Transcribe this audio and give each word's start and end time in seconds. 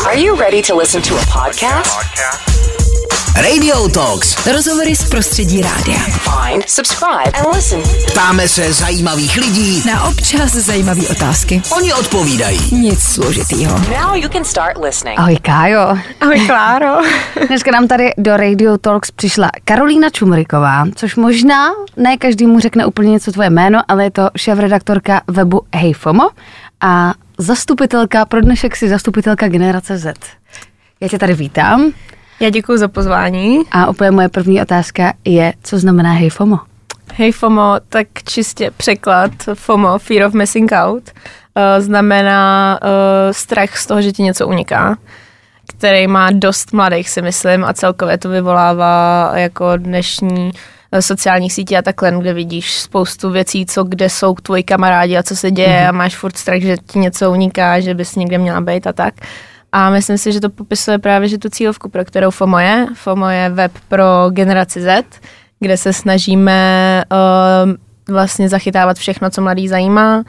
Are 0.00 0.16
you 0.16 0.34
ready 0.36 0.62
to 0.62 0.74
listen 0.76 1.02
to 1.02 1.14
a 1.14 1.24
podcast? 1.26 1.92
Radio 3.36 3.88
Talks. 3.88 4.46
Rozhovory 4.46 4.96
z 4.96 5.10
prostředí 5.10 5.62
rádia. 5.62 5.98
Find, 5.98 6.68
subscribe, 6.70 7.30
and 7.34 7.56
listen. 7.56 7.80
Ptáme 8.12 8.48
se 8.48 8.72
zajímavých 8.72 9.36
lidí, 9.36 9.82
Na 9.86 10.04
občas 10.04 10.50
zajímavé 10.52 11.00
otázky. 11.10 11.62
oni 11.76 11.92
odpovídají. 11.94 12.58
Nic 12.74 13.02
složitýho. 13.02 13.78
Now 13.78 14.14
you 14.14 14.28
can 14.28 14.44
start 14.44 14.76
listening. 14.84 15.18
Ahoj 15.20 15.36
Kájo. 15.36 15.98
Ahoj 16.20 16.46
Kláro. 16.46 17.00
Dneska 17.48 17.70
nám 17.70 17.88
tady 17.88 18.10
do 18.18 18.36
Radio 18.36 18.78
Talks 18.78 19.10
přišla 19.10 19.50
Karolína 19.64 20.10
Čumriková, 20.10 20.84
což 20.94 21.16
možná 21.16 21.70
ne 21.96 22.16
každému 22.16 22.60
řekne 22.60 22.86
úplně 22.86 23.10
něco 23.10 23.32
tvoje 23.32 23.50
jméno, 23.50 23.80
ale 23.88 24.04
je 24.04 24.10
to 24.10 24.28
šéf-redaktorka 24.36 25.20
webu 25.26 25.62
Hejfomo 25.74 26.28
a 26.80 27.14
zastupitelka, 27.42 28.24
pro 28.24 28.40
dnešek 28.40 28.76
si 28.76 28.88
zastupitelka 28.88 29.48
generace 29.48 29.98
Z. 29.98 30.14
Já 31.00 31.08
tě 31.08 31.18
tady 31.18 31.34
vítám 31.34 31.92
Já 32.40 32.50
děkuji 32.50 32.78
za 32.78 32.88
pozvání. 32.88 33.60
a 33.70 33.90
úplně 33.90 34.10
moje 34.10 34.28
první 34.28 34.62
otázka 34.62 35.12
je, 35.24 35.52
co 35.62 35.78
znamená 35.78 36.12
Hejfomo? 36.12 36.58
Hej 37.14 37.32
FOMO, 37.32 37.74
tak 37.88 38.06
čistě 38.24 38.70
překlad 38.76 39.30
FOMO, 39.54 39.98
Fear 39.98 40.26
of 40.26 40.34
Missing 40.34 40.72
Out, 40.72 41.10
eh, 41.10 41.80
znamená 41.80 42.78
uh, 42.82 42.88
strach 43.32 43.76
z 43.76 43.86
toho, 43.86 44.02
že 44.02 44.12
ti 44.12 44.22
něco 44.22 44.48
uniká, 44.48 44.98
který 45.66 46.06
má 46.06 46.30
dost 46.30 46.72
mladých, 46.72 47.10
si 47.10 47.22
myslím, 47.22 47.64
a 47.64 47.72
celkově 47.72 48.18
to 48.18 48.28
vyvolává 48.28 49.32
jako 49.34 49.76
dnešní 49.76 50.52
eh, 50.92 51.02
sociální 51.02 51.50
sítě 51.50 51.78
a 51.78 51.82
takhle, 51.82 52.12
kde 52.18 52.32
vidíš 52.32 52.80
spoustu 52.80 53.30
věcí, 53.30 53.66
co 53.66 53.84
kde 53.84 54.08
jsou 54.08 54.34
tvoji 54.34 54.62
kamarádi 54.62 55.16
a 55.16 55.22
co 55.22 55.36
se 55.36 55.50
děje 55.50 55.68
mm-hmm. 55.68 55.88
a 55.88 55.92
máš 55.92 56.16
furt 56.16 56.36
strach, 56.36 56.60
že 56.60 56.76
ti 56.86 56.98
něco 56.98 57.30
uniká, 57.30 57.80
že 57.80 57.94
bys 57.94 58.16
někde 58.16 58.38
měla 58.38 58.60
být 58.60 58.86
a 58.86 58.92
tak. 58.92 59.14
A 59.72 59.90
myslím 59.90 60.18
si, 60.18 60.32
že 60.32 60.40
to 60.40 60.50
popisuje 60.50 60.98
právě, 60.98 61.28
že 61.28 61.38
tu 61.38 61.48
cílovku, 61.48 61.88
pro 61.88 62.04
kterou 62.04 62.30
FOMO 62.30 62.58
je. 62.58 62.86
FOMO 62.94 63.28
je 63.28 63.50
web 63.50 63.72
pro 63.88 64.04
generaci 64.30 64.80
Z, 64.80 65.04
kde 65.60 65.76
se 65.76 65.92
snažíme 65.92 67.02
uh, 67.12 67.72
vlastně 68.14 68.48
zachytávat 68.48 68.96
všechno, 68.96 69.30
co 69.30 69.42
mladý 69.42 69.68
zajímá, 69.68 70.18
uh, 70.18 70.24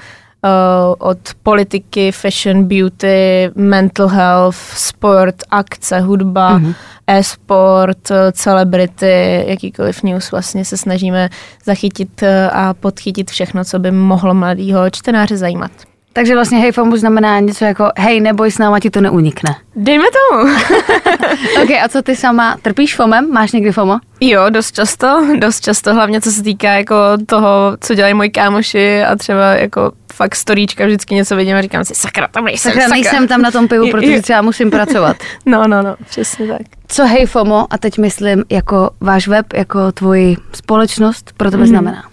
od 0.97 1.17
politiky, 1.43 2.11
fashion, 2.11 2.63
beauty, 2.63 3.51
mental 3.55 4.07
health, 4.07 4.57
sport, 4.57 5.35
akce, 5.51 5.99
hudba, 5.99 6.59
mm-hmm. 6.59 6.75
E-sport, 7.07 8.11
celebrity, 8.31 9.43
jakýkoliv 9.47 10.03
news 10.03 10.31
vlastně 10.31 10.65
se 10.65 10.77
snažíme 10.77 11.29
zachytit 11.65 12.23
eh, 12.23 12.49
a 12.49 12.73
podchytit 12.73 13.31
všechno, 13.31 13.65
co 13.65 13.79
by 13.79 13.91
mohlo 13.91 14.33
mladýho 14.33 14.89
čtenáře 14.89 15.37
zajímat. 15.37 15.92
Takže 16.13 16.33
vlastně 16.35 16.57
Hejfomo 16.57 16.97
znamená 16.97 17.39
něco 17.39 17.65
jako 17.65 17.89
hej, 17.97 18.21
neboj 18.21 18.51
s 18.51 18.57
náma, 18.57 18.79
ti 18.79 18.89
to 18.89 19.01
neunikne. 19.01 19.55
Dejme 19.75 20.05
tomu. 20.29 20.43
ok, 21.63 21.69
a 21.83 21.89
co 21.89 22.01
ty 22.01 22.15
sama, 22.15 22.57
trpíš 22.61 22.95
FOMem? 22.95 23.31
Máš 23.31 23.51
někdy 23.51 23.71
FOMO? 23.71 23.99
Jo, 24.21 24.49
dost 24.49 24.71
často, 24.71 25.27
dost 25.39 25.59
často, 25.63 25.93
hlavně 25.93 26.21
co 26.21 26.31
se 26.31 26.43
týká 26.43 26.71
jako 26.71 26.95
toho, 27.25 27.77
co 27.79 27.95
dělají 27.95 28.13
moji 28.13 28.29
kámoši 28.29 29.03
a 29.03 29.15
třeba 29.15 29.45
jako 29.53 29.91
fakt 30.13 30.35
storíčka, 30.35 30.85
vždycky 30.85 31.15
něco 31.15 31.35
vidím 31.35 31.55
a 31.57 31.61
říkám 31.61 31.85
si, 31.85 31.95
sakra, 31.95 32.27
tam 32.27 32.45
nejsem, 32.45 32.71
Sakra, 32.71 32.87
nejsem 32.87 33.27
tam 33.27 33.41
na 33.41 33.51
tom 33.51 33.67
pivu, 33.67 33.87
protože 33.91 34.21
třeba 34.21 34.41
musím 34.41 34.71
pracovat. 34.71 35.17
No, 35.45 35.67
no, 35.67 35.81
no, 35.81 35.95
přesně 36.09 36.47
tak. 36.47 36.61
Co 36.87 37.05
Hej 37.07 37.25
FOMO, 37.25 37.67
a 37.69 37.77
teď 37.77 37.97
myslím 37.97 38.43
jako 38.51 38.89
váš 39.01 39.27
web, 39.27 39.53
jako 39.53 39.91
tvoji 39.91 40.37
společnost, 40.53 41.33
pro 41.37 41.51
tebe 41.51 41.61
Mhm. 41.63 41.69
znamená? 41.69 42.03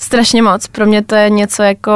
Strašně 0.00 0.42
moc. 0.42 0.66
Pro 0.66 0.86
mě 0.86 1.02
to 1.02 1.14
je 1.14 1.30
něco 1.30 1.62
jako 1.62 1.92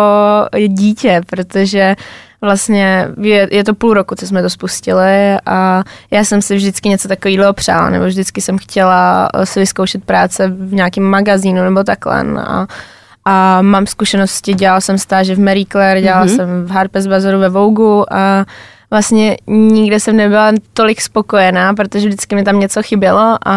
dítě, 0.69 1.21
protože 1.27 1.97
vlastně 2.41 3.09
je, 3.21 3.49
je 3.51 3.65
to 3.65 3.75
půl 3.75 3.95
roku, 3.95 4.15
co 4.15 4.27
jsme 4.27 4.43
to 4.43 4.51
spustili 4.51 5.37
a 5.47 5.83
já 6.11 6.25
jsem 6.25 6.43
si 6.43 6.57
vždycky 6.57 6.89
něco 6.89 7.09
takového 7.09 7.53
přála, 7.53 7.91
nebo 7.91 8.05
vždycky 8.05 8.41
jsem 8.41 8.59
chtěla 8.59 9.29
eh, 9.35 9.47
si 9.47 9.61
vyzkoušet 9.61 10.05
práce 10.05 10.49
v 10.49 10.75
nějakém 10.75 11.05
magazínu 11.05 11.63
nebo 11.65 11.85
takhle. 11.85 12.25
A, 12.47 12.67
a 13.25 13.63
mám 13.63 13.87
zkušenosti, 13.87 14.55
dělala 14.55 14.81
jsem 14.81 14.99
stáže 14.99 15.35
v 15.35 15.41
Marie 15.41 15.67
Claire, 15.67 16.03
dělala 16.03 16.27
mm-hmm. 16.27 16.37
jsem 16.37 16.65
v 16.65 16.71
Harper's 16.71 17.07
Bazaru 17.07 17.39
ve 17.39 17.49
Vogue 17.49 18.05
a 18.11 18.45
vlastně 18.95 19.37
nikde 19.47 20.01
jsem 20.01 20.17
nebyla 20.17 20.53
tolik 20.73 21.01
spokojená, 21.01 21.75
protože 21.75 22.09
vždycky 22.09 22.35
mi 22.35 22.45
tam 22.45 22.61
něco 22.61 22.83
chybělo 22.83 23.39
a 23.47 23.57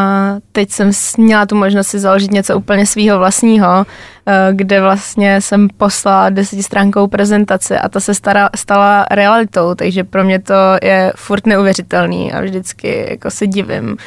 teď 0.51 0.71
jsem 0.71 0.91
měla 1.17 1.45
tu 1.45 1.55
možnost 1.55 1.87
si 1.87 1.99
založit 1.99 2.31
něco 2.31 2.57
úplně 2.57 2.85
svého 2.85 3.17
vlastního, 3.17 3.85
eh, 4.25 4.49
kde 4.51 4.81
vlastně 4.81 5.41
jsem 5.41 5.67
poslala 5.77 6.29
desetistránkovou 6.29 7.07
prezentaci 7.07 7.77
a 7.77 7.89
ta 7.89 7.99
se 7.99 8.13
stara, 8.13 8.49
stala 8.55 9.05
realitou, 9.11 9.75
takže 9.75 10.03
pro 10.03 10.23
mě 10.23 10.39
to 10.39 10.53
je 10.81 11.13
furt 11.15 11.45
neuvěřitelný 11.45 12.33
a 12.33 12.41
vždycky 12.41 13.07
jako 13.09 13.31
se 13.31 13.47
divím, 13.47 13.97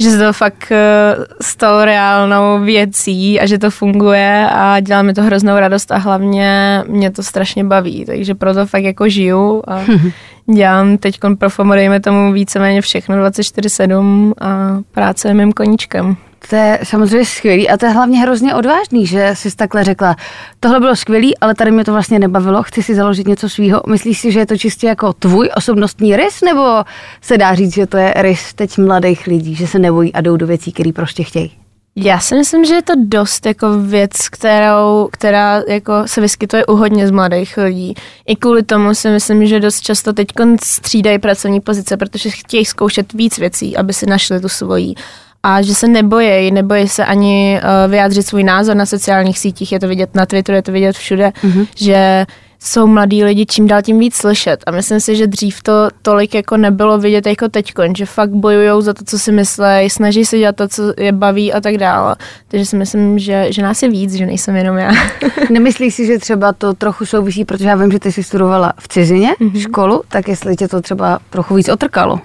že 0.00 0.10
se 0.10 0.18
to 0.18 0.32
fakt 0.32 0.72
eh, 0.72 1.16
stalo 1.40 1.84
reálnou 1.84 2.64
věcí 2.64 3.40
a 3.40 3.46
že 3.46 3.58
to 3.58 3.70
funguje 3.70 4.48
a 4.52 4.80
dělá 4.80 5.02
mi 5.02 5.14
to 5.14 5.22
hroznou 5.22 5.58
radost 5.58 5.92
a 5.92 5.96
hlavně 5.96 6.82
mě 6.86 7.10
to 7.10 7.22
strašně 7.22 7.64
baví, 7.64 8.04
takže 8.04 8.34
proto 8.34 8.66
fakt 8.66 8.84
jako 8.84 9.08
žiju 9.08 9.62
a 9.66 9.80
dělám 10.54 10.98
teď 10.98 11.18
pro 11.38 11.50
FOMO, 11.50 11.74
dejme 11.74 12.00
tomu 12.00 12.32
víceméně 12.32 12.80
všechno 12.80 13.16
24-7 13.16 14.32
a 14.40 14.80
práce 14.92 15.28
je 15.28 15.34
mým 15.34 15.52
koníčkem. 15.52 16.16
To 16.48 16.56
je 16.56 16.78
samozřejmě 16.82 17.26
skvělý 17.26 17.68
a 17.68 17.76
to 17.76 17.86
je 17.86 17.92
hlavně 17.92 18.18
hrozně 18.18 18.54
odvážný, 18.54 19.06
že 19.06 19.30
jsi 19.34 19.56
takhle 19.56 19.84
řekla, 19.84 20.16
tohle 20.60 20.80
bylo 20.80 20.96
skvělý, 20.96 21.38
ale 21.38 21.54
tady 21.54 21.70
mě 21.70 21.84
to 21.84 21.92
vlastně 21.92 22.18
nebavilo, 22.18 22.62
chci 22.62 22.82
si 22.82 22.94
založit 22.94 23.28
něco 23.28 23.48
svýho. 23.48 23.82
Myslíš 23.88 24.20
si, 24.20 24.32
že 24.32 24.38
je 24.38 24.46
to 24.46 24.56
čistě 24.56 24.86
jako 24.86 25.12
tvůj 25.12 25.50
osobnostní 25.56 26.16
rys, 26.16 26.40
nebo 26.40 26.84
se 27.20 27.38
dá 27.38 27.54
říct, 27.54 27.74
že 27.74 27.86
to 27.86 27.96
je 27.96 28.14
rys 28.16 28.54
teď 28.54 28.78
mladých 28.78 29.26
lidí, 29.26 29.54
že 29.54 29.66
se 29.66 29.78
nebojí 29.78 30.12
a 30.12 30.20
jdou 30.20 30.36
do 30.36 30.46
věcí, 30.46 30.72
které 30.72 30.92
prostě 30.92 31.24
chtějí? 31.24 31.52
Já 31.96 32.20
si 32.20 32.34
myslím, 32.34 32.64
že 32.64 32.74
je 32.74 32.82
to 32.82 32.92
dost 32.96 33.46
jako 33.46 33.78
věc, 33.78 34.28
kterou, 34.28 35.08
která 35.12 35.62
jako 35.68 35.92
se 36.06 36.20
vyskytuje 36.20 36.66
u 36.66 36.76
hodně 36.76 37.08
z 37.08 37.10
mladých 37.10 37.56
lidí. 37.56 37.94
I 38.26 38.36
kvůli 38.36 38.62
tomu 38.62 38.94
si 38.94 39.08
myslím, 39.08 39.46
že 39.46 39.60
dost 39.60 39.80
často 39.80 40.12
teď 40.12 40.26
střídají 40.62 41.18
pracovní 41.18 41.60
pozice, 41.60 41.96
protože 41.96 42.30
chtějí 42.30 42.64
zkoušet 42.64 43.12
víc 43.12 43.38
věcí, 43.38 43.76
aby 43.76 43.92
si 43.92 44.06
našli 44.06 44.40
tu 44.40 44.48
svoji. 44.48 44.94
A 45.42 45.62
že 45.62 45.74
se 45.74 45.88
nebojí, 45.88 46.50
nebojí 46.50 46.88
se 46.88 47.04
ani 47.04 47.60
uh, 47.62 47.90
vyjádřit 47.90 48.26
svůj 48.26 48.44
názor 48.44 48.76
na 48.76 48.86
sociálních 48.86 49.38
sítích, 49.38 49.72
je 49.72 49.80
to 49.80 49.88
vidět 49.88 50.14
na 50.14 50.26
Twitteru, 50.26 50.56
je 50.56 50.62
to 50.62 50.72
vidět 50.72 50.96
všude, 50.96 51.32
mm-hmm. 51.42 51.66
že 51.76 52.26
jsou 52.62 52.86
mladí 52.86 53.24
lidi 53.24 53.46
čím 53.46 53.66
dál 53.66 53.82
tím 53.82 53.98
víc 53.98 54.14
slyšet. 54.14 54.64
A 54.66 54.70
myslím 54.70 55.00
si, 55.00 55.16
že 55.16 55.26
dřív 55.26 55.62
to 55.62 55.72
tolik 56.02 56.34
jako 56.34 56.56
nebylo 56.56 56.98
vidět 56.98 57.26
jako 57.26 57.48
teď, 57.48 57.72
že 57.96 58.06
fakt 58.06 58.30
bojují 58.30 58.82
za 58.82 58.94
to, 58.94 59.04
co 59.04 59.18
si 59.18 59.32
myslí, 59.32 59.90
snaží 59.90 60.24
se 60.24 60.38
dělat 60.38 60.56
to, 60.56 60.68
co 60.68 60.82
je 60.98 61.12
baví 61.12 61.52
a 61.52 61.60
tak 61.60 61.76
dále. 61.76 62.16
Takže 62.48 62.66
si 62.66 62.76
myslím, 62.76 63.18
že, 63.18 63.46
že 63.52 63.62
nás 63.62 63.82
je 63.82 63.88
víc, 63.88 64.14
že 64.14 64.26
nejsem 64.26 64.56
jenom 64.56 64.78
já. 64.78 64.90
Nemyslíš 65.50 65.94
si, 65.94 66.06
že 66.06 66.18
třeba 66.18 66.52
to 66.52 66.74
trochu 66.74 67.06
souvisí, 67.06 67.44
protože 67.44 67.68
já 67.68 67.74
vím, 67.74 67.92
že 67.92 67.98
ty 67.98 68.12
jsi 68.12 68.22
studovala 68.22 68.72
v 68.78 68.88
cizině 68.88 69.34
mm-hmm. 69.40 69.60
školu, 69.60 70.02
tak 70.08 70.28
jestli 70.28 70.56
tě 70.56 70.68
to 70.68 70.80
třeba 70.80 71.18
trochu 71.30 71.54
víc 71.54 71.68
otrkalo? 71.68 72.20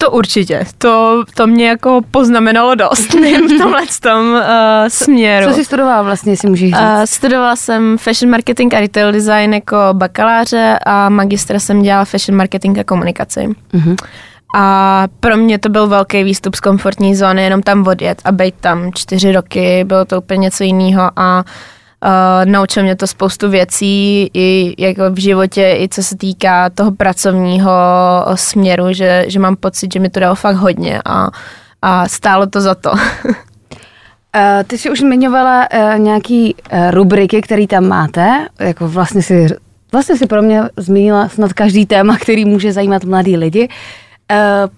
To 0.00 0.10
určitě. 0.10 0.64
To, 0.78 1.24
to 1.34 1.46
mě 1.46 1.68
jako 1.68 2.00
poznamenalo 2.10 2.74
dost 2.74 3.14
v 3.14 3.58
tomhle 3.58 3.82
tom, 4.02 4.32
uh, 4.32 4.40
směru. 4.88 5.46
Co 5.46 5.54
jsi 5.54 5.64
studovala 5.64 6.02
vlastně, 6.02 6.36
si 6.36 6.48
můžeš 6.48 6.70
říct? 6.70 6.80
Uh, 6.80 7.02
studovala 7.04 7.56
jsem 7.56 7.98
fashion 7.98 8.30
marketing 8.30 8.74
a 8.74 8.80
retail 8.80 9.12
design 9.12 9.54
jako 9.54 9.76
bakaláře 9.92 10.78
a 10.86 11.08
magistra 11.08 11.58
jsem 11.58 11.82
dělala 11.82 12.04
fashion 12.04 12.36
marketing 12.36 12.78
a 12.78 12.84
komunikaci. 12.84 13.48
Mhm. 13.72 13.96
A 14.56 15.04
pro 15.20 15.36
mě 15.36 15.58
to 15.58 15.68
byl 15.68 15.86
velký 15.86 16.24
výstup 16.24 16.54
z 16.54 16.60
komfortní 16.60 17.16
zóny, 17.16 17.44
jenom 17.44 17.62
tam 17.62 17.86
odjet 17.86 18.22
a 18.24 18.32
být 18.32 18.54
tam 18.60 18.92
čtyři 18.92 19.32
roky, 19.32 19.84
bylo 19.84 20.04
to 20.04 20.18
úplně 20.18 20.38
něco 20.38 20.64
jiného 20.64 21.10
a 21.16 21.38
Uh, 21.38 21.44
naučil 22.44 22.82
mě 22.82 22.96
to 22.96 23.06
spoustu 23.06 23.50
věcí 23.50 24.30
i 24.34 24.74
jako 24.78 25.10
v 25.10 25.20
životě, 25.20 25.76
i 25.80 25.88
co 25.88 26.02
se 26.02 26.16
týká 26.16 26.70
toho 26.70 26.90
pracovního 26.90 27.72
směru, 28.34 28.92
že, 28.92 29.24
že 29.28 29.38
mám 29.38 29.56
pocit, 29.56 29.92
že 29.92 30.00
mi 30.00 30.10
to 30.10 30.20
dalo 30.20 30.34
fakt 30.34 30.56
hodně 30.56 31.02
a, 31.04 31.30
a 31.82 32.08
stálo 32.08 32.46
to 32.46 32.60
za 32.60 32.74
to. 32.74 32.90
Uh, 32.90 32.98
ty 34.66 34.78
jsi 34.78 34.90
už 34.90 35.00
zmiňovala 35.00 35.68
uh, 35.74 35.98
nějaký 35.98 36.54
uh, 36.54 36.90
rubriky, 36.90 37.42
které 37.42 37.66
tam 37.66 37.88
máte, 37.88 38.46
jako 38.58 38.88
vlastně 38.88 39.22
si, 39.22 39.46
vlastně 39.92 40.16
si 40.16 40.26
pro 40.26 40.42
mě 40.42 40.62
zmínila 40.76 41.28
snad 41.28 41.52
každý 41.52 41.86
téma, 41.86 42.18
který 42.18 42.44
může 42.44 42.72
zajímat 42.72 43.04
mladý 43.04 43.36
lidi. 43.36 43.68
Uh, 44.30 44.70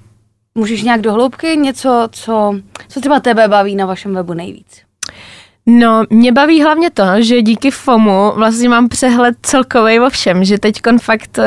můžeš 0.55 0.83
nějak 0.83 1.01
do 1.01 1.13
hloubky 1.13 1.57
něco, 1.57 2.09
co, 2.13 2.55
co 2.89 3.01
třeba 3.01 3.21
tebe 3.21 3.49
baví 3.49 3.77
na 3.77 3.87
vašem 3.87 4.15
webu 4.15 4.35
nejvíc? 4.35 4.92
No, 5.67 6.03
mě 6.11 6.33
baví 6.33 6.63
hlavně 6.63 6.91
to, 6.91 7.05
že 7.19 7.43
díky 7.43 7.71
FOMu 7.71 8.33
vlastně 8.37 8.69
mám 8.69 8.89
přehled 8.89 9.35
celkový 9.43 10.01
o 10.01 10.11
všem, 10.11 10.45
že 10.45 10.59
teď 10.59 10.75
fakt 11.03 11.39
uh, 11.39 11.45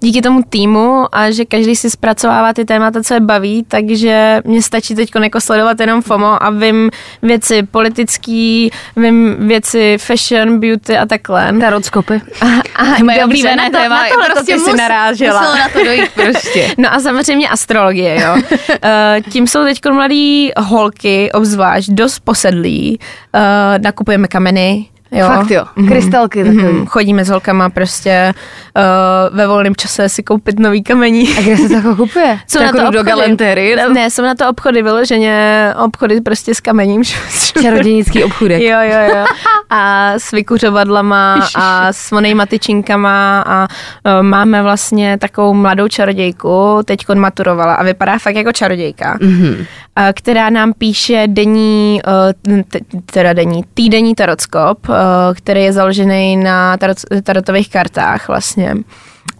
díky 0.00 0.22
tomu 0.22 0.42
týmu 0.48 1.04
a 1.12 1.30
že 1.30 1.44
každý 1.44 1.76
si 1.76 1.90
zpracovává 1.90 2.52
ty 2.52 2.64
témata, 2.64 3.02
co 3.02 3.14
je 3.14 3.20
baví, 3.20 3.64
takže 3.68 4.40
mě 4.44 4.62
stačí 4.62 4.94
teď 4.94 5.10
jako 5.22 5.40
sledovat 5.40 5.80
jenom 5.80 6.02
FOMO 6.02 6.42
a 6.42 6.50
vím 6.50 6.90
věci 7.22 7.62
politický, 7.62 8.70
vím 8.96 9.36
věci 9.48 9.96
fashion, 10.00 10.60
beauty 10.60 10.98
a 10.98 11.06
takhle. 11.06 11.52
Tarotskopy. 11.60 12.20
A, 12.40 12.46
a 12.82 12.84
Moje 13.04 13.24
oblíbené 13.24 13.56
na 13.56 13.70
to, 13.70 13.76
téma, 13.76 14.02
na 14.02 14.08
tohle 14.08 14.26
prostě 14.34 14.52
ty 14.54 14.58
si 14.60 14.70
mus- 14.70 14.76
narážela. 14.76 15.42
na 15.56 15.68
to 15.68 15.84
dojít 15.84 16.10
prostě. 16.14 16.74
No 16.78 16.94
a 16.94 17.00
samozřejmě 17.00 17.48
astrologie, 17.48 18.20
jo. 18.20 18.36
Eh, 18.82 19.20
Tím 19.30 19.46
jsou 19.46 19.64
teď 19.64 19.78
mladý 19.92 20.50
holky, 20.56 21.32
obzvlášť, 21.32 21.90
dost 21.90 22.18
posedlí. 22.18 22.98
Eh, 23.34 23.74
Nakupujeme 23.82 24.28
kameny, 24.28 24.86
Jo. 25.14 25.26
Fakt 25.26 25.50
jo, 25.50 25.64
krystalky 25.88 26.44
Mhm, 26.44 26.56
takový. 26.56 26.86
Chodíme 26.86 27.24
s 27.24 27.28
holkama 27.28 27.68
prostě 27.70 28.34
uh, 28.76 29.36
ve 29.36 29.46
volném 29.46 29.76
čase 29.76 30.08
si 30.08 30.22
koupit 30.22 30.58
nový 30.58 30.82
kamení. 30.82 31.28
A 31.38 31.40
kde 31.40 31.56
se 31.56 31.68
to 31.68 31.74
jako 31.74 31.96
kupuje? 31.96 32.38
Jsou 32.48 32.58
To 32.58 32.64
na 32.64 32.72
to 32.72 32.78
jako 32.78 32.90
do 32.90 33.00
obchody. 33.00 33.10
galantery? 33.10 33.76
Ne, 33.92 34.10
jsou 34.10 34.22
na 34.22 34.34
to 34.34 34.48
obchody 34.48 34.82
vyloženě, 34.82 35.68
obchody 35.84 36.20
prostě 36.20 36.54
s 36.54 36.60
kamením. 36.60 37.02
Čarodějnický 37.62 38.24
obchůdek. 38.24 38.62
Jo, 38.62 38.78
jo, 38.82 39.16
jo. 39.16 39.24
A 39.70 40.12
s 40.12 40.30
vykuřovadlama 40.30 41.48
a 41.54 41.92
s 41.92 42.12
onejma 42.12 42.46
tyčinkama 42.46 43.40
a 43.46 43.62
uh, 43.68 44.22
máme 44.22 44.62
vlastně 44.62 45.18
takovou 45.18 45.54
mladou 45.54 45.88
čarodějku, 45.88 46.80
teď 46.84 47.04
maturovala 47.14 47.74
a 47.74 47.82
vypadá 47.82 48.18
fakt 48.18 48.36
jako 48.36 48.52
čarodějka, 48.52 49.18
mm-hmm. 49.18 49.66
a, 49.96 50.12
která 50.12 50.50
nám 50.50 50.72
píše 50.72 51.22
denní, 51.26 52.00
uh, 52.46 52.62
t- 52.68 52.78
teda 53.12 53.32
denní, 53.32 53.64
týdenní 53.74 54.14
tarotskop, 54.14 54.88
uh, 54.88 54.94
který 55.34 55.62
je 55.62 55.72
založený 55.72 56.36
na 56.36 56.76
tarot, 56.76 56.96
tarotových 57.22 57.70
kartách 57.70 58.28
vlastně. 58.28 58.74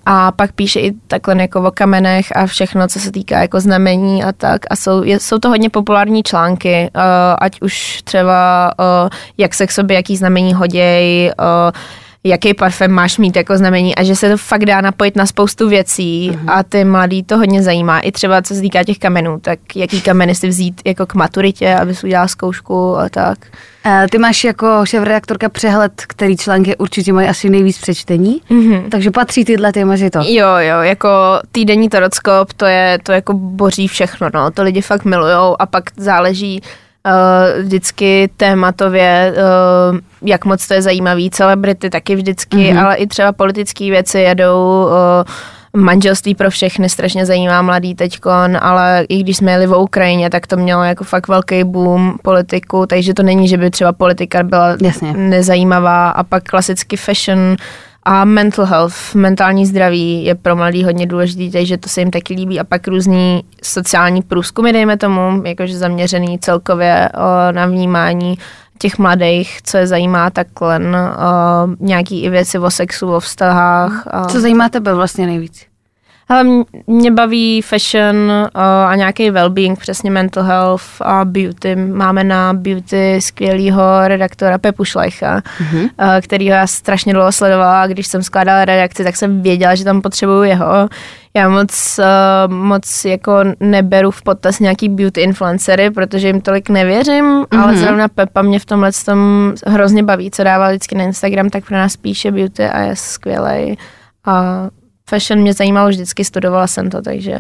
A 0.07 0.33
pak 0.33 0.53
píše 0.53 0.81
i 0.81 0.93
takhle 1.07 1.43
jako 1.43 1.63
o 1.63 1.71
kamenech 1.71 2.37
a 2.37 2.47
všechno, 2.47 2.89
co 2.89 3.01
se 3.01 3.13
týká 3.13 3.41
jako 3.41 3.61
znamení 3.61 4.25
a 4.25 4.33
tak. 4.33 4.61
A 4.71 4.77
jsou, 4.77 5.03
je, 5.03 5.21
jsou 5.21 5.39
to 5.39 5.49
hodně 5.49 5.71
populární 5.71 6.23
články, 6.23 6.91
uh, 6.97 7.03
ať 7.39 7.63
už 7.63 8.03
třeba 8.05 8.73
uh, 8.79 9.09
jak 9.39 9.55
se 9.55 9.67
k 9.67 9.73
sobě, 9.73 9.97
jaký 9.97 10.17
znamení 10.17 10.55
hoděj, 10.55 11.33
uh, 11.39 11.73
jaký 12.25 12.55
parfém 12.55 12.91
máš 12.93 13.19
mít 13.19 13.37
jako 13.37 13.57
znamení 13.57 13.95
a 13.95 14.03
že 14.03 14.17
se 14.17 14.31
to 14.31 14.37
fakt 14.37 14.65
dá 14.65 14.81
napojit 14.81 15.17
na 15.17 15.27
spoustu 15.27 15.69
věcí 15.69 16.31
Mhm. 16.31 16.49
a 16.51 16.63
ty 16.63 16.85
mladý 16.85 17.23
to 17.23 17.37
hodně 17.39 17.63
zajímá. 17.63 18.01
I 18.01 18.13
třeba 18.13 18.43
co 18.43 18.55
se 18.55 18.61
týká 18.61 18.85
těch 18.85 18.99
kamenů, 18.99 19.39
tak 19.41 19.59
jaký 19.77 20.01
kameny 20.01 20.35
si 20.35 20.49
vzít 20.49 20.81
jako 20.85 21.07
k 21.07 21.15
maturitě, 21.15 21.75
aby 21.75 21.95
si 21.95 22.07
udělala 22.07 22.29
zkoušku 22.29 22.97
a 22.99 23.09
tak. 23.09 23.39
Eh, 23.87 24.07
Ty 24.11 24.19
máš 24.19 24.45
jako 24.45 24.67
šéf-redaktorka 24.85 25.49
přehled, 25.49 25.93
který 26.07 26.37
články 26.37 26.77
určitě 26.77 27.13
mají 27.13 27.29
asi 27.29 27.51
nejvíc 27.51 27.79
přečtení, 27.79 28.41
mm-hmm. 28.51 28.83
takže 28.89 29.11
patří 29.11 29.45
tyhle 29.45 29.73
ty 29.73 29.85
mezi 29.85 30.11
to. 30.11 30.19
Jo, 30.19 30.47
jo, 30.59 30.81
jako 30.81 31.09
týdenní 31.53 31.89
tarotkop, 31.89 32.53
to 32.53 32.67
je, 32.67 32.99
to 33.03 33.13
jako 33.13 33.33
boří 33.35 33.89
všechno, 33.89 34.29
no, 34.35 34.51
to 34.51 34.63
lidi 34.63 34.81
fakt 34.81 35.05
milujou 35.05 35.57
a 35.59 35.67
pak 35.67 35.85
záleží 35.97 36.61
vždycky 37.63 38.31
tématově, 38.37 39.35
uh, 39.37 39.99
jak 40.23 40.45
moc 40.45 40.67
to 40.67 40.75
je 40.75 40.83
zajímavý, 40.83 41.31
celebrity 41.31 41.91
taky 41.91 42.17
vždycky, 42.17 42.57
mm-hmm. 42.57 42.85
ale 42.85 42.97
i 42.97 43.07
třeba 43.07 43.33
politické 43.33 43.85
věci 43.91 44.19
jedou, 44.19 44.85
uh, 44.85 44.93
manželství 45.77 46.35
pro 46.35 46.51
všechny 46.51 46.89
strašně 46.89 47.27
zajímá 47.27 47.63
mladý 47.63 47.95
teďkon, 47.95 48.59
ale 48.61 49.07
i 49.09 49.23
když 49.23 49.37
jsme 49.37 49.53
jeli 49.53 49.67
v 49.67 49.77
Ukrajině, 49.77 50.31
tak 50.31 50.47
to 50.47 50.57
mělo 50.57 50.85
jako 50.85 51.05
fakt 51.05 51.29
velký 51.29 51.65
boom 51.65 52.17
politiku, 52.23 52.87
takže 52.87 53.15
to 53.15 53.23
není, 53.23 53.49
že 53.49 53.57
by 53.57 53.71
třeba 53.71 53.93
politika 53.93 54.43
byla 54.43 54.77
Jasně. 54.83 55.13
nezajímavá 55.13 56.11
a 56.11 56.23
pak 56.23 56.45
klasicky 56.45 56.97
fashion 56.97 57.57
a 58.05 58.25
mental 58.25 58.65
health, 58.65 59.15
mentální 59.15 59.67
zdraví 59.67 60.25
je 60.25 60.35
pro 60.35 60.57
mladý 60.57 60.85
hodně 60.85 61.07
důležitý, 61.07 61.51
takže 61.51 61.79
to 61.79 61.89
se 61.89 62.01
jim 62.01 62.11
taky 62.11 62.35
líbí 62.35 62.61
a 62.61 62.65
pak 62.65 62.89
různý 62.89 63.45
sociální 63.63 64.23
průzkumy, 64.23 64.73
dejme 64.73 64.97
tomu, 64.97 65.43
jakože 65.45 65.79
zaměřený 65.79 66.39
celkově 66.39 67.09
o, 67.15 67.53
na 67.53 67.67
vnímání 67.67 68.39
těch 68.79 68.99
mladých, 68.99 69.63
co 69.63 69.77
je 69.77 69.87
zajímá 69.87 70.31
takhle, 70.31 70.79
o, 70.79 70.83
nějaký 71.81 72.23
i 72.23 72.31
věci 72.31 72.59
o 72.59 72.71
sexu, 72.71 73.13
o 73.13 73.21
vztahách. 73.21 74.07
A... 74.07 74.25
Co 74.25 74.41
zajímá 74.41 74.69
tebe 74.69 74.95
vlastně 74.95 75.27
nejvíc? 75.27 75.74
Ale 76.29 76.45
mě- 76.87 77.11
baví 77.11 77.63
fashion 77.63 78.17
uh, 78.17 78.63
a 78.63 78.95
nějaký 78.95 79.31
well-being, 79.31 79.77
přesně 79.77 80.11
mental 80.11 80.43
health 80.43 80.85
a 81.01 81.25
beauty. 81.25 81.77
Máme 81.77 82.25
na 82.25 82.53
beauty 82.53 83.21
skvělýho 83.21 83.83
redaktora 84.07 84.59
Pepu 84.59 84.85
Šlejcha, 84.85 85.41
mm-hmm. 85.41 85.83
uh, 85.83 85.89
kterýho 86.21 86.55
já 86.55 86.67
strašně 86.67 87.13
dlouho 87.13 87.33
sledovala 87.33 87.83
a 87.83 87.87
když 87.87 88.07
jsem 88.07 88.23
skládala 88.23 88.65
redakci, 88.65 89.05
tak 89.05 89.17
jsem 89.17 89.43
věděla, 89.43 89.75
že 89.75 89.85
tam 89.85 90.03
potřebuju 90.03 90.43
jeho. 90.43 90.89
Já 91.37 91.49
moc, 91.49 92.01
uh, 92.49 92.55
moc 92.55 93.05
jako 93.05 93.33
neberu 93.61 94.11
v 94.11 94.23
potaz 94.23 94.61
nějaký 94.61 94.89
beauty 94.89 95.21
influencery, 95.21 95.91
protože 95.91 96.27
jim 96.27 96.41
tolik 96.41 96.69
nevěřím, 96.69 97.25
mm-hmm. 97.25 97.63
ale 97.63 97.77
zrovna 97.77 98.09
Pepa 98.09 98.43
mě 98.43 98.59
v 98.59 98.65
tomhle 98.65 98.91
tom 99.05 99.53
hrozně 99.67 100.03
baví, 100.03 100.31
co 100.31 100.45
dává 100.45 100.69
vždycky 100.69 100.95
na 100.95 101.05
Instagram, 101.05 101.51
tak 101.51 101.65
pro 101.65 101.77
nás 101.77 101.97
píše 101.97 102.33
beauty 102.33 102.65
a 102.65 102.81
je 102.81 102.97
skvělej. 102.97 103.77
A 104.27 104.69
fashion 105.15 105.41
mě 105.41 105.53
zajímalo 105.53 105.89
vždycky, 105.89 106.25
studovala 106.25 106.67
jsem 106.67 106.91
to, 106.91 107.03
takže 107.03 107.39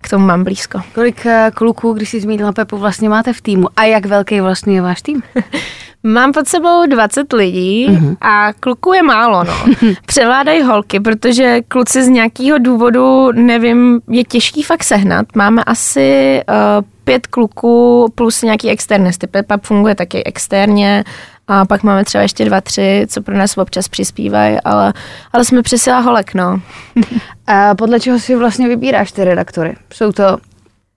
k 0.00 0.08
tomu 0.08 0.26
mám 0.26 0.44
blízko. 0.44 0.80
Kolik 0.94 1.26
eh, 1.26 1.50
kluků, 1.54 1.92
když 1.92 2.08
jsi 2.10 2.20
zmínila 2.20 2.52
Pepu, 2.52 2.76
vlastně 2.76 3.08
máte 3.08 3.32
v 3.32 3.40
týmu? 3.40 3.68
A 3.76 3.84
jak 3.84 4.06
velký 4.06 4.40
vlastně 4.40 4.74
je 4.74 4.82
váš 4.82 5.02
tým? 5.02 5.22
Mám 6.04 6.32
pod 6.32 6.48
sebou 6.48 6.86
20 6.86 7.32
lidí 7.32 7.88
mm-hmm. 7.88 8.16
a 8.20 8.52
kluků 8.60 8.92
je 8.92 9.02
málo, 9.02 9.44
no. 9.44 9.54
Převládají 10.06 10.62
holky, 10.62 11.00
protože 11.00 11.60
kluci 11.68 12.02
z 12.04 12.08
nějakého 12.08 12.58
důvodu, 12.58 13.32
nevím, 13.32 14.00
je 14.10 14.24
těžký 14.24 14.62
fakt 14.62 14.84
sehnat. 14.84 15.26
Máme 15.36 15.64
asi 15.64 16.40
uh, 16.48 16.84
pět 17.04 17.26
kluků 17.26 18.06
plus 18.14 18.42
nějaký 18.42 18.70
externisty. 18.70 19.26
Pepa 19.26 19.58
funguje 19.62 19.94
taky 19.94 20.24
externě 20.24 21.04
a 21.48 21.64
pak 21.64 21.82
máme 21.82 22.04
třeba 22.04 22.22
ještě 22.22 22.44
dva, 22.44 22.60
tři, 22.60 23.06
co 23.08 23.22
pro 23.22 23.38
nás 23.38 23.58
občas 23.58 23.88
přispívají, 23.88 24.58
ale, 24.64 24.92
ale 25.32 25.44
jsme 25.44 25.62
přesila 25.62 25.98
holek, 25.98 26.34
no. 26.34 26.60
A 27.46 27.74
podle 27.74 28.00
čeho 28.00 28.18
si 28.18 28.36
vlastně 28.36 28.68
vybíráš 28.68 29.12
ty 29.12 29.24
redaktory? 29.24 29.74
Jsou 29.92 30.12
to, 30.12 30.38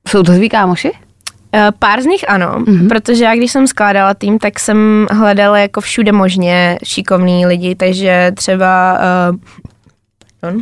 jsou 0.08 0.24
to 0.24 0.32
tví 0.32 0.50
kámoši? 0.50 0.92
Eh, 1.54 1.72
Pár 1.80 2.02
z 2.02 2.06
nich 2.06 2.30
ano, 2.30 2.56
mm-hmm. 2.60 2.88
protože 2.88 3.24
já 3.24 3.36
když 3.36 3.52
jsem 3.52 3.68
skládala 3.68 4.14
tým, 4.14 4.40
tak 4.40 4.60
jsem 4.60 5.08
hledala 5.12 5.58
jako 5.58 5.82
všude 5.82 6.12
možně 6.12 6.78
šikovný 6.84 7.46
lidi, 7.46 7.76
takže 7.76 8.32
třeba 8.36 9.00
uh, 9.32 9.38
pardon. 10.40 10.62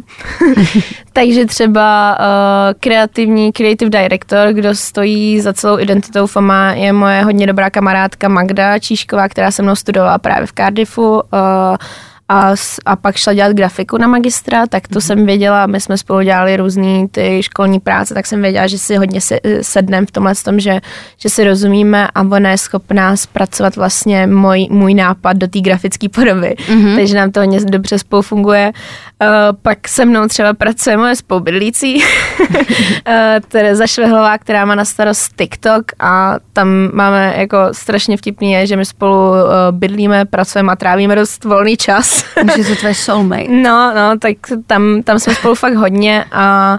takže 1.13 1.45
třeba 1.45 2.17
uh, 2.19 2.79
kreativní 2.79 3.51
creative 3.51 3.89
director, 3.89 4.53
kdo 4.53 4.75
stojí 4.75 5.41
za 5.41 5.53
celou 5.53 5.79
identitou 5.79 6.27
FOMA, 6.27 6.73
je 6.73 6.93
moje 6.93 7.23
hodně 7.23 7.47
dobrá 7.47 7.69
kamarádka 7.69 8.27
Magda 8.27 8.79
Číšková, 8.79 9.29
která 9.29 9.51
se 9.51 9.61
mnou 9.63 9.75
studovala 9.75 10.17
právě 10.17 10.47
v 10.47 10.53
Cardiffu. 10.53 11.11
Uh, 11.11 11.21
a, 12.33 12.55
a 12.85 12.95
pak 12.95 13.15
šla 13.15 13.33
dělat 13.33 13.51
grafiku 13.51 13.97
na 13.97 14.07
magistra, 14.07 14.67
tak 14.67 14.87
to 14.87 15.01
jsem 15.01 15.25
věděla, 15.25 15.67
my 15.67 15.81
jsme 15.81 15.97
spolu 15.97 16.21
dělali 16.21 16.57
různý 16.57 17.07
ty 17.07 17.43
školní 17.43 17.79
práce, 17.79 18.13
tak 18.13 18.25
jsem 18.25 18.41
věděla, 18.41 18.67
že 18.67 18.77
si 18.77 18.95
hodně 18.95 19.21
se, 19.21 19.39
sedneme 19.61 20.07
v 20.07 20.11
tomhle 20.11 20.35
tom, 20.35 20.59
že, 20.59 20.79
že 21.17 21.29
si 21.29 21.43
rozumíme 21.43 22.07
a 22.15 22.21
ona 22.21 22.49
je 22.49 22.57
schopná 22.57 23.15
zpracovat 23.15 23.75
vlastně 23.75 24.27
můj, 24.27 24.67
můj 24.71 24.93
nápad 24.93 25.37
do 25.37 25.47
té 25.47 25.59
grafické 25.59 26.09
podoby, 26.09 26.55
mm-hmm. 26.67 26.95
takže 26.95 27.15
nám 27.15 27.31
to 27.31 27.39
hodně 27.39 27.59
dobře 27.65 27.99
spolu 27.99 28.21
funguje. 28.21 28.71
Uh, 29.21 29.27
pak 29.61 29.87
se 29.87 30.05
mnou 30.05 30.27
třeba 30.27 30.53
pracuje 30.53 30.97
moje 30.97 31.15
spolubydlící, 31.15 31.95
uh, 31.95 32.45
Tereza 33.47 33.87
Švehlová, 33.87 34.37
která 34.37 34.65
má 34.65 34.75
na 34.75 34.85
starost 34.85 35.33
TikTok 35.37 35.83
a 35.99 36.35
tam 36.53 36.89
máme 36.93 37.33
jako 37.37 37.57
strašně 37.71 38.17
vtipný 38.17 38.51
je, 38.51 38.67
že 38.67 38.75
my 38.75 38.85
spolu 38.85 39.29
uh, 39.29 39.37
bydlíme, 39.71 40.25
pracujeme 40.25 40.71
a 40.71 40.75
trávíme 40.75 41.15
dost 41.15 41.43
volný 41.43 41.77
čas. 41.77 42.22
Že 42.57 42.63
to 42.63 42.75
tvoje 42.75 42.95
soulmate. 42.95 43.47
No, 43.49 43.91
no, 43.95 44.17
tak 44.19 44.37
tam, 44.67 45.03
tam 45.03 45.19
jsme 45.19 45.35
spolu 45.35 45.55
fakt 45.55 45.75
hodně 45.75 46.25
a 46.31 46.77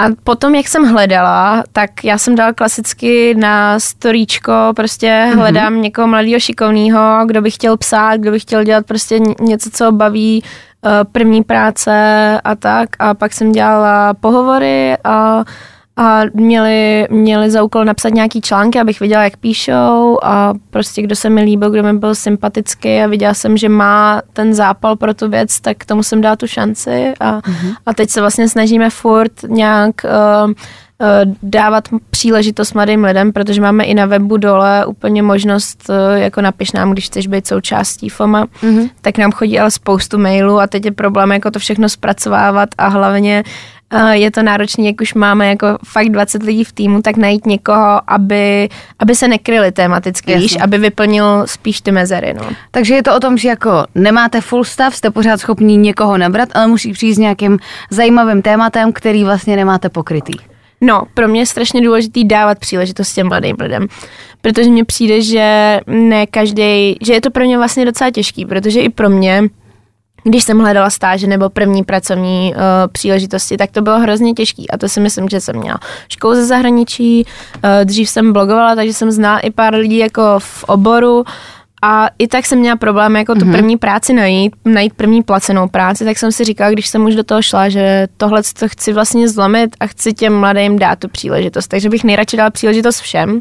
a 0.00 0.04
potom, 0.24 0.54
jak 0.54 0.68
jsem 0.68 0.84
hledala, 0.84 1.64
tak 1.72 2.04
já 2.04 2.18
jsem 2.18 2.34
dala 2.34 2.52
klasicky 2.52 3.34
na 3.34 3.80
storíčko, 3.80 4.52
prostě 4.76 5.24
Mhm. 5.28 5.38
hledám 5.38 5.72
mm-hmm. 5.72 5.80
někoho 5.80 6.06
mladého, 6.08 6.40
šikovného, 6.40 7.22
kdo 7.26 7.42
by 7.42 7.50
chtěl 7.50 7.76
psát, 7.76 8.16
kdo 8.20 8.30
by 8.30 8.40
chtěl 8.40 8.64
dělat 8.64 8.86
prostě 8.86 9.18
ně- 9.18 9.34
něco, 9.40 9.70
co 9.70 9.92
baví, 9.92 10.44
eh, 10.86 10.90
první 11.12 11.42
práce 11.42 11.92
a 12.44 12.54
tak. 12.54 12.88
A 12.98 13.14
pak 13.14 13.32
jsem 13.32 13.52
dělala 13.52 14.14
pohovory 14.14 14.96
a 15.04 15.44
a 15.98 16.22
měli, 16.34 17.06
měli 17.10 17.50
za 17.50 17.62
úkol 17.62 17.84
napsat 17.84 18.08
nějaký 18.08 18.40
články, 18.40 18.80
abych 18.80 19.00
viděla, 19.00 19.24
jak 19.24 19.36
píšou 19.36 20.18
a 20.22 20.54
prostě 20.70 21.02
kdo 21.02 21.16
se 21.16 21.30
mi 21.30 21.42
líbil, 21.42 21.70
kdo 21.70 21.82
mi 21.82 21.92
byl 21.92 22.14
sympatický 22.14 23.00
a 23.00 23.06
viděla 23.06 23.34
jsem, 23.34 23.56
že 23.56 23.68
má 23.68 24.22
ten 24.32 24.54
zápal 24.54 24.96
pro 24.96 25.14
tu 25.14 25.28
věc, 25.28 25.60
tak 25.60 25.84
tomu 25.84 26.02
jsem 26.02 26.20
dala 26.20 26.36
tu 26.36 26.46
šanci 26.46 27.14
a, 27.20 27.40
mm-hmm. 27.40 27.74
a 27.86 27.94
teď 27.94 28.10
se 28.10 28.20
vlastně 28.20 28.48
snažíme 28.48 28.90
furt 28.90 29.32
nějak 29.48 29.94
uh, 30.04 30.52
dávat 31.42 31.88
příležitost 32.10 32.72
mladým 32.72 33.04
lidem, 33.04 33.32
protože 33.32 33.60
máme 33.60 33.84
i 33.84 33.94
na 33.94 34.06
webu 34.06 34.36
dole 34.36 34.86
úplně 34.86 35.22
možnost, 35.22 35.90
eh, 35.90 36.20
jako 36.20 36.40
napiš 36.40 36.72
nám, 36.72 36.92
když 36.92 37.06
chceš 37.06 37.26
být 37.26 37.46
součástí 37.46 38.08
FOMA, 38.08 38.46
mm-hmm. 38.46 38.90
tak 39.00 39.18
nám 39.18 39.32
chodí 39.32 39.58
ale 39.58 39.70
spoustu 39.70 40.18
mailů 40.18 40.60
a 40.60 40.66
teď 40.66 40.84
je 40.84 40.92
problém 40.92 41.32
jako 41.32 41.50
to 41.50 41.58
všechno 41.58 41.88
zpracovávat 41.88 42.68
a 42.78 42.88
hlavně 42.88 43.44
je 44.12 44.30
to 44.30 44.42
náročné, 44.42 44.84
jak 44.84 45.00
už 45.00 45.14
máme 45.14 45.48
jako 45.48 45.66
fakt 45.84 46.08
20 46.08 46.42
lidí 46.42 46.64
v 46.64 46.72
týmu, 46.72 47.02
tak 47.02 47.16
najít 47.16 47.46
někoho, 47.46 48.00
aby, 48.06 48.68
aby 48.98 49.14
se 49.14 49.28
nekryli 49.28 49.72
tematicky, 49.72 50.32
Jasně. 50.32 50.42
víš, 50.42 50.56
aby 50.60 50.78
vyplnil 50.78 51.42
spíš 51.46 51.80
ty 51.80 51.92
mezery. 51.92 52.34
No. 52.34 52.42
Takže 52.70 52.94
je 52.94 53.02
to 53.02 53.16
o 53.16 53.20
tom, 53.20 53.38
že 53.38 53.48
jako 53.48 53.84
nemáte 53.94 54.40
full 54.40 54.64
stav, 54.64 54.96
jste 54.96 55.10
pořád 55.10 55.40
schopní 55.40 55.76
někoho 55.76 56.18
nabrat, 56.18 56.48
ale 56.54 56.66
musí 56.66 56.92
přijít 56.92 57.14
s 57.14 57.18
nějakým 57.18 57.58
zajímavým 57.90 58.42
tématem, 58.42 58.92
který 58.92 59.24
vlastně 59.24 59.56
nemáte 59.56 59.88
pokrytý. 59.88 60.32
No, 60.80 61.02
pro 61.14 61.28
mě 61.28 61.40
je 61.40 61.46
strašně 61.46 61.80
důležitý 61.80 62.24
dávat 62.24 62.58
příležitost 62.58 63.12
těm 63.12 63.28
mladým 63.28 63.56
lidem, 63.60 63.86
protože 64.40 64.70
mně 64.70 64.84
přijde, 64.84 65.22
že 65.22 65.80
ne 65.86 66.26
každý, 66.26 66.96
že 67.02 67.12
je 67.12 67.20
to 67.20 67.30
pro 67.30 67.44
mě 67.44 67.56
vlastně 67.56 67.84
docela 67.84 68.10
těžký, 68.10 68.46
protože 68.46 68.80
i 68.80 68.88
pro 68.88 69.10
mě, 69.10 69.42
když 70.24 70.44
jsem 70.44 70.58
hledala 70.58 70.90
stáže 70.90 71.26
nebo 71.26 71.50
první 71.50 71.84
pracovní 71.84 72.54
uh, 72.54 72.60
příležitosti, 72.92 73.56
tak 73.56 73.70
to 73.70 73.82
bylo 73.82 73.98
hrozně 73.98 74.34
těžký 74.34 74.70
a 74.70 74.78
to 74.78 74.88
si 74.88 75.00
myslím, 75.00 75.28
že 75.28 75.40
jsem 75.40 75.56
měla 75.56 75.78
školu 76.08 76.34
ze 76.34 76.46
zahraničí, 76.46 77.24
uh, 77.24 77.84
dřív 77.84 78.08
jsem 78.08 78.32
blogovala, 78.32 78.74
takže 78.74 78.92
jsem 78.92 79.10
znala 79.10 79.38
i 79.38 79.50
pár 79.50 79.74
lidí 79.74 79.98
jako 79.98 80.22
v 80.38 80.64
oboru, 80.64 81.24
a 81.82 82.08
i 82.18 82.28
tak 82.28 82.46
jsem 82.46 82.58
měla 82.58 82.76
problém 82.76 83.16
jako 83.16 83.34
tu 83.34 83.50
první 83.50 83.76
práci 83.76 84.12
najít, 84.12 84.56
najít 84.64 84.92
první 84.94 85.22
placenou 85.22 85.68
práci, 85.68 86.04
tak 86.04 86.18
jsem 86.18 86.32
si 86.32 86.44
říkala, 86.44 86.70
když 86.70 86.88
jsem 86.88 87.04
už 87.04 87.14
do 87.14 87.24
toho 87.24 87.42
šla, 87.42 87.68
že 87.68 88.08
tohle 88.16 88.42
to 88.58 88.68
chci 88.68 88.92
vlastně 88.92 89.28
zlomit 89.28 89.76
a 89.80 89.86
chci 89.86 90.12
těm 90.12 90.34
mladým 90.34 90.78
dát 90.78 90.98
tu 90.98 91.08
příležitost. 91.08 91.68
Takže 91.68 91.88
bych 91.88 92.04
nejradši 92.04 92.36
dala 92.36 92.50
příležitost 92.50 93.00
všem. 93.00 93.40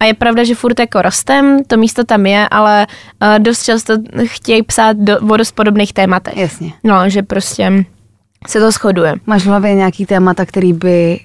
A 0.00 0.04
je 0.04 0.14
pravda, 0.14 0.44
že 0.44 0.54
furt 0.54 0.80
jako 0.80 1.02
rostem, 1.02 1.64
to 1.66 1.76
místo 1.76 2.04
tam 2.04 2.26
je, 2.26 2.48
ale 2.48 2.86
uh, 3.22 3.38
dost 3.38 3.62
často 3.62 3.94
chtějí 4.24 4.62
psát 4.62 4.96
do, 4.96 5.18
o 5.20 5.36
dost 5.36 5.52
podobných 5.52 5.92
tématech. 5.92 6.36
Jasně. 6.36 6.72
No, 6.84 7.08
že 7.10 7.22
prostě 7.22 7.84
se 8.46 8.60
to 8.60 8.70
shoduje. 8.70 9.14
Máš 9.26 9.42
v 9.42 9.46
hlavě 9.46 9.74
nějaký 9.74 10.06
témata, 10.06 10.46
který 10.46 10.72
by 10.72 11.20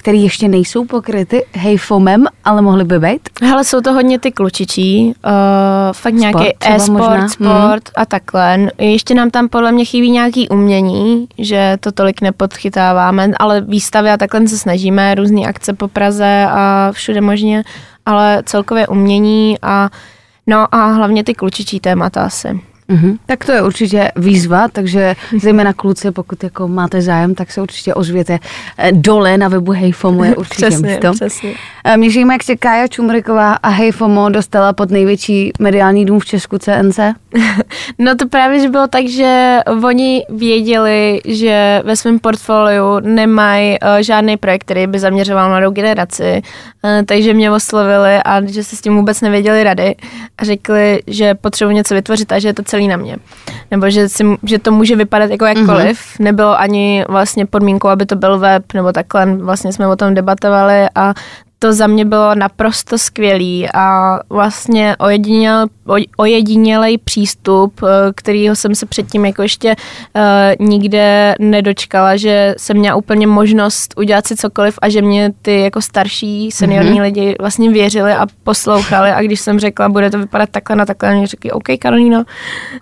který 0.00 0.22
ještě 0.22 0.48
nejsou 0.48 0.84
pokryty 0.84 1.44
hejfomem, 1.52 2.26
ale 2.44 2.62
mohly 2.62 2.84
by 2.84 2.98
být? 2.98 3.28
Hele, 3.42 3.64
jsou 3.64 3.80
to 3.80 3.92
hodně 3.92 4.18
ty 4.18 4.32
klučičí, 4.32 5.06
uh, 5.06 5.32
fakt 5.92 6.14
nějaký 6.14 6.44
e-sport, 6.60 6.98
možná. 6.98 7.28
sport 7.28 7.90
a 7.96 8.06
takhle. 8.06 8.58
Ještě 8.78 9.14
nám 9.14 9.30
tam 9.30 9.48
podle 9.48 9.72
mě 9.72 9.84
chybí 9.84 10.10
nějaký 10.10 10.48
umění, 10.48 11.26
že 11.38 11.76
to 11.80 11.92
tolik 11.92 12.20
nepodchytáváme, 12.20 13.30
ale 13.38 13.60
výstavy 13.60 14.10
a 14.10 14.16
takhle 14.16 14.48
se 14.48 14.58
snažíme, 14.58 15.14
různé 15.14 15.40
akce 15.40 15.72
po 15.72 15.88
Praze 15.88 16.46
a 16.50 16.88
všude 16.92 17.20
možně, 17.20 17.64
ale 18.06 18.42
celkově 18.46 18.86
umění 18.86 19.58
a 19.62 19.90
no 20.46 20.74
a 20.74 20.86
hlavně 20.86 21.24
ty 21.24 21.34
klučičí 21.34 21.80
témata 21.80 22.22
asi. 22.22 22.60
Mhm. 22.90 23.16
Tak 23.26 23.44
to 23.44 23.52
je 23.52 23.62
určitě 23.62 24.10
výzva, 24.16 24.68
takže 24.68 25.14
zejména 25.40 25.72
kluci, 25.72 26.10
pokud 26.10 26.44
jako 26.44 26.68
máte 26.68 27.02
zájem, 27.02 27.34
tak 27.34 27.50
se 27.52 27.62
určitě 27.62 27.94
ozvěte 27.94 28.38
Eh, 28.78 28.92
dole 28.92 29.38
na 29.38 29.48
webu 29.48 29.72
Hejfomu 29.72 30.24
je 30.24 30.36
určitě 30.36 30.66
Přesně, 30.66 30.88
místo. 30.88 31.12
přesně. 31.12 31.52
Eh, 31.84 31.96
Mě 31.96 32.10
zajímá, 32.10 32.32
jak 32.32 32.42
se 32.42 32.56
Kája 32.56 32.88
Čumriková 32.88 33.52
a 33.54 33.68
Hejfomo 33.68 34.28
dostala 34.28 34.72
pod 34.72 34.90
největší 34.90 35.52
mediální 35.58 36.06
dům 36.06 36.20
v 36.20 36.24
Česku 36.24 36.58
CNC. 36.58 36.98
No 37.98 38.14
to 38.16 38.28
právě, 38.28 38.60
že 38.60 38.68
bylo 38.68 38.86
tak, 38.86 39.06
že 39.08 39.58
oni 39.84 40.24
věděli, 40.28 41.20
že 41.24 41.82
ve 41.84 41.96
svém 41.96 42.18
portfoliu 42.18 43.00
nemají 43.00 43.70
uh, 43.80 43.88
žádný 44.00 44.36
projekt, 44.36 44.60
který 44.64 44.86
by 44.86 44.98
zaměřoval 44.98 45.48
mladou 45.48 45.70
generaci, 45.70 46.42
takže 47.06 47.34
mě 47.34 47.50
oslovili 47.50 48.16
a 48.24 48.46
že 48.46 48.64
se 48.64 48.76
s 48.76 48.80
tím 48.80 48.96
vůbec 48.96 49.20
nevěděli 49.20 49.64
rady 49.64 49.94
a 50.38 50.44
řekli, 50.44 51.02
že 51.06 51.34
potřebuji 51.34 51.70
něco 51.74 51.94
vytvořit 51.94 52.32
a 52.32 52.38
že 52.38 52.48
je 52.48 52.54
to 52.54 52.62
celý 52.62 52.79
na 52.88 52.96
mě. 52.96 53.16
Nebo 53.70 53.90
že, 53.90 54.08
si, 54.08 54.24
že 54.42 54.58
to 54.58 54.72
může 54.72 54.96
vypadat 54.96 55.30
jako 55.30 55.44
jakkoliv. 55.44 55.98
Mm-hmm. 56.00 56.24
Nebylo 56.24 56.60
ani 56.60 57.04
vlastně 57.08 57.46
podmínkou, 57.46 57.88
aby 57.88 58.06
to 58.06 58.16
byl 58.16 58.38
web 58.38 58.72
nebo 58.74 58.92
takhle. 58.92 59.26
Vlastně 59.36 59.72
jsme 59.72 59.88
o 59.88 59.96
tom 59.96 60.14
debatovali 60.14 60.86
a 60.94 61.14
to 61.62 61.72
za 61.72 61.86
mě 61.86 62.04
bylo 62.04 62.34
naprosto 62.34 62.98
skvělý 62.98 63.68
a 63.74 64.18
vlastně 64.30 64.96
ojediněl, 64.98 65.66
oj, 65.86 66.06
ojedinělej 66.16 66.98
přístup, 66.98 67.80
eh, 67.82 68.12
kterýho 68.14 68.56
jsem 68.56 68.74
se 68.74 68.86
předtím 68.86 69.24
jako 69.24 69.42
ještě 69.42 69.76
uh, 69.76 70.66
nikde 70.66 71.34
nedočkala, 71.38 72.16
že 72.16 72.54
jsem 72.58 72.76
měla 72.76 72.96
úplně 72.96 73.26
možnost 73.26 73.94
udělat 73.96 74.26
si 74.26 74.36
cokoliv 74.36 74.78
a 74.82 74.88
že 74.88 75.02
mě 75.02 75.32
ty 75.42 75.60
jako 75.60 75.82
starší 75.82 76.50
seniorní 76.50 76.98
mm-hmm. 76.98 77.02
lidi 77.02 77.36
vlastně 77.40 77.70
věřili 77.70 78.12
a 78.12 78.26
poslouchali 78.44 79.10
a 79.10 79.22
když 79.22 79.40
jsem 79.40 79.60
řekla, 79.60 79.88
bude 79.88 80.10
to 80.10 80.18
vypadat 80.18 80.48
takhle 80.50 80.76
na 80.76 80.86
takhle, 80.86 81.10
oni 81.10 81.26
řekli, 81.26 81.50
OK 81.50 81.68
Karolíno, 81.78 82.24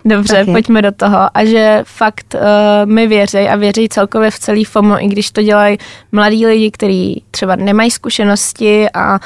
dobře, 0.05 0.35
Taky. 0.35 0.51
pojďme 0.51 0.81
do 0.81 0.91
toho 0.91 1.19
a 1.33 1.45
že 1.45 1.83
fakt 1.87 2.35
uh, 2.35 2.41
mi 2.85 3.07
věří 3.07 3.37
a 3.37 3.55
věří 3.55 3.89
celkově 3.89 4.31
v 4.31 4.39
celý 4.39 4.63
FOMO, 4.63 5.03
i 5.03 5.07
když 5.07 5.31
to 5.31 5.41
dělají 5.41 5.77
mladí 6.11 6.45
lidi, 6.45 6.71
kteří 6.71 7.23
třeba 7.31 7.55
nemají 7.55 7.91
zkušenosti 7.91 8.68
a 8.93 9.19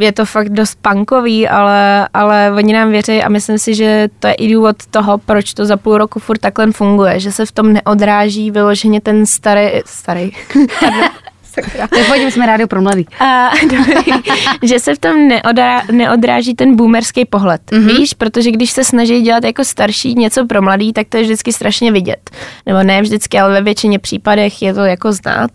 je 0.00 0.12
to 0.12 0.24
fakt 0.24 0.48
dost 0.48 0.78
punkový, 0.82 1.48
ale, 1.48 2.08
ale 2.14 2.52
oni 2.56 2.72
nám 2.72 2.90
věří 2.90 3.22
a 3.22 3.28
myslím 3.28 3.58
si, 3.58 3.74
že 3.74 4.08
to 4.18 4.26
je 4.26 4.34
i 4.34 4.54
důvod 4.54 4.76
toho, 4.90 5.18
proč 5.18 5.54
to 5.54 5.66
za 5.66 5.76
půl 5.76 5.98
roku 5.98 6.20
furt 6.20 6.38
takhle 6.38 6.72
funguje, 6.72 7.20
že 7.20 7.32
se 7.32 7.46
v 7.46 7.52
tom 7.52 7.72
neodráží 7.72 8.50
vyloženě 8.50 9.00
ten 9.00 9.26
starý, 9.26 9.68
starý. 9.86 10.30
Nepojďme, 11.96 12.30
jsme 12.30 12.46
rádio 12.46 12.68
pro 12.68 12.82
mladý. 12.82 13.06
A, 13.20 13.50
dobrý, 13.62 14.12
že 14.62 14.78
se 14.78 14.94
v 14.94 14.98
tom 14.98 15.28
neodrá, 15.28 15.82
neodráží 15.92 16.54
ten 16.54 16.76
boomerský 16.76 17.24
pohled. 17.24 17.60
Mhm. 17.72 17.82
Mm-hmm. 17.82 17.96
Víš, 17.96 18.14
protože 18.14 18.50
když 18.50 18.70
se 18.70 18.84
snaží 18.84 19.20
dělat 19.20 19.44
jako 19.44 19.64
starší 19.64 20.14
něco 20.14 20.46
pro 20.46 20.62
mladý, 20.62 20.92
tak 20.92 21.08
to 21.08 21.16
je 21.16 21.22
vždycky 21.22 21.52
strašně 21.52 21.92
vidět. 21.92 22.30
Nebo 22.66 22.82
ne 22.82 23.02
vždycky, 23.02 23.38
ale 23.38 23.52
ve 23.52 23.62
většině 23.62 23.98
případech 23.98 24.62
je 24.62 24.74
to 24.74 24.80
jako 24.80 25.12
znát. 25.12 25.50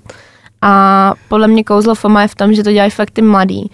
A 0.68 1.14
podle 1.28 1.48
mě 1.48 1.64
kouzlo 1.64 1.96
FOMA 1.96 2.22
je 2.22 2.28
v 2.28 2.36
tom, 2.36 2.54
že 2.54 2.64
to 2.64 2.72
dělají 2.72 2.92
fakt 2.92 3.12
ty 3.12 3.22
mladý 3.22 3.72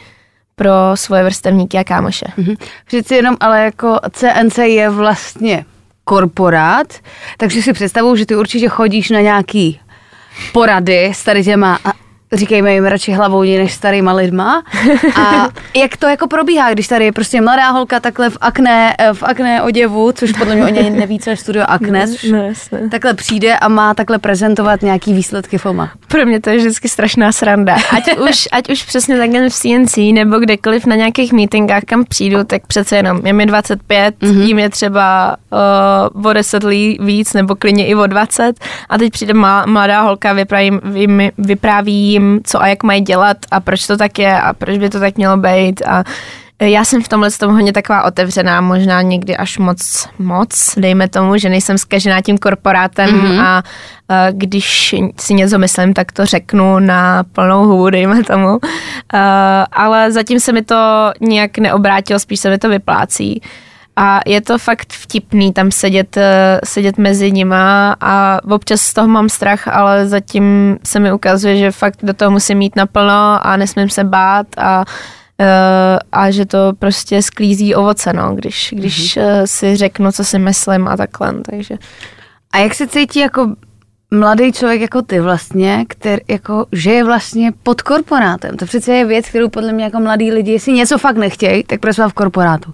pro 0.56 0.72
svoje 0.96 1.24
vrstevníky 1.24 1.78
a 1.78 1.84
kámoše. 1.84 2.26
Mhm. 2.38 2.56
Přeci 2.86 3.16
jenom, 3.16 3.38
ale 3.40 3.64
jako 3.64 4.00
CNC 4.12 4.58
je 4.58 4.90
vlastně 4.90 5.66
korporát, 6.04 6.94
takže 7.38 7.62
si 7.62 7.74
představuju, 7.74 8.16
že 8.16 8.26
ty 8.26 8.36
určitě 8.36 8.70
chodíš 8.70 9.10
na 9.10 9.22
nějaký 9.22 9.80
porady 10.54 11.12
s 11.16 11.24
tady 11.24 11.44
těma 11.44 11.80
říkejme 12.34 12.74
jim 12.74 12.86
radši 12.86 13.12
hlavou 13.12 13.42
než 13.44 13.74
starýma 13.74 14.14
lidma. 14.14 14.64
A 15.16 15.50
jak 15.76 15.98
to 15.98 16.08
jako 16.08 16.28
probíhá, 16.28 16.74
když 16.74 16.88
tady 16.88 17.06
je 17.06 17.12
prostě 17.12 17.42
mladá 17.42 17.70
holka 17.70 18.00
takhle 18.00 18.30
v 18.30 18.38
akné, 18.42 18.96
eh, 19.00 19.14
v 19.14 19.24
akné 19.24 19.62
oděvu, 19.62 20.12
což 20.12 20.32
podle 20.32 20.56
mě 20.56 20.66
oni 20.66 20.90
neví, 20.90 21.20
co 21.20 21.30
je 21.30 21.38
studio 21.38 21.66
akné, 21.68 22.08
což 22.08 22.24
No, 22.24 22.90
takhle 22.92 23.14
přijde 23.14 23.58
a 23.58 23.68
má 23.68 23.94
takhle 23.94 24.20
prezentovat 24.20 24.82
nějaký 24.82 25.14
výsledky 25.14 25.58
FOMA. 25.58 25.92
Pro 26.08 26.26
mě 26.26 26.42
to 26.42 26.50
je 26.50 26.58
vždycky 26.58 26.90
strašná 26.90 27.32
sranda. 27.32 27.76
Ať 27.92 28.18
už, 28.18 28.48
ať 28.52 28.70
už 28.70 28.84
přesně 28.84 29.18
takhle 29.18 29.50
v 29.50 29.54
CNC 29.54 29.98
nebo 29.98 30.40
kdekoliv 30.40 30.86
na 30.86 30.96
nějakých 30.96 31.34
meetingách, 31.34 31.84
kam 31.86 32.06
přijdu, 32.06 32.44
tak 32.44 32.68
přece 32.68 32.96
jenom 32.96 33.26
je 33.26 33.34
mi 33.34 33.46
25, 33.46 34.16
mm-hmm. 34.20 34.42
jim 34.42 34.60
je 34.60 34.70
třeba 34.70 35.36
uh, 36.14 36.26
o 36.26 36.34
10 36.34 36.64
lí 36.64 36.98
víc 37.02 37.34
nebo 37.34 37.56
klidně 37.56 37.88
i 37.88 37.96
o 37.96 38.08
20 38.08 38.60
a 38.90 38.98
teď 38.98 39.12
přijde 39.12 39.34
mladá 39.66 40.02
holka, 40.02 40.34
vypráví, 40.34 40.72
vy, 40.84 41.32
vypráví 41.38 42.21
jim, 42.22 42.40
co 42.44 42.62
a 42.62 42.68
jak 42.68 42.84
mají 42.84 43.02
dělat 43.02 43.38
a 43.52 43.60
proč 43.60 43.88
to 43.88 43.98
tak 43.98 44.20
je 44.20 44.42
a 44.42 44.54
proč 44.54 44.78
by 44.78 44.90
to 44.90 45.00
tak 45.00 45.18
mělo 45.18 45.38
být 45.38 45.82
a 45.88 46.04
já 46.62 46.86
jsem 46.86 47.04
v 47.04 47.08
tomhle 47.08 47.32
tom 47.32 47.54
hodně 47.54 47.74
taková 47.74 48.04
otevřená, 48.04 48.62
možná 48.62 49.02
někdy 49.02 49.38
až 49.38 49.58
moc, 49.58 50.10
moc, 50.20 50.74
dejme 50.78 51.08
tomu, 51.08 51.38
že 51.38 51.50
nejsem 51.50 51.78
zkažená 51.78 52.22
tím 52.22 52.38
korporátem 52.38 53.10
mm-hmm. 53.10 53.42
a 53.42 53.64
a 54.12 54.32
když 54.32 54.96
si 55.20 55.34
něco 55.34 55.60
myslím, 55.60 55.94
tak 55.94 56.12
to 56.12 56.26
řeknu 56.26 56.80
na 56.80 57.24
plnou 57.24 57.66
hubu, 57.66 57.90
dejme 57.90 58.24
tomu. 58.24 58.60
A, 59.14 59.64
ale 59.72 60.12
zatím 60.12 60.40
se 60.40 60.52
mi 60.52 60.62
to 60.62 61.12
nějak 61.22 61.58
neobrátilo, 61.58 62.20
spíš 62.20 62.40
se 62.40 62.50
mi 62.50 62.58
to 62.58 62.70
vyplácí. 62.70 63.42
A 63.96 64.20
je 64.26 64.42
to 64.42 64.58
fakt 64.58 64.94
vtipný 64.94 65.54
tam 65.54 65.72
sedět, 65.72 66.18
eh, 66.18 66.60
sedět 66.64 66.98
mezi 66.98 67.32
nima 67.32 67.96
a 68.02 68.40
občas 68.52 68.82
z 68.82 68.94
toho 68.94 69.08
mám 69.08 69.30
strach, 69.30 69.68
ale 69.68 70.08
zatím 70.08 70.78
se 70.84 71.00
mi 71.00 71.14
ukazuje, 71.14 71.58
že 71.58 71.72
fakt 71.72 72.00
do 72.04 72.14
toho 72.14 72.32
musím 72.32 72.58
mít 72.58 72.76
naplno 72.76 73.48
a 73.48 73.58
nesmím 73.58 73.90
se 73.90 74.04
bát 74.04 74.48
a 74.58 74.86
eh, 75.40 76.00
a 76.12 76.32
že 76.32 76.46
to 76.46 76.74
prostě 76.80 77.22
sklízí 77.22 77.76
ovoce, 77.76 78.14
no, 78.14 78.36
když, 78.36 78.74
když 78.78 79.18
mm-hmm. 79.18 79.44
si 79.46 79.76
řeknu, 79.76 80.12
co 80.12 80.24
si 80.24 80.40
myslím 80.40 80.88
a 80.88 80.98
takhle, 80.98 81.34
takže 81.50 81.76
A 82.54 82.58
jak 82.58 82.76
se 82.76 82.88
cítí 82.88 83.20
jako 83.20 83.56
mladý 84.12 84.52
člověk 84.52 84.82
jako 84.82 85.02
ty 85.02 85.20
vlastně, 85.20 85.86
který 85.88 86.22
jako 86.28 86.66
žije 86.72 87.04
vlastně 87.04 87.52
pod 87.64 87.82
korporátem? 87.82 88.58
To 88.58 88.66
přece 88.66 88.94
je 88.94 89.06
věc, 89.06 89.30
kterou 89.30 89.50
podle 89.50 89.72
mě 89.74 89.84
jako 89.84 90.00
mladí 90.00 90.32
lidi, 90.32 90.52
jestli 90.52 90.74
něco 90.74 90.98
fakt 90.98 91.18
nechtějí, 91.18 91.64
tak 91.64 91.80
pracovat 91.80 92.10
v 92.10 92.14
korporátu. 92.14 92.74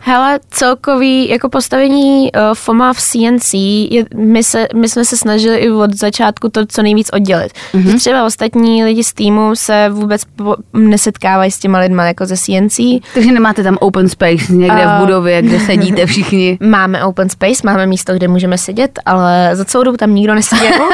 Hele, 0.00 0.40
celkový 0.50 1.28
jako 1.28 1.48
postavení 1.48 2.32
uh, 2.32 2.54
FOMA 2.54 2.92
v 2.92 3.00
CNC, 3.00 3.54
je, 3.90 4.04
my, 4.14 4.44
se, 4.44 4.68
my 4.74 4.88
jsme 4.88 5.04
se 5.04 5.16
snažili 5.16 5.56
i 5.56 5.70
od 5.70 5.94
začátku 5.94 6.48
to 6.48 6.66
co 6.66 6.82
nejvíc 6.82 7.10
oddělit. 7.12 7.52
Mm-hmm. 7.74 7.90
Že 7.90 7.96
třeba 7.96 8.24
ostatní 8.24 8.84
lidi 8.84 9.04
z 9.04 9.12
týmu 9.12 9.56
se 9.56 9.88
vůbec 9.90 10.22
po, 10.24 10.56
nesetkávají 10.72 11.50
s 11.50 11.58
těma 11.58 11.78
lidma 11.78 12.04
jako 12.04 12.26
ze 12.26 12.36
CNC. 12.36 12.76
Takže 13.14 13.32
nemáte 13.32 13.62
tam 13.62 13.78
open 13.80 14.08
space 14.08 14.52
někde 14.52 14.86
uh, 14.86 14.92
v 14.92 15.00
budově, 15.00 15.42
kde 15.42 15.60
sedíte 15.60 16.06
všichni? 16.14 16.58
Máme 16.60 17.04
open 17.04 17.28
space, 17.28 17.62
máme 17.64 17.86
místo, 17.86 18.14
kde 18.14 18.28
můžeme 18.28 18.58
sedět, 18.58 18.98
ale 19.06 19.50
za 19.52 19.64
celou 19.64 19.84
dobu 19.84 19.96
tam 19.96 20.14
nikdo 20.14 20.34
neseděl. 20.34 20.88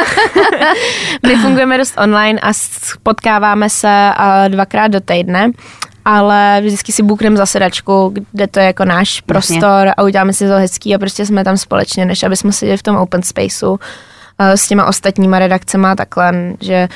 my 1.26 1.36
fungujeme 1.36 1.78
dost 1.78 1.94
online 1.98 2.40
a 2.40 2.52
potkáváme 3.02 3.70
se 3.70 4.10
uh, 4.18 4.48
dvakrát 4.48 4.88
do 4.88 5.00
týdne 5.00 5.50
ale 6.10 6.60
vždycky 6.64 6.92
si 6.92 7.02
bukneme 7.02 7.36
zasedačku, 7.36 8.14
kde 8.32 8.46
to 8.46 8.60
je 8.60 8.66
jako 8.66 8.84
náš 8.84 9.20
prostor 9.20 9.88
a 9.96 10.02
uděláme 10.02 10.32
si 10.32 10.48
to 10.48 10.54
hezký 10.54 10.94
a 10.94 10.98
prostě 10.98 11.26
jsme 11.26 11.44
tam 11.44 11.56
společně, 11.56 12.06
než 12.06 12.22
aby 12.22 12.36
jsme 12.36 12.52
seděli 12.52 12.78
v 12.78 12.82
tom 12.82 12.96
open 12.96 13.22
spaceu 13.22 13.70
uh, 13.70 13.78
s 14.38 14.68
těma 14.68 14.86
ostatníma 14.86 15.38
redakcemi 15.38 15.86
a 15.86 15.94
takhle, 15.94 16.32
že 16.60 16.88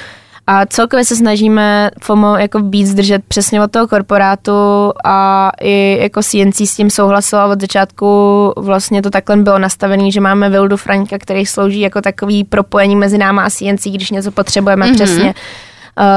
a 0.47 0.67
celkově 0.67 1.05
se 1.05 1.17
snažíme 1.17 1.91
FOMO 2.03 2.37
jako 2.37 2.61
víc 2.61 2.95
držet 2.95 3.23
přesně 3.29 3.63
od 3.63 3.71
toho 3.71 3.89
korporátu 3.89 4.53
a 5.05 5.51
i 5.61 5.99
jako 6.01 6.23
CNC 6.23 6.61
s 6.61 6.77
tím 6.77 6.91
souhlasila 6.91 7.47
od 7.47 7.61
začátku 7.61 8.53
vlastně 8.57 9.03
to 9.03 9.11
takhle 9.11 9.37
bylo 9.37 9.59
nastavené, 9.59 10.11
že 10.11 10.21
máme 10.21 10.51
Vildu 10.51 10.77
Franka, 10.77 11.19
který 11.19 11.47
slouží 11.47 11.81
jako 11.81 12.01
takový 12.01 12.45
propojení 12.45 12.97
mezi 12.97 13.19
náma 13.19 13.45
a 13.45 13.51
CNC, 13.51 13.87
když 13.87 14.11
něco 14.11 14.31
potřebujeme 14.31 14.87
mm-hmm. 14.87 14.95
přesně 14.95 15.35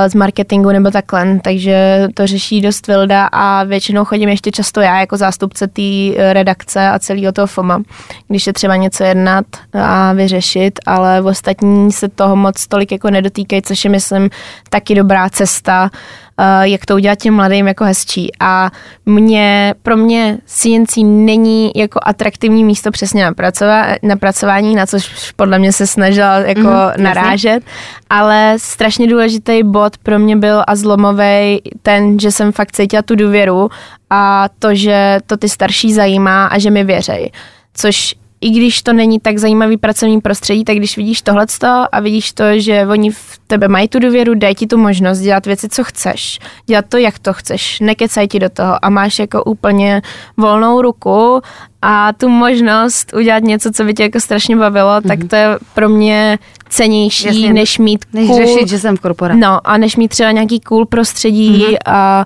z 0.07 0.15
marketingu 0.15 0.69
nebo 0.69 0.91
takhle, 0.91 1.39
takže 1.43 2.07
to 2.13 2.27
řeší 2.27 2.61
dost 2.61 2.87
Vilda 2.87 3.25
a 3.25 3.63
většinou 3.63 4.05
chodím 4.05 4.29
ještě 4.29 4.51
často 4.51 4.81
já 4.81 4.99
jako 4.99 5.17
zástupce 5.17 5.67
té 5.67 5.81
eh, 5.81 6.33
redakce 6.33 6.89
a 6.89 6.99
celého 6.99 7.31
toho 7.31 7.47
FOMA, 7.47 7.81
když 8.27 8.47
je 8.47 8.53
třeba 8.53 8.75
něco 8.75 9.03
jednat 9.03 9.45
a 9.73 10.13
vyřešit, 10.13 10.79
ale 10.85 11.21
v 11.21 11.25
ostatní 11.25 11.91
se 11.91 12.09
toho 12.09 12.35
moc 12.35 12.67
tolik 12.67 12.91
jako 12.91 13.09
nedotýkají, 13.09 13.61
což 13.61 13.83
je 13.83 13.89
myslím 13.89 14.29
taky 14.69 14.95
dobrá 14.95 15.29
cesta, 15.29 15.89
Eh, 15.89 16.26
jak 16.61 16.85
to 16.85 16.95
udělat 16.95 17.19
těm 17.19 17.33
mladým 17.33 17.67
jako 17.67 17.83
hezčí. 17.83 18.31
A 18.39 18.71
mě, 19.05 19.73
pro 19.83 19.97
mě 19.97 20.37
CNC 20.45 20.97
není 21.03 21.71
jako 21.75 21.99
atraktivní 22.03 22.63
místo 22.63 22.91
přesně 22.91 23.23
na, 23.23 23.33
pracova, 23.33 23.85
na 24.03 24.15
pracování, 24.15 24.75
na 24.75 24.85
což 24.85 25.31
podle 25.35 25.59
mě 25.59 25.71
se 25.73 25.87
snažila 25.87 26.37
jako 26.39 26.61
mm-hmm, 26.61 27.01
narážet, 27.01 27.49
jasně. 27.49 27.71
ale 28.09 28.53
strašně 28.57 29.07
důležitý 29.07 29.63
bod 29.63 29.97
pro 29.97 30.19
mě 30.19 30.35
byl 30.35 30.63
a 30.67 30.75
zlomový 30.75 31.61
ten, 31.81 32.19
že 32.19 32.31
jsem 32.31 32.51
fakt 32.51 32.71
cítila 32.71 33.01
tu 33.01 33.15
důvěru 33.15 33.69
a 34.09 34.49
to, 34.59 34.75
že 34.75 35.19
to 35.27 35.37
ty 35.37 35.49
starší 35.49 35.93
zajímá 35.93 36.45
a 36.45 36.59
že 36.59 36.71
mi 36.71 36.83
věřej. 36.83 37.31
Což 37.73 38.15
i 38.41 38.49
když 38.49 38.81
to 38.83 38.93
není 38.93 39.19
tak 39.19 39.37
zajímavý 39.37 39.77
pracovní 39.77 40.21
prostředí, 40.21 40.63
tak 40.63 40.77
když 40.77 40.97
vidíš 40.97 41.21
tohleto 41.21 41.85
a 41.91 41.99
vidíš 41.99 42.33
to, 42.33 42.43
že 42.55 42.87
oni 42.87 43.11
v 43.11 43.39
tebe 43.47 43.67
mají 43.67 43.87
tu 43.87 43.99
důvěru, 43.99 44.33
dají 44.35 44.55
ti 44.55 44.67
tu 44.67 44.77
možnost 44.77 45.19
dělat 45.19 45.45
věci, 45.45 45.69
co 45.69 45.83
chceš, 45.83 46.39
dělat 46.65 46.85
to, 46.89 46.97
jak 46.97 47.19
to 47.19 47.33
chceš, 47.33 47.79
nekecaj 47.79 48.27
ti 48.27 48.39
do 48.39 48.49
toho 48.49 48.85
a 48.85 48.89
máš 48.89 49.19
jako 49.19 49.43
úplně 49.43 50.01
volnou 50.37 50.81
ruku 50.81 51.41
a 51.81 52.13
tu 52.13 52.29
možnost 52.29 53.13
udělat 53.13 53.43
něco, 53.43 53.71
co 53.71 53.83
by 53.83 53.93
tě 53.93 54.03
jako 54.03 54.19
strašně 54.19 54.55
bavilo, 54.55 54.89
mm-hmm. 54.89 55.07
tak 55.07 55.19
to 55.29 55.35
je 55.35 55.47
pro 55.73 55.89
mě 55.89 56.39
cenější, 56.69 57.27
Jasně, 57.27 57.53
než 57.53 57.77
mít 57.77 58.05
než 58.13 58.27
cool, 58.27 58.37
řešit, 58.37 58.67
že 58.67 58.79
jsem 58.79 58.97
v 58.97 58.99
korporátu. 58.99 59.39
No 59.39 59.67
a 59.67 59.77
než 59.77 59.95
mít 59.95 60.07
třeba 60.07 60.31
nějaký 60.31 60.59
cool 60.59 60.85
prostředí 60.85 61.65
mm-hmm. 61.65 61.77
a, 61.85 62.25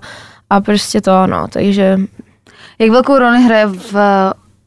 a 0.50 0.60
prostě 0.60 1.00
to, 1.00 1.26
no, 1.26 1.46
takže... 1.48 1.98
Jak 2.78 2.90
velkou 2.90 3.18
roli 3.18 3.42
hraje 3.42 3.66
v 3.66 3.94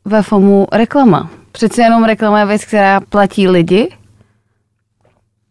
ve 0.05 0.21
FOMu 0.21 0.67
reklama. 0.71 1.29
Přece 1.51 1.81
jenom 1.81 2.03
reklama 2.03 2.39
je 2.39 2.45
věc, 2.45 2.65
která 2.65 2.99
platí 2.99 3.47
lidi. 3.47 3.89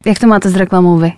Jak 0.06 0.18
to 0.18 0.26
máte 0.26 0.50
s 0.50 0.56
reklamou 0.56 0.96
vy? 0.98 1.12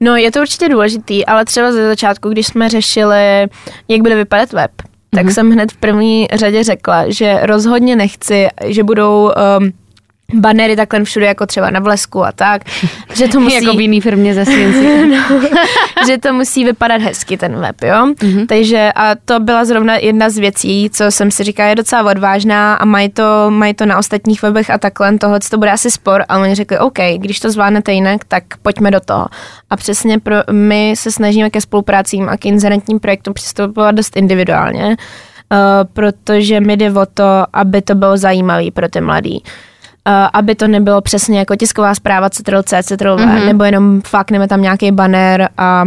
No, 0.00 0.16
je 0.16 0.32
to 0.32 0.40
určitě 0.40 0.68
důležitý, 0.68 1.26
ale 1.26 1.44
třeba 1.44 1.72
ze 1.72 1.88
začátku, 1.88 2.28
když 2.28 2.46
jsme 2.46 2.68
řešili, 2.68 3.46
jak 3.88 4.00
bude 4.00 4.14
vypadat 4.14 4.52
web, 4.52 4.70
tak 5.10 5.26
mm-hmm. 5.26 5.32
jsem 5.32 5.50
hned 5.50 5.72
v 5.72 5.76
první 5.76 6.28
řadě 6.32 6.64
řekla, 6.64 7.04
že 7.10 7.38
rozhodně 7.42 7.96
nechci, 7.96 8.48
že 8.64 8.84
budou 8.84 9.32
um, 9.58 9.72
banery 10.34 10.76
takhle 10.76 11.04
všude, 11.04 11.26
jako 11.26 11.46
třeba 11.46 11.70
na 11.70 11.80
blesku 11.80 12.24
a 12.24 12.32
tak. 12.32 12.62
Že 13.14 13.28
to 13.28 13.40
musí... 13.46 13.64
jako 13.64 13.76
v 13.76 13.80
jiný 13.80 14.00
firmě 14.00 14.34
ze 14.34 14.44
no, 15.06 15.40
že 16.06 16.18
to 16.18 16.32
musí 16.32 16.64
vypadat 16.64 17.00
hezky 17.00 17.36
ten 17.36 17.56
web, 17.60 17.82
jo. 17.82 17.94
Mm-hmm. 17.94 18.46
Takže 18.46 18.92
a 18.94 19.14
to 19.24 19.40
byla 19.40 19.64
zrovna 19.64 19.96
jedna 19.96 20.30
z 20.30 20.38
věcí, 20.38 20.90
co 20.92 21.10
jsem 21.10 21.30
si 21.30 21.44
říkala, 21.44 21.68
je 21.68 21.74
docela 21.74 22.10
odvážná 22.10 22.74
a 22.74 22.84
mají 22.84 23.08
to, 23.08 23.46
mají 23.48 23.74
to 23.74 23.86
na 23.86 23.98
ostatních 23.98 24.42
webech 24.42 24.70
a 24.70 24.78
takhle, 24.78 25.18
tohle 25.18 25.40
to 25.50 25.58
bude 25.58 25.70
asi 25.70 25.90
spor 25.90 26.24
a 26.28 26.38
oni 26.38 26.54
řekli, 26.54 26.78
OK, 26.78 26.98
když 27.16 27.40
to 27.40 27.50
zvládnete 27.50 27.92
jinak, 27.92 28.24
tak 28.28 28.44
pojďme 28.62 28.90
do 28.90 29.00
toho. 29.00 29.26
A 29.70 29.76
přesně 29.76 30.18
pro, 30.18 30.36
my 30.52 30.94
se 30.96 31.12
snažíme 31.12 31.50
ke 31.50 31.60
spoluprácím 31.60 32.28
a 32.28 32.36
k 32.36 32.46
inzerentním 32.46 33.00
projektům 33.00 33.34
přistupovat 33.34 33.94
dost 33.94 34.16
individuálně, 34.16 34.86
uh, 34.86 34.96
protože 35.92 36.60
mi 36.60 36.76
jde 36.76 36.92
o 36.92 37.06
to, 37.06 37.44
aby 37.52 37.82
to 37.82 37.94
bylo 37.94 38.16
zajímavé 38.16 38.70
pro 38.70 38.88
ty 38.88 39.00
mladý. 39.00 39.42
Uh, 39.42 39.50
aby 40.32 40.54
to 40.54 40.68
nebylo 40.68 41.00
přesně 41.00 41.38
jako 41.38 41.56
tisková 41.56 41.94
zpráva 41.94 42.28
Ctrl-C, 42.28 42.82
Ctrl-V, 42.82 43.20
mm-hmm. 43.20 43.46
nebo 43.46 43.64
jenom 43.64 44.00
fakneme 44.00 44.48
tam 44.48 44.62
nějaký 44.62 44.92
banner 44.92 45.48
a 45.58 45.84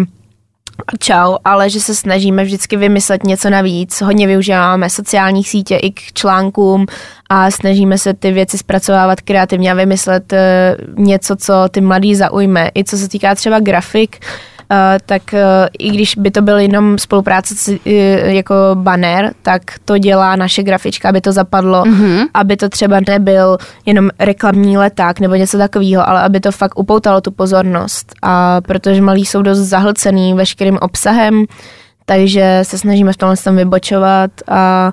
čau, 1.00 1.36
ale 1.46 1.70
že 1.70 1.80
se 1.80 1.96
snažíme 1.96 2.44
vždycky 2.44 2.78
vymyslet 2.78 3.24
něco 3.24 3.50
navíc. 3.50 4.02
Hodně 4.02 4.28
využíváme 4.28 4.90
sociálních 4.90 5.50
sítě 5.50 5.76
i 5.76 5.92
k 5.92 6.00
článkům 6.14 6.86
a 7.30 7.52
snažíme 7.52 7.98
se 7.98 8.14
ty 8.14 8.32
věci 8.32 8.58
zpracovávat 8.58 9.22
kreativně 9.22 9.72
a 9.72 9.76
vymyslet 9.76 10.34
uh, 10.34 10.40
něco, 11.06 11.36
co 11.36 11.54
ty 11.72 11.82
mladý 11.82 12.16
zaujme. 12.16 12.70
I 12.76 12.84
co 12.84 12.98
se 12.98 13.10
týká 13.10 13.36
třeba 13.36 13.60
grafik, 13.60 14.18
Eh, 14.20 14.26
tak 15.06 15.34
eh, 15.34 15.70
i 15.80 15.90
když 15.90 16.16
by 16.16 16.32
to 16.32 16.42
byl 16.42 16.58
jenom 16.58 16.98
spolupráce 16.98 17.56
eh, 17.86 17.92
jako 18.34 18.56
banner, 18.74 19.34
tak 19.42 19.62
to 19.86 19.98
dělá 19.98 20.36
naše 20.36 20.64
grafička, 20.64 21.10
aby 21.10 21.22
to 21.22 21.32
zapadlo, 21.32 21.84
mm-hmm. 21.84 22.28
aby 22.34 22.58
to 22.58 22.70
třeba 22.70 23.00
nebyl 23.08 23.58
jenom 23.86 24.10
reklamní 24.20 24.78
leták 24.78 25.20
nebo 25.20 25.36
něco 25.36 25.58
takového, 25.58 26.10
ale 26.10 26.22
aby 26.22 26.40
to 26.40 26.52
fakt 26.52 26.80
upoutalo 26.80 27.22
tu 27.22 27.32
pozornost. 27.32 28.14
A 28.22 28.62
protože 28.62 29.02
malí 29.02 29.26
jsou 29.26 29.42
dost 29.42 29.60
zahlcený 29.60 30.34
veškerým 30.34 30.78
obsahem, 30.82 31.46
takže 32.06 32.60
se 32.64 32.78
snažíme 32.78 33.14
v 33.14 33.18
tomhle 33.18 33.38
tom 33.38 33.56
vybočovat 33.56 34.32
a 34.48 34.92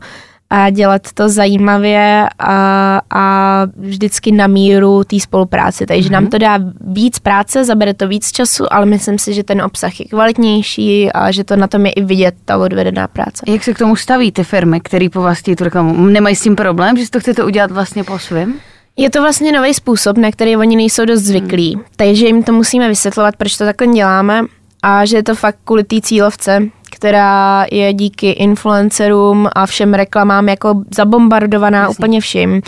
a 0.51 0.71
dělat 0.71 1.03
to 1.15 1.29
zajímavě 1.29 2.29
a, 2.39 3.01
a 3.11 3.63
vždycky 3.77 4.33
na 4.33 4.47
míru 4.47 5.05
té 5.05 5.21
spolupráce. 5.21 5.87
Takže 5.87 6.09
mm-hmm. 6.09 6.13
nám 6.13 6.23
mhm. 6.23 6.31
to 6.31 6.39
dá 6.39 6.59
víc 6.81 7.19
práce, 7.19 7.65
zabere 7.65 7.95
to 7.95 8.09
víc 8.09 8.33
času, 8.33 8.73
ale 8.73 8.87
myslím 8.87 9.19
si, 9.19 9.35
že 9.35 9.45
ten 9.45 9.63
obsah 9.63 10.01
je 10.01 10.07
kvalitnější 10.07 11.13
a 11.13 11.31
že 11.31 11.45
to 11.45 11.57
na 11.57 11.67
tom 11.67 11.87
je 11.87 11.93
i 11.93 12.05
vidět, 12.05 12.35
ta 12.45 12.59
odvedená 12.59 13.09
práce. 13.09 13.45
Jak 13.47 13.65
se 13.65 13.75
k 13.75 13.79
tomu 13.79 13.97
staví 13.97 14.33
ty 14.33 14.45
firmy, 14.45 14.81
které 14.81 15.09
po 15.13 15.23
vás 15.23 15.43
tu 15.43 15.65
reklamu? 15.65 16.07
Nemají 16.07 16.37
s 16.37 16.43
tím 16.43 16.57
problém, 16.57 16.97
že 16.97 17.05
si 17.05 17.11
to 17.11 17.21
chcete 17.21 17.45
udělat 17.45 17.71
vlastně 17.71 18.05
po 18.05 18.19
svém? 18.19 18.55
Je 18.97 19.11
to 19.11 19.23
vlastně 19.23 19.53
nový 19.53 19.75
způsob, 19.75 20.19
na 20.19 20.31
který 20.31 20.57
oni 20.57 20.77
nejsou 20.77 21.05
dost 21.05 21.23
zvyklí, 21.23 21.75
hmm. 21.75 21.85
takže 21.97 22.27
jim 22.27 22.43
to 22.43 22.53
musíme 22.53 22.89
vysvětlovat, 22.89 23.37
proč 23.37 23.57
to 23.57 23.65
takhle 23.65 23.87
děláme 23.87 24.43
a 24.83 25.05
že 25.05 25.17
je 25.17 25.23
to 25.23 25.35
fakt 25.35 25.59
kvůli 25.65 25.85
té 25.85 26.01
cílovce, 26.01 26.63
která 26.91 27.67
je 27.73 27.93
díky 27.93 28.31
influencerům 28.31 29.49
a 29.53 29.67
všem 29.67 29.95
reklamám 29.95 30.49
jako 30.49 30.75
zabombardovaná 30.97 31.79
Jasně. 31.79 31.95
úplně 31.95 32.21
vším. 32.21 32.61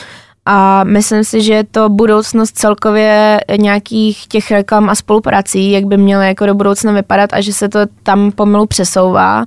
A 0.46 0.84
myslím 0.84 1.24
si, 1.24 1.42
že 1.42 1.54
je 1.54 1.64
to 1.64 1.88
budoucnost 1.88 2.58
celkově 2.58 3.40
nějakých 3.56 4.26
těch 4.26 4.50
reklam 4.50 4.90
a 4.90 4.94
spoluprací, 4.94 5.70
jak 5.70 5.84
by 5.84 5.96
měly 5.96 6.26
jako 6.26 6.46
do 6.46 6.54
budoucna 6.54 6.92
vypadat 6.92 7.32
a 7.32 7.40
že 7.40 7.52
se 7.52 7.68
to 7.68 7.78
tam 8.02 8.32
pomalu 8.32 8.66
přesouvá. 8.66 9.44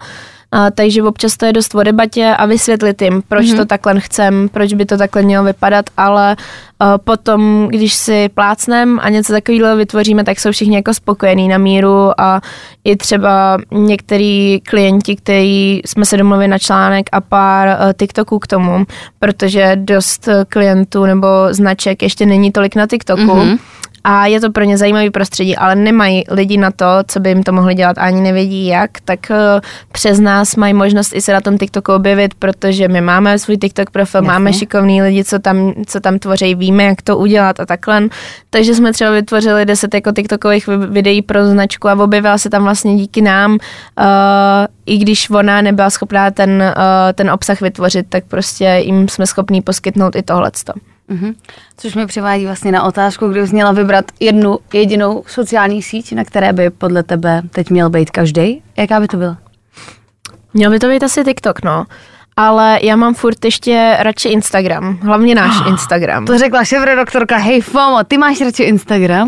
A, 0.51 0.71
takže 0.71 1.03
občas 1.03 1.37
to 1.37 1.45
je 1.45 1.53
dost 1.53 1.75
o 1.75 1.83
debatě 1.83 2.35
a 2.37 2.45
vysvětlit 2.45 3.01
jim, 3.01 3.23
proč 3.27 3.45
mm-hmm. 3.45 3.57
to 3.57 3.65
takhle 3.65 3.99
chcem, 3.99 4.49
proč 4.49 4.73
by 4.73 4.85
to 4.85 4.97
takhle 4.97 5.21
mělo 5.21 5.45
vypadat, 5.45 5.85
ale 5.97 6.35
a, 6.79 6.97
potom, 6.97 7.67
když 7.67 7.93
si 7.93 8.29
plácnem 8.29 8.99
a 9.01 9.09
něco 9.09 9.33
takového 9.33 9.75
vytvoříme, 9.75 10.23
tak 10.23 10.39
jsou 10.39 10.51
všichni 10.51 10.75
jako 10.75 10.93
spokojení 10.93 11.47
na 11.47 11.57
míru 11.57 12.21
a 12.21 12.41
i 12.83 12.95
třeba 12.95 13.57
některý 13.71 14.61
klienti, 14.61 15.15
kteří 15.15 15.81
jsme 15.85 16.05
se 16.05 16.17
domluvili 16.17 16.47
na 16.47 16.59
článek 16.59 17.09
a 17.11 17.21
pár 17.21 17.67
a, 17.67 17.93
TikToků 17.93 18.39
k 18.39 18.47
tomu, 18.47 18.85
protože 19.19 19.71
dost 19.75 20.29
klientů 20.49 21.05
nebo 21.05 21.27
značek 21.49 22.01
ještě 22.01 22.25
není 22.25 22.51
tolik 22.51 22.75
na 22.75 22.87
TikToku. 22.87 23.21
Mm-hmm 23.21 23.57
a 24.03 24.25
je 24.25 24.41
to 24.41 24.51
pro 24.51 24.63
ně 24.63 24.77
zajímavý 24.77 25.09
prostředí, 25.09 25.55
ale 25.55 25.75
nemají 25.75 26.23
lidi 26.29 26.57
na 26.57 26.71
to, 26.71 26.85
co 27.07 27.19
by 27.19 27.29
jim 27.29 27.43
to 27.43 27.51
mohli 27.51 27.75
dělat 27.75 27.97
a 27.97 28.01
ani 28.01 28.21
nevědí 28.21 28.67
jak, 28.67 28.91
tak 29.05 29.31
eh, 29.31 29.61
přes 29.91 30.19
nás 30.19 30.55
mají 30.55 30.73
možnost 30.73 31.15
i 31.15 31.21
se 31.21 31.33
na 31.33 31.41
tom 31.41 31.57
TikToku 31.57 31.93
objevit, 31.93 32.33
protože 32.33 32.87
my 32.87 33.01
máme 33.01 33.39
svůj 33.39 33.57
TikTok 33.57 33.89
profil, 33.89 34.17
Jasně. 34.17 34.27
máme 34.31 34.53
šikovný 34.53 35.01
lidi, 35.01 35.23
co 35.23 35.39
tam, 35.39 35.73
co 35.85 35.99
tam 35.99 36.19
tvoří, 36.19 36.55
víme, 36.55 36.83
jak 36.83 37.01
to 37.01 37.17
udělat 37.17 37.59
a 37.59 37.65
takhle. 37.65 38.07
Takže 38.49 38.75
jsme 38.75 38.93
třeba 38.93 39.11
vytvořili 39.11 39.65
10 39.65 39.93
jako 39.93 40.11
TikTokových 40.11 40.67
vi- 40.67 40.87
videí 40.87 41.21
pro 41.21 41.45
značku 41.45 41.89
a 41.89 42.03
objevila 42.03 42.37
se 42.37 42.49
tam 42.49 42.63
vlastně 42.63 42.95
díky 42.95 43.21
nám, 43.21 43.51
uh, 43.51 43.57
i 44.85 44.97
když 44.97 45.29
ona 45.29 45.61
nebyla 45.61 45.89
schopná 45.89 46.31
ten, 46.31 46.73
uh, 46.77 47.13
ten 47.13 47.31
obsah 47.31 47.61
vytvořit, 47.61 48.05
tak 48.09 48.23
prostě 48.25 48.81
jim 48.85 49.07
jsme 49.07 49.27
schopní 49.27 49.61
poskytnout 49.61 50.15
i 50.15 50.21
tohleto. 50.21 50.73
Mhm. 51.11 51.33
Což 51.77 51.95
mi 51.95 52.05
přivádí 52.05 52.45
vlastně 52.45 52.71
na 52.71 52.83
otázku, 52.83 53.27
kdy 53.27 53.47
jsi 53.47 53.53
měla 53.53 53.71
vybrat 53.71 54.05
jednu 54.19 54.59
jedinou 54.73 55.23
sociální 55.27 55.81
síť, 55.81 56.13
na 56.13 56.23
které 56.23 56.53
by 56.53 56.69
podle 56.69 57.03
tebe 57.03 57.41
teď 57.49 57.69
měl 57.69 57.89
být 57.89 58.09
každý. 58.09 58.63
Jaká 58.77 58.99
by 58.99 59.07
to 59.07 59.17
byla? 59.17 59.37
Měl 60.53 60.71
by 60.71 60.79
to 60.79 60.87
být 60.87 61.03
asi 61.03 61.23
TikTok, 61.23 61.63
no. 61.63 61.85
Ale 62.37 62.79
já 62.83 62.95
mám 62.95 63.13
furt 63.13 63.45
ještě 63.45 63.97
radši 63.99 64.29
Instagram, 64.29 64.97
hlavně 65.01 65.35
náš 65.35 65.55
Instagram. 65.67 66.25
To 66.25 66.37
řekla 66.37 66.63
šéf-redaktorka 66.63 67.37
Hej 67.37 67.61
Fomo, 67.61 68.03
ty 68.03 68.17
máš 68.17 68.41
radši 68.41 68.63
Instagram? 68.63 69.27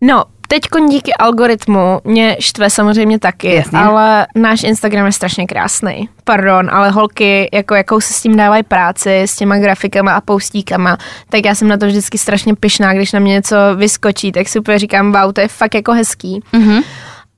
No, 0.00 0.24
teď 0.50 0.62
díky 0.90 1.12
algoritmu 1.14 2.00
mě 2.04 2.36
štve 2.40 2.70
samozřejmě 2.70 3.18
taky, 3.18 3.54
Jasně. 3.54 3.78
ale 3.78 4.26
náš 4.34 4.62
Instagram 4.62 5.06
je 5.06 5.12
strašně 5.12 5.46
krásný. 5.46 6.08
Pardon, 6.24 6.70
ale 6.72 6.90
holky, 6.90 7.48
jako 7.52 7.74
jakou 7.74 8.00
se 8.00 8.12
s 8.12 8.22
tím 8.22 8.36
dávají 8.36 8.62
práci, 8.62 9.20
s 9.20 9.36
těma 9.36 9.58
grafikama 9.58 10.12
a 10.12 10.20
poustíkama, 10.20 10.96
tak 11.28 11.44
já 11.44 11.54
jsem 11.54 11.68
na 11.68 11.76
to 11.76 11.86
vždycky 11.86 12.18
strašně 12.18 12.54
pyšná, 12.54 12.92
když 12.92 13.12
na 13.12 13.20
mě 13.20 13.32
něco 13.32 13.56
vyskočí, 13.76 14.32
tak 14.32 14.48
si 14.48 14.58
úplně 14.58 14.78
říkám, 14.78 15.12
wow, 15.12 15.32
to 15.32 15.40
je 15.40 15.48
fakt 15.48 15.74
jako 15.74 15.92
hezký. 15.92 16.40
Mhm. 16.52 16.80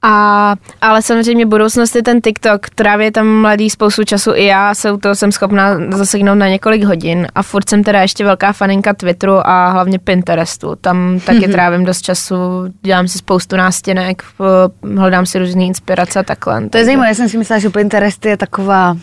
A, 0.04 0.54
ale 0.80 1.02
samozřejmě 1.02 1.46
budoucnost 1.46 1.96
je 1.96 2.02
ten 2.02 2.20
TikTok, 2.20 2.70
tráví 2.70 3.10
tam 3.10 3.26
mladý 3.26 3.70
spoustu 3.70 4.04
času 4.04 4.34
i 4.34 4.44
já 4.44 4.74
se 4.74 4.92
u 4.92 4.96
toho 4.96 5.14
jsem 5.14 5.32
schopná 5.32 5.78
zaseknout 5.90 6.38
na 6.38 6.48
několik 6.48 6.84
hodin 6.84 7.26
a 7.34 7.42
furt 7.42 7.68
jsem 7.68 7.84
teda 7.84 8.02
ještě 8.02 8.24
velká 8.24 8.52
faninka 8.52 8.94
Twitteru 8.94 9.46
a 9.46 9.68
hlavně 9.70 9.98
Pinterestu. 9.98 10.76
Tam 10.80 11.20
taky 11.20 11.48
trávím 11.48 11.84
dost 11.84 12.02
času, 12.02 12.36
dělám 12.82 13.08
si 13.08 13.18
spoustu 13.18 13.56
nástěnek, 13.56 14.22
p- 14.22 14.88
hledám 14.96 15.26
si 15.26 15.38
různé 15.38 15.64
inspirace 15.64 16.18
a 16.18 16.22
takhle. 16.22 16.68
To 16.68 16.78
je 16.78 16.84
zajímavé, 16.84 17.08
já 17.08 17.14
jsem 17.14 17.28
si 17.28 17.38
myslela, 17.38 17.58
že 17.60 17.70
Pinterest 17.70 18.26
je 18.26 18.36
taková 18.36 18.96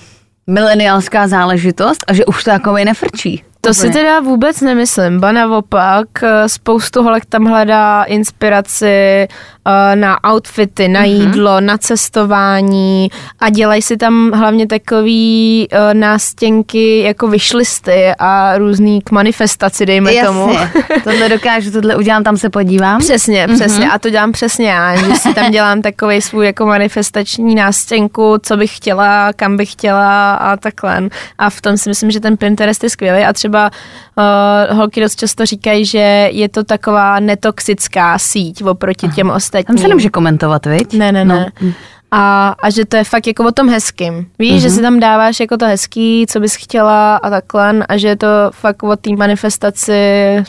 mileniálská 0.48 1.28
záležitost 1.28 2.06
a 2.08 2.14
že 2.14 2.26
už 2.26 2.44
to 2.44 2.50
jako 2.50 2.74
nefrčí. 2.74 3.44
To 3.62 3.74
si 3.74 3.90
teda 3.90 4.20
vůbec 4.20 4.62
nemyslím, 4.62 5.20
ba 5.20 5.32
naopak, 5.32 6.08
eh, 6.24 6.50
spoustu 6.50 7.04
holek 7.04 7.26
tam 7.26 7.46
hledá 7.46 8.04
inspiraci 8.04 8.86
eh, 8.86 9.96
na 9.96 10.18
outfity, 10.34 10.88
na 10.88 11.04
jídlo, 11.04 11.62
na 11.62 11.78
cestování 11.78 13.10
a 13.40 13.50
dělají 13.50 13.82
si 13.82 13.98
tam 13.98 14.32
hlavně 14.32 14.68
takový 14.68 15.68
eh, 15.72 15.94
nástěnky 15.94 17.00
jako 17.00 17.28
vyšlisty 17.28 18.12
a 18.20 18.58
různý 18.58 19.02
k 19.02 19.12
manifestaci, 19.12 19.86
dejme 19.86 20.14
tomu. 20.26 20.54
Jasně, 20.54 20.84
tohle 21.04 21.30
dokážu, 21.30 21.72
tohle 21.72 21.96
udělám, 21.96 22.24
tam 22.24 22.38
se 22.38 22.50
podívám. 22.50 23.00
Přesně, 23.00 23.48
přesně. 23.48 23.90
A 23.90 24.00
to 24.00 24.10
dělám 24.10 24.32
přesně 24.32 24.70
já, 24.70 24.96
že 24.96 25.16
si 25.16 25.34
tam 25.34 25.52
dělám 25.52 25.82
takový 25.82 26.22
svůj 26.22 26.46
jako 26.46 26.66
manifestační 26.66 27.56
nástěnku, 27.56 28.36
co 28.44 28.58
bych 28.58 28.76
chtěla, 28.76 29.34
kam 29.34 29.58
bych 29.58 29.72
chtěla 29.72 30.34
a 30.34 30.58
takhle. 30.58 31.10
A 31.38 31.50
v 31.50 31.62
tom 31.62 31.78
si 31.78 31.90
myslím, 31.90 32.12
že 32.12 32.20
ten 32.20 32.38
Pinterest 32.38 32.84
je 32.84 32.90
skvělý 32.90 33.24
a 33.24 33.34
třeba 33.34 33.49
uh, 33.58 34.78
holky 34.78 35.02
dost 35.02 35.20
často 35.20 35.46
říkají, 35.46 35.86
že 35.86 36.30
je 36.32 36.50
to 36.50 36.64
taková 36.64 37.20
netoxická 37.20 38.20
síť 38.20 38.64
oproti 38.64 39.08
těm 39.08 39.30
ostatním. 39.30 39.76
Tam 39.76 39.78
se 39.78 39.88
nemůže 39.88 40.10
komentovat, 40.10 40.66
viď? 40.66 40.94
Ne, 40.94 41.12
ne, 41.12 41.26
ne. 41.26 41.52
No. 41.62 41.72
A, 42.12 42.56
a 42.64 42.70
že 42.70 42.86
to 42.86 42.98
je 42.98 43.04
fakt 43.04 43.28
jako 43.28 43.46
o 43.46 43.52
tom 43.52 43.70
hezkým. 43.70 44.28
Víš, 44.40 44.54
mm-hmm. 44.54 44.62
že 44.62 44.70
si 44.70 44.82
tam 44.82 45.00
dáváš 45.00 45.40
jako 45.40 45.58
to 45.58 45.66
hezký, 45.66 46.26
co 46.30 46.40
bys 46.40 46.56
chtěla 46.56 47.16
a 47.16 47.30
takhle 47.30 47.86
a 47.90 47.98
že 47.98 48.08
je 48.08 48.16
to 48.16 48.28
fakt 48.52 48.84
o 48.84 48.96
té 48.96 49.10
manifestaci, 49.10 49.94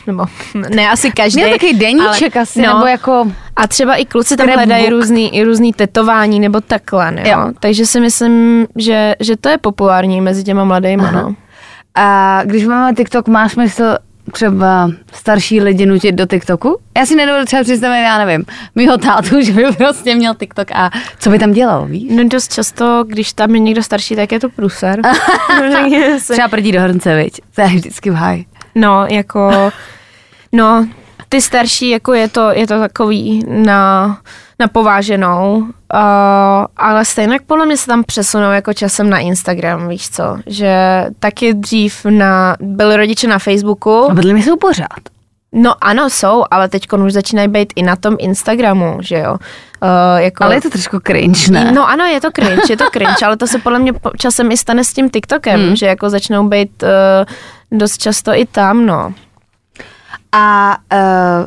nebo 0.07 0.25
ne 0.75 0.89
asi 0.89 1.11
každý. 1.11 1.41
Měl 1.41 1.51
takový 1.51 1.73
deníček 1.73 2.35
ale- 2.35 2.43
asi, 2.43 2.61
no. 2.61 2.73
nebo 2.73 2.87
jako... 2.87 3.31
A 3.55 3.67
třeba 3.67 3.95
i 3.95 4.05
kluci 4.05 4.37
tam 4.37 4.47
hledají 4.47 4.89
různý, 4.89 5.35
i 5.35 5.43
různý 5.43 5.73
tetování 5.73 6.39
nebo 6.39 6.61
takhle, 6.61 7.13
jo. 7.17 7.31
Jo. 7.31 7.51
Takže 7.59 7.85
si 7.85 7.99
myslím, 7.99 8.67
že, 8.75 9.15
že 9.19 9.37
to 9.37 9.49
je 9.49 9.57
populární 9.57 10.21
mezi 10.21 10.43
těma 10.43 10.63
mladýma, 10.63 11.11
no. 11.11 11.35
A 11.95 12.39
když 12.45 12.65
máme 12.65 12.93
TikTok, 12.93 13.27
má 13.27 13.49
smysl 13.49 13.97
třeba 14.31 14.91
starší 15.13 15.61
lidi 15.61 15.85
nutit 15.85 16.15
do 16.15 16.25
TikToku? 16.25 16.77
Já 16.97 17.05
si 17.05 17.15
nedovedu 17.15 17.45
třeba 17.45 17.63
představit, 17.63 18.01
já 18.01 18.25
nevím, 18.25 18.45
mýho 18.75 18.97
tátu, 18.97 19.41
že 19.45 19.53
by 19.53 19.63
prostě 19.77 20.15
měl 20.15 20.35
TikTok 20.35 20.71
a 20.71 20.91
co 21.19 21.29
by 21.29 21.39
tam 21.39 21.51
dělal, 21.51 21.85
víš? 21.85 22.11
No 22.15 22.23
dost 22.23 22.53
často, 22.53 23.03
když 23.07 23.33
tam 23.33 23.55
je 23.55 23.59
někdo 23.59 23.83
starší, 23.83 24.15
tak 24.15 24.31
je 24.31 24.39
to 24.39 24.49
pruser. 24.49 25.01
Třeba 26.29 26.47
prdí 26.47 26.71
do 26.71 26.81
hrnce, 26.81 27.15
viď? 27.15 27.41
To 27.55 27.61
je 27.61 27.67
vždycky 27.67 28.09
v 28.09 28.13
haj. 28.13 28.43
No, 28.75 29.05
jako, 29.09 29.71
no, 30.51 30.87
ty 31.29 31.41
starší, 31.41 31.89
jako 31.89 32.13
je 32.13 32.27
to, 32.27 32.49
je 32.51 32.67
to 32.67 32.79
takový 32.79 33.43
na, 33.47 34.17
na 34.61 34.67
pováženou, 34.67 35.57
uh, 35.57 35.65
ale 36.77 37.05
stejně 37.05 37.39
podle 37.47 37.65
mě 37.65 37.77
se 37.77 37.85
tam 37.87 38.03
přesunou 38.03 38.51
jako 38.51 38.73
časem 38.73 39.09
na 39.09 39.19
Instagram, 39.19 39.87
víš 39.87 40.09
co, 40.09 40.37
že 40.45 41.05
taky 41.19 41.53
dřív 41.53 42.05
na, 42.09 42.55
byli 42.59 42.97
rodiče 42.97 43.27
na 43.27 43.39
Facebooku, 43.39 44.11
A 44.11 44.13
vedle 44.13 44.33
mě 44.33 44.43
jsou 44.43 44.57
pořád. 44.57 44.99
no 45.53 45.73
ano, 45.81 46.09
jsou, 46.09 46.43
ale 46.51 46.69
teď 46.69 46.93
už 47.05 47.13
začínají 47.13 47.47
být 47.47 47.73
i 47.75 47.83
na 47.83 47.95
tom 47.95 48.15
Instagramu, 48.19 48.97
že 49.01 49.17
jo. 49.17 49.31
Uh, 49.33 50.19
jako, 50.21 50.43
Ale 50.43 50.55
je 50.55 50.61
to 50.61 50.69
trošku 50.69 50.99
cringe, 51.07 51.51
ne? 51.51 51.71
No 51.71 51.89
ano, 51.89 52.05
je 52.05 52.21
to 52.21 52.31
cringe, 52.31 52.61
je 52.69 52.77
to 52.77 52.89
cringe, 52.93 53.25
ale 53.25 53.37
to 53.37 53.47
se 53.47 53.59
podle 53.59 53.79
mě 53.79 53.93
časem 54.17 54.51
i 54.51 54.57
stane 54.57 54.83
s 54.83 54.93
tím 54.93 55.09
TikTokem, 55.09 55.61
Hmm. 55.61 55.75
že 55.75 55.85
jako 55.85 56.09
začnou 56.09 56.47
být 56.47 56.83
uh, 56.83 57.79
dost 57.79 57.97
často 57.97 58.31
i 58.33 58.45
tam, 58.45 58.85
no. 58.85 59.13
A 60.31 60.77
uh, 60.93 60.99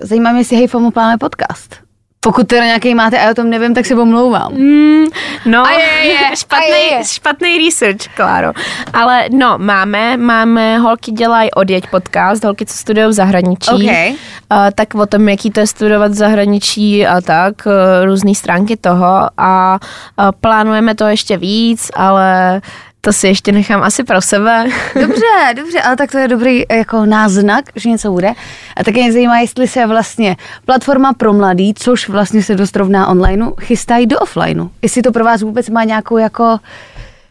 zajímá 0.02 0.30
mě, 0.32 0.40
jestli 0.40 0.56
Hej 0.56 0.66
FOMO 0.66 0.90
plánuje 0.90 1.18
podcast. 1.18 1.83
Pokud 2.24 2.48
teda 2.48 2.64
nějaký 2.64 2.94
máte 2.94 3.18
a 3.18 3.22
já 3.22 3.30
o 3.30 3.34
tom 3.34 3.50
nevím, 3.50 3.74
tak 3.74 3.86
se 3.86 3.94
omlouvám. 3.94 4.52
Mm, 4.52 5.04
no, 5.46 5.66
A 5.66 5.70
je, 5.78 6.08
je, 6.08 6.36
špatný, 6.36 6.66
a 6.72 6.76
je, 6.76 6.98
je. 6.98 7.04
špatný 7.04 7.58
research, 7.64 8.16
Kláro. 8.16 8.52
Ale 8.92 9.24
no, 9.30 9.58
máme, 9.58 10.16
máme, 10.16 10.78
holky 10.78 11.12
dělají 11.12 11.50
odjeď 11.50 11.86
podcast, 11.90 12.44
holky, 12.44 12.66
co 12.66 12.76
studují 12.76 13.06
v 13.06 13.12
zahraničí. 13.12 13.70
OK. 13.70 14.18
A, 14.50 14.70
tak 14.70 14.94
o 14.94 15.06
tom, 15.06 15.28
jaký 15.28 15.50
to 15.50 15.60
je 15.60 15.66
studovat 15.66 16.10
v 16.10 16.14
zahraničí 16.14 17.06
a 17.06 17.20
tak, 17.20 17.54
eh, 17.66 18.04
různé 18.04 18.34
stránky 18.34 18.76
toho 18.76 19.06
a, 19.38 19.78
a 20.16 20.32
plánujeme 20.32 20.94
to 20.94 21.06
ještě 21.06 21.36
víc, 21.36 21.90
ale 21.94 22.60
to 23.04 23.12
si 23.12 23.26
ještě 23.26 23.52
nechám 23.52 23.82
asi 23.82 24.04
pro 24.04 24.22
sebe. 24.22 24.64
Dobře, 25.00 25.54
dobře, 25.56 25.80
ale 25.80 25.96
tak 25.96 26.10
to 26.10 26.18
je 26.18 26.28
dobrý 26.28 26.62
jako 26.70 27.06
náznak, 27.06 27.64
že 27.76 27.88
něco 27.88 28.10
bude. 28.10 28.32
A 28.76 28.84
také 28.84 29.00
mě 29.00 29.12
zajímá, 29.12 29.38
jestli 29.38 29.68
se 29.68 29.86
vlastně 29.86 30.36
platforma 30.64 31.12
pro 31.12 31.32
mladý, 31.32 31.74
což 31.74 32.08
vlastně 32.08 32.42
se 32.42 32.54
dost 32.54 32.76
rovná 32.76 33.08
onlineu, 33.08 33.54
chystají 33.60 34.06
do 34.06 34.18
offlineu. 34.18 34.70
Jestli 34.82 35.02
to 35.02 35.12
pro 35.12 35.24
vás 35.24 35.42
vůbec 35.42 35.68
má 35.68 35.84
nějakou 35.84 36.18
jako 36.18 36.58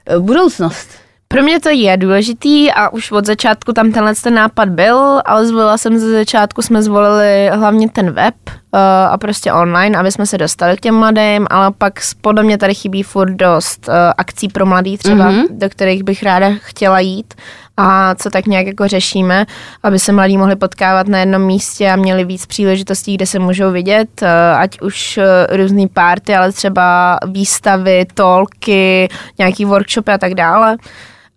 eh, 0.06 0.20
budoucnost. 0.20 1.03
Pro 1.34 1.44
mě 1.44 1.60
to 1.60 1.70
je 1.70 1.98
důležitý 1.98 2.72
a 2.72 2.90
už 2.90 3.12
od 3.12 3.26
začátku 3.26 3.74
tam 3.74 3.92
tenhle 3.92 4.16
ten 4.16 4.34
nápad 4.34 4.70
byl, 4.70 5.22
ale 5.26 5.46
zvolila 5.46 5.78
jsem 5.78 5.98
ze 6.00 6.12
začátku, 6.12 6.62
jsme 6.62 6.84
zvolili 6.84 7.50
hlavně 7.54 7.90
ten 7.90 8.12
web 8.12 8.36
uh, 8.48 8.80
a 9.10 9.18
prostě 9.18 9.54
online, 9.54 9.98
aby 9.98 10.12
jsme 10.12 10.26
se 10.26 10.38
dostali 10.38 10.78
k 10.78 10.80
těm 10.80 10.96
mladým, 10.96 11.48
ale 11.50 11.72
pak 11.78 11.94
podle 12.22 12.44
mě 12.44 12.58
tady 12.58 12.76
chybí 12.76 13.04
furt 13.04 13.32
dost 13.32 13.88
uh, 13.88 13.94
akcí 14.18 14.48
pro 14.48 14.66
mladý 14.66 14.98
třeba, 14.98 15.32
mm-hmm. 15.32 15.46
do 15.50 15.70
kterých 15.70 16.04
bych 16.04 16.24
ráda 16.24 16.50
chtěla 16.60 17.00
jít 17.00 17.34
a 17.78 18.16
co 18.16 18.30
tak 18.30 18.46
nějak 18.46 18.68
jako 18.68 18.88
řešíme, 18.88 19.46
aby 19.84 20.00
se 20.00 20.12
mladí 20.12 20.38
mohli 20.38 20.56
potkávat 20.56 21.08
na 21.08 21.20
jednom 21.20 21.42
místě 21.42 21.90
a 21.90 21.96
měli 21.96 22.26
víc 22.26 22.46
příležitostí, 22.46 23.16
kde 23.16 23.26
se 23.26 23.40
můžou 23.40 23.72
vidět, 23.72 24.22
uh, 24.22 24.28
ať 24.58 24.82
už 24.82 25.20
různý 25.50 25.88
party, 25.88 26.36
ale 26.36 26.52
třeba 26.52 27.18
výstavy, 27.28 28.06
tolky, 28.14 29.10
nějaký 29.38 29.66
workshopy 29.66 30.12
a 30.12 30.18
tak 30.18 30.34
dále. 30.34 30.78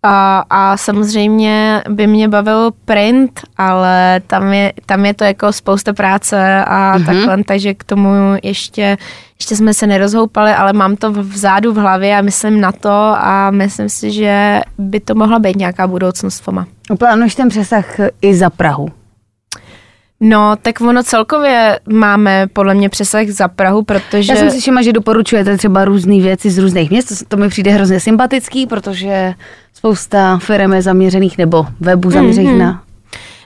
A, 0.09 0.45
a 0.51 0.77
samozřejmě 0.77 1.83
by 1.89 2.07
mě 2.07 2.29
bavil 2.29 2.71
print, 2.85 3.41
ale 3.57 4.21
tam 4.27 4.53
je, 4.53 4.73
tam 4.87 5.07
je 5.07 5.15
to 5.15 5.25
jako 5.25 5.53
spousta 5.53 5.93
práce 5.93 6.65
a 6.65 6.99
mm-hmm. 6.99 7.07
takhle, 7.07 7.45
takže 7.45 7.75
k 7.75 7.85
tomu 7.85 8.09
ještě, 8.43 8.97
ještě 9.41 9.57
jsme 9.57 9.75
se 9.75 9.87
nerozhoupali, 9.87 10.53
ale 10.53 10.73
mám 10.73 10.97
to 10.97 11.13
vzadu 11.13 11.73
v 11.73 11.77
hlavě 11.77 12.17
a 12.19 12.23
myslím 12.23 12.61
na 12.61 12.73
to 12.73 13.15
a 13.17 13.51
myslím 13.51 13.89
si, 13.89 14.11
že 14.11 14.61
by 14.79 15.01
to 15.01 15.15
mohla 15.15 15.39
být 15.39 15.57
nějaká 15.57 15.87
budoucnost 15.87 16.39
FOMA. 16.39 16.67
Plánuješ 16.99 17.35
ten 17.35 17.49
přesah 17.49 17.87
i 18.23 18.35
za 18.35 18.51
Prahu. 18.51 18.89
No, 20.21 20.57
tak 20.63 20.81
ono 20.81 21.03
celkově 21.03 21.81
máme 21.89 22.47
podle 22.53 22.75
mě 22.75 22.89
přesah 22.89 23.27
za 23.27 23.49
Prahu, 23.49 23.83
protože... 23.83 24.33
Já 24.33 24.39
jsem 24.39 24.51
si 24.51 24.61
všimla, 24.61 24.83
že 24.83 24.93
doporučujete 24.93 25.57
třeba 25.57 25.85
různé 25.85 26.21
věci 26.21 26.51
z 26.51 26.59
různých 26.59 26.91
měst, 26.91 27.09
to, 27.09 27.15
to 27.29 27.37
mi 27.37 27.49
přijde 27.49 27.71
hrozně 27.71 28.01
sympatický, 28.01 28.67
protože 28.67 29.35
spousta 29.75 30.39
firm 30.39 30.73
je 30.73 30.83
zaměřených 30.83 31.39
nebo 31.39 31.67
webů 31.81 32.11
zaměřených 32.11 32.51
mm-hmm. 32.51 32.59
na 32.59 32.83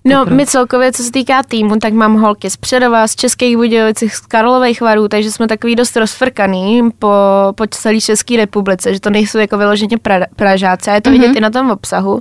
No, 0.04 0.24
my 0.24 0.46
celkově, 0.46 0.92
co 0.92 1.02
se 1.02 1.11
týká 1.11 1.42
týmu, 1.42 1.76
tak 1.76 1.92
mám 1.92 2.14
holky 2.14 2.50
z 2.50 2.56
Předova, 2.56 3.09
z 3.09 3.14
Českých 3.14 3.56
Budějovic, 3.56 3.98
z 3.98 4.20
Karlových 4.20 4.80
varů, 4.80 5.09
takže 5.09 5.33
jsme 5.33 5.48
takový 5.48 5.76
dost 5.76 5.96
rozfrkaný 5.96 6.83
po, 6.98 7.12
po 7.54 7.66
celé 7.66 8.00
České 8.00 8.37
republice, 8.37 8.94
že 8.94 9.00
to 9.00 9.11
nejsou 9.11 9.38
jako 9.38 9.59
vyloženě 9.59 9.98
pra, 9.98 10.20
Pražáci 10.37 10.90
a 10.90 10.94
je 10.94 11.00
to 11.00 11.11
mm-hmm. 11.11 11.12
vidět 11.12 11.37
i 11.37 11.40
na 11.40 11.50
tom 11.50 11.70
obsahu. 11.70 12.20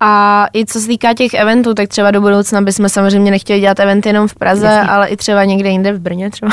A 0.00 0.46
i 0.54 0.66
co 0.66 0.80
se 0.80 0.86
týká 0.86 1.14
těch 1.14 1.34
eventů, 1.34 1.74
tak 1.74 1.88
třeba 1.88 2.10
do 2.10 2.20
budoucna 2.20 2.60
bychom 2.60 2.88
samozřejmě 2.88 3.30
nechtěli 3.30 3.60
dělat 3.60 3.80
eventy 3.80 4.08
jenom 4.08 4.28
v 4.28 4.34
Praze, 4.34 4.66
Jasně. 4.66 4.90
ale 4.90 5.08
i 5.08 5.16
třeba 5.16 5.44
někde 5.44 5.68
jinde 5.68 5.92
v 5.92 6.00
Brně 6.00 6.30
třeba. 6.30 6.50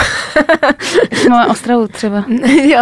Máme 1.29 1.47
Ostravu 1.47 1.87
třeba. 1.87 2.25
jo. 2.63 2.79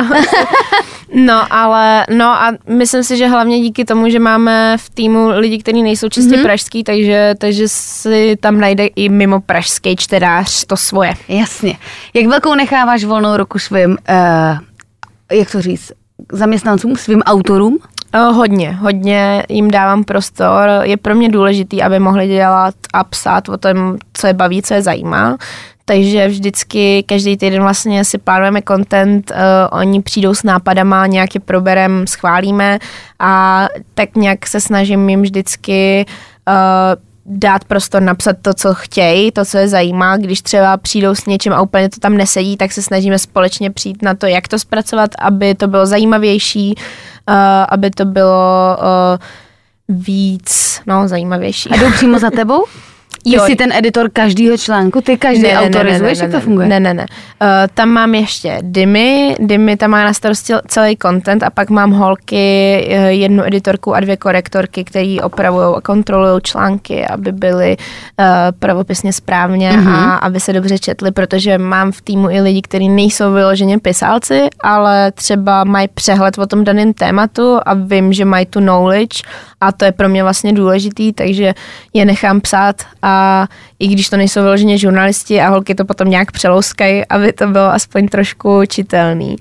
No, 1.14 1.54
ale 1.54 2.06
no 2.10 2.26
a 2.26 2.52
myslím 2.70 3.04
si, 3.04 3.18
že 3.18 3.28
hlavně 3.28 3.60
díky 3.60 3.86
tomu, 3.86 4.10
že 4.10 4.20
máme 4.20 4.78
v 4.78 4.90
týmu 4.90 5.30
lidi, 5.30 5.58
kteří 5.58 5.84
nejsou 5.84 6.10
čistě 6.10 6.36
mm-hmm. 6.36 6.44
pražský, 6.44 6.84
takže, 6.84 7.36
takže 7.38 7.68
si 7.68 8.38
tam 8.40 8.60
najde 8.60 8.86
i 8.86 9.10
mimo 9.10 9.42
pražský 9.42 9.96
čtenář 9.96 10.66
to 10.66 10.78
svoje. 10.78 11.14
Jasně. 11.28 11.78
Jak 12.14 12.26
velkou 12.26 12.56
necháváš 12.56 13.04
volnou 13.04 13.38
ruku 13.38 13.60
svým, 13.60 13.90
uh, 13.90 13.98
jak 15.32 15.52
to 15.52 15.62
říct, 15.62 15.92
zaměstnancům, 16.32 16.96
svým 16.96 17.22
autorům? 17.22 17.80
Hodně, 18.20 18.72
hodně 18.72 19.44
jim 19.50 19.72
dávám 19.72 20.04
prostor. 20.04 20.70
Je 20.82 20.98
pro 20.98 21.16
mě 21.16 21.30
důležitý, 21.30 21.84
aby 21.84 22.00
mohli 22.00 22.28
dělat 22.28 22.76
a 22.94 23.04
psát 23.04 23.50
o 23.50 23.58
tom, 23.58 23.98
co 24.14 24.28
je 24.28 24.34
baví, 24.34 24.62
co 24.62 24.74
je 24.74 24.82
zajímá. 24.82 25.38
Takže 25.86 26.28
vždycky 26.28 27.04
každý 27.04 27.38
týden 27.38 27.62
vlastně 27.62 28.06
si 28.06 28.18
plánujeme 28.18 28.62
content, 28.68 29.32
uh, 29.32 29.80
oni 29.80 30.02
přijdou 30.02 30.34
s 30.34 30.44
nápadama, 30.44 31.08
nějak 31.08 31.36
je 31.36 31.42
proberem, 31.42 32.08
schválíme 32.08 32.80
a 33.20 33.68
tak 33.94 34.16
nějak 34.16 34.48
se 34.48 34.62
snažím 34.62 35.10
jim 35.10 35.22
vždycky 35.22 36.06
uh, 36.48 36.54
dát 37.26 37.66
prostor 37.66 38.02
napsat 38.02 38.36
to, 38.42 38.54
co 38.54 38.74
chtějí, 38.74 39.32
to, 39.32 39.46
co 39.46 39.58
je 39.58 39.68
zajímá. 39.68 40.18
Když 40.18 40.42
třeba 40.42 40.78
přijdou 40.78 41.16
s 41.16 41.26
něčím 41.26 41.54
a 41.54 41.62
úplně 41.62 41.90
to 41.90 42.00
tam 42.00 42.18
nesedí, 42.18 42.58
tak 42.58 42.72
se 42.72 42.82
snažíme 42.82 43.20
společně 43.20 43.72
přijít 43.72 44.02
na 44.02 44.14
to, 44.14 44.26
jak 44.26 44.48
to 44.48 44.60
zpracovat, 44.60 45.10
aby 45.20 45.56
to 45.56 45.68
bylo 45.68 45.86
zajímavější, 45.86 46.76
uh, 46.78 46.84
aby 47.70 47.92
to 47.92 48.06
bylo 48.06 48.78
uh, 48.80 49.98
víc, 50.04 50.82
no, 50.86 51.08
zajímavější. 51.08 51.70
A 51.70 51.78
jdou 51.78 51.92
přímo 51.92 52.20
za 52.20 52.32
tebou? 52.32 52.66
Ty 53.24 53.36
jo. 53.36 53.46
jsi 53.46 53.56
ten 53.56 53.72
editor 53.72 54.10
každého 54.14 54.58
článku, 54.58 55.02
ty 55.02 55.18
každý 55.18 55.44
ne, 55.44 55.58
autorizuješ, 55.60 56.20
ne, 56.20 56.28
ne, 56.28 56.30
ne, 56.30 56.34
jak 56.34 56.42
to 56.42 56.46
funguje? 56.46 56.68
Ne, 56.68 56.80
ne, 56.80 56.94
ne. 56.94 57.06
Uh, 57.42 57.48
tam 57.74 57.90
mám 57.90 58.16
ještě 58.16 58.60
Dimy, 58.62 59.36
Dimy 59.40 59.78
tam 59.78 59.92
má 59.92 60.04
na 60.04 60.14
starosti 60.14 60.54
celý 60.68 60.98
content 61.02 61.44
a 61.44 61.50
pak 61.50 61.70
mám 61.70 61.92
holky, 61.92 62.88
uh, 62.88 63.06
jednu 63.06 63.44
editorku 63.44 63.96
a 63.96 64.00
dvě 64.00 64.18
korektorky, 64.18 64.84
které 64.84 65.18
opravují 65.24 65.76
a 65.78 65.82
kontrolují 65.82 66.42
články, 66.42 67.06
aby 67.08 67.32
byly 67.32 67.78
uh, 67.78 68.26
pravopisně 68.60 69.14
správně 69.14 69.72
mm-hmm. 69.72 69.88
a 69.88 70.08
mhm. 70.08 70.20
aby 70.22 70.40
se 70.40 70.54
dobře 70.54 70.80
četly, 70.80 71.12
protože 71.12 71.58
mám 71.58 71.92
v 71.92 72.02
týmu 72.02 72.30
i 72.30 72.42
lidi, 72.42 72.62
kteří 72.62 72.90
nejsou 72.90 73.34
vyloženě 73.34 73.80
pisálci, 73.80 74.48
ale 74.64 75.12
třeba 75.12 75.64
mají 75.64 75.88
přehled 75.94 76.38
o 76.38 76.48
tom 76.48 76.64
daném 76.64 76.94
tématu 76.94 77.60
a 77.66 77.74
vím, 77.74 78.14
že 78.14 78.26
mají 78.26 78.46
tu 78.46 78.60
knowledge 78.60 79.24
a 79.64 79.72
to 79.72 79.86
je 79.86 79.92
pro 79.92 80.10
mě 80.10 80.24
vlastně 80.24 80.54
důležitý, 80.54 81.14
takže 81.14 81.54
je 81.94 82.06
nechám 82.06 82.42
psát 82.42 82.76
a 83.02 83.48
i 83.80 83.88
když 83.88 84.10
to 84.10 84.18
nejsou 84.18 84.42
vyloženě 84.42 84.78
žurnalisti 84.78 85.42
a 85.42 85.50
holky 85.50 85.76
to 85.76 85.86
potom 85.86 86.10
nějak 86.10 86.32
přelouskají, 86.32 87.06
aby 87.06 87.34
to 87.34 87.48
bylo 87.48 87.74
aspoň 87.74 88.08
trošku 88.08 88.62
čitelný. 88.68 89.36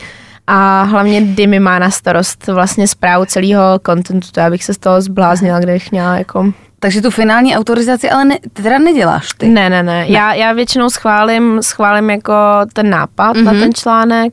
A 0.47 0.83
hlavně 0.83 1.21
Dimy 1.21 1.61
má 1.61 1.79
na 1.79 1.91
starost 1.91 2.47
vlastně 2.47 2.89
zprávu 2.89 3.25
celého 3.25 3.79
kontentu, 3.83 4.29
to 4.33 4.41
já 4.41 4.51
bych 4.51 4.65
se 4.65 4.75
z 4.75 4.79
toho 4.79 5.01
zbláznila, 5.01 5.59
kdybych 5.59 5.93
měla 5.93 6.19
jako 6.19 6.53
takže 6.83 7.03
tu 7.03 7.11
finální 7.11 7.57
autorizaci 7.57 8.11
ale 8.11 8.25
ne, 8.25 8.39
teda 8.53 8.79
neděláš 8.79 9.33
ty? 9.37 9.49
Ne, 9.49 9.71
ne, 9.71 9.83
ne. 9.83 9.99
ne. 10.01 10.05
Já, 10.09 10.35
já 10.35 10.53
většinou 10.53 10.91
schválím, 10.91 11.63
schválím 11.63 12.11
jako 12.11 12.35
ten 12.73 12.91
nápad 12.91 13.37
mm-hmm. 13.37 13.45
na 13.45 13.53
ten 13.53 13.75
článek 13.75 14.33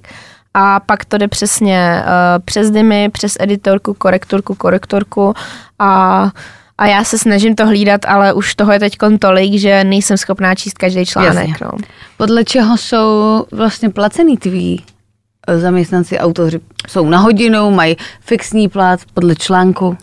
a 0.59 0.79
pak 0.79 1.05
to 1.05 1.17
jde 1.17 1.27
přesně 1.27 2.03
uh, 2.03 2.43
přes 2.45 2.71
dymy, 2.71 3.09
přes 3.09 3.37
editorku, 3.39 3.93
korektorku, 3.93 4.55
korektorku 4.55 5.33
a 5.79 6.31
a 6.77 6.87
já 6.87 7.03
se 7.03 7.17
snažím 7.17 7.55
to 7.55 7.65
hlídat, 7.65 8.05
ale 8.05 8.33
už 8.33 8.55
toho 8.55 8.71
je 8.71 8.79
teď 8.79 8.97
tolik, 9.19 9.53
že 9.53 9.83
nejsem 9.83 10.17
schopná 10.17 10.55
číst 10.55 10.77
každý 10.77 11.05
článek. 11.05 11.61
No. 11.61 11.71
Podle 12.17 12.43
čeho 12.43 12.77
jsou 12.77 13.45
vlastně 13.51 13.89
placený 13.89 14.37
tví 14.37 14.83
eh, 15.47 15.59
zaměstnanci, 15.59 16.19
autoři? 16.19 16.59
Jsou 16.87 17.09
na 17.09 17.17
hodinu, 17.17 17.71
mají 17.71 17.97
fixní 18.19 18.69
plat 18.69 18.99
podle 19.13 19.35
článku? 19.35 19.87
Uh, 19.87 19.95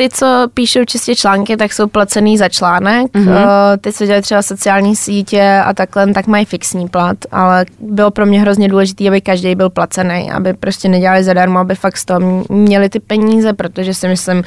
ty, 0.00 0.08
co 0.08 0.48
píšou 0.54 0.84
čistě 0.84 1.16
články, 1.16 1.56
tak 1.56 1.72
jsou 1.72 1.86
placený 1.86 2.38
za 2.38 2.48
článek. 2.48 3.12
Mm-hmm. 3.12 3.78
Ty, 3.80 3.92
co 3.92 4.04
dělají 4.04 4.22
třeba 4.22 4.42
sociální 4.42 4.96
sítě 4.96 5.62
a 5.64 5.74
takhle, 5.74 6.12
tak 6.12 6.26
mají 6.26 6.44
fixní 6.44 6.88
plat, 6.88 7.16
ale 7.32 7.66
bylo 7.80 8.10
pro 8.10 8.26
mě 8.26 8.40
hrozně 8.40 8.68
důležité, 8.68 9.08
aby 9.08 9.20
každý 9.20 9.54
byl 9.54 9.70
placený, 9.70 10.30
aby 10.30 10.54
prostě 10.54 10.88
nedělali 10.88 11.24
zadarmo, 11.24 11.58
aby 11.58 11.74
fakt 11.74 11.96
z 11.96 12.04
toho 12.04 12.44
měli 12.48 12.88
ty 12.88 13.00
peníze, 13.00 13.52
protože 13.52 13.94
si 13.94 14.08
myslím, 14.08 14.42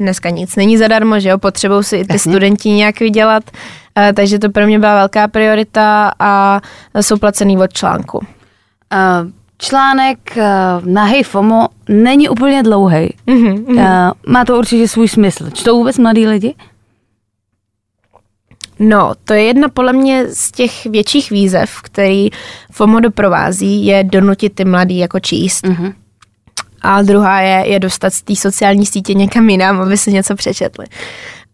dneska 0.00 0.30
nic 0.30 0.56
není 0.56 0.78
zadarmo, 0.78 1.20
že 1.20 1.28
jo, 1.28 1.38
potřebují 1.38 1.84
si 1.84 1.96
i 1.96 2.04
ty 2.04 2.14
Jasně. 2.14 2.32
studenti 2.32 2.70
nějak 2.70 3.00
vydělat, 3.00 3.42
uh, 3.98 4.12
takže 4.14 4.38
to 4.38 4.50
pro 4.50 4.66
mě 4.66 4.78
byla 4.78 4.94
velká 4.94 5.28
priorita 5.28 6.12
a 6.18 6.60
jsou 7.00 7.18
placený 7.18 7.58
od 7.58 7.72
článku. 7.72 8.18
Uh, 8.18 9.30
článek 9.62 10.18
uh, 10.36 10.42
na 10.86 11.04
Hey 11.04 11.22
FOMO 11.22 11.68
není 11.88 12.28
úplně 12.28 12.62
dlouhý. 12.62 13.08
Mm-hmm. 13.26 13.68
Uh, 13.68 14.12
má 14.26 14.44
to 14.44 14.58
určitě 14.58 14.88
svůj 14.88 15.08
smysl. 15.08 15.50
Čtou 15.50 15.78
vůbec 15.78 15.98
mladí 15.98 16.26
lidi? 16.26 16.54
No, 18.78 19.12
to 19.24 19.34
je 19.34 19.42
jedna 19.42 19.68
podle 19.68 19.92
mě 19.92 20.26
z 20.28 20.52
těch 20.52 20.86
větších 20.86 21.30
výzev, 21.30 21.70
který 21.82 22.28
FOMO 22.70 23.00
doprovází, 23.00 23.86
je 23.86 24.04
donutit 24.04 24.54
ty 24.54 24.64
mladý 24.64 24.98
jako 24.98 25.20
číst. 25.20 25.64
Mm-hmm 25.64 25.92
a 26.82 27.02
druhá 27.02 27.40
je, 27.40 27.68
je 27.68 27.78
dostat 27.78 28.12
z 28.12 28.22
té 28.22 28.36
sociální 28.36 28.86
sítě 28.86 29.14
někam 29.14 29.50
jinam, 29.50 29.80
aby 29.80 29.96
si 29.96 30.12
něco 30.12 30.34
přečetli. 30.34 30.86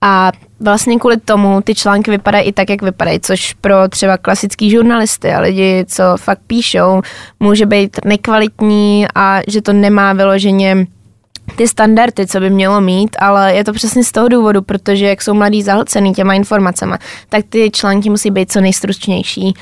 A 0.00 0.32
vlastně 0.60 0.98
kvůli 0.98 1.16
tomu 1.16 1.60
ty 1.60 1.74
články 1.74 2.10
vypadají 2.10 2.44
i 2.44 2.52
tak, 2.52 2.70
jak 2.70 2.82
vypadají, 2.82 3.20
což 3.20 3.54
pro 3.60 3.88
třeba 3.88 4.16
klasický 4.16 4.70
žurnalisty 4.70 5.32
a 5.32 5.40
lidi, 5.40 5.84
co 5.88 6.02
fakt 6.16 6.40
píšou, 6.46 7.02
může 7.40 7.66
být 7.66 7.96
nekvalitní 8.04 9.06
a 9.14 9.40
že 9.48 9.62
to 9.62 9.72
nemá 9.72 10.12
vyloženě 10.12 10.86
ty 11.56 11.68
standardy, 11.68 12.26
co 12.26 12.40
by 12.40 12.50
mělo 12.50 12.80
mít, 12.80 13.16
ale 13.20 13.54
je 13.54 13.64
to 13.64 13.72
přesně 13.72 14.04
z 14.04 14.12
toho 14.12 14.28
důvodu, 14.28 14.62
protože 14.62 15.06
jak 15.06 15.22
jsou 15.22 15.34
mladí 15.34 15.62
zahlcený 15.62 16.14
těma 16.14 16.34
informacemi, 16.34 16.94
tak 17.28 17.44
ty 17.48 17.70
články 17.70 18.10
musí 18.10 18.30
být 18.30 18.52
co 18.52 18.60
nejstručnější. 18.60 19.54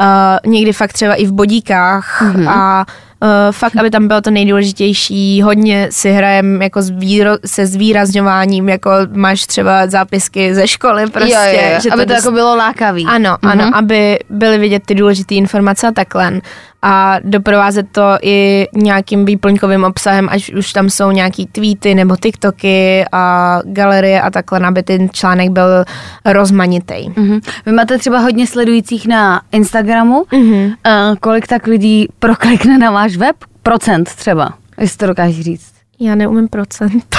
Uh, 0.00 0.52
někdy 0.52 0.72
fakt 0.72 0.92
třeba 0.92 1.14
i 1.14 1.26
v 1.26 1.32
bodíkách 1.32 2.22
mm-hmm. 2.22 2.48
a 2.48 2.86
uh, 2.88 3.05
fakt, 3.50 3.76
aby 3.76 3.90
tam 3.90 4.08
bylo 4.08 4.20
to 4.20 4.30
nejdůležitější. 4.30 5.42
Hodně 5.42 5.88
si 5.90 6.12
hrajem 6.12 6.62
jako 6.62 6.82
zvíro, 6.82 7.30
se 7.46 7.66
zvýrazňováním, 7.66 8.68
jako 8.68 8.90
máš 9.12 9.46
třeba 9.46 9.86
zápisky 9.86 10.54
ze 10.54 10.68
školy 10.68 11.10
prostě. 11.10 11.32
Jo, 11.32 11.60
jo, 11.62 11.72
jo. 11.74 11.80
Že 11.80 11.90
aby 11.90 12.02
to, 12.02 12.06
to 12.06 12.12
jako 12.12 12.30
bylo 12.30 12.56
lákavý. 12.56 13.04
Ano, 13.06 13.30
mm-hmm. 13.30 13.50
ano, 13.50 13.70
aby 13.74 14.18
byly 14.30 14.58
vidět 14.58 14.82
ty 14.86 14.94
důležité 14.94 15.34
informace 15.34 15.88
a 15.88 15.92
takhle 15.92 16.40
a 16.86 17.18
doprovázet 17.24 17.86
to 17.92 18.02
i 18.22 18.66
nějakým 18.74 19.24
výplňkovým 19.24 19.84
obsahem, 19.84 20.28
až 20.30 20.50
už 20.50 20.72
tam 20.72 20.90
jsou 20.90 21.10
nějaký 21.10 21.46
tweety 21.46 21.94
nebo 21.94 22.16
TikToky 22.16 23.04
a 23.12 23.58
galerie 23.64 24.22
a 24.22 24.30
takhle, 24.30 24.60
aby 24.60 24.82
ten 24.82 25.08
článek 25.12 25.50
byl 25.50 25.84
rozmanitý. 26.24 26.94
Mm-hmm. 26.94 27.40
Vy 27.66 27.72
máte 27.72 27.98
třeba 27.98 28.18
hodně 28.18 28.46
sledujících 28.46 29.06
na 29.06 29.42
Instagramu. 29.52 30.24
Mm-hmm. 30.32 30.66
Uh, 30.66 31.16
kolik 31.20 31.46
tak 31.46 31.66
lidí 31.66 32.08
proklikne 32.18 32.78
na 32.78 32.90
váš 32.90 33.16
web? 33.16 33.36
Procent 33.62 34.14
třeba, 34.14 34.54
jestli 34.80 34.98
to 34.98 35.06
dokážeš 35.06 35.40
říct. 35.40 35.75
Já 36.00 36.14
neumím 36.14 36.48
procent. 36.48 37.16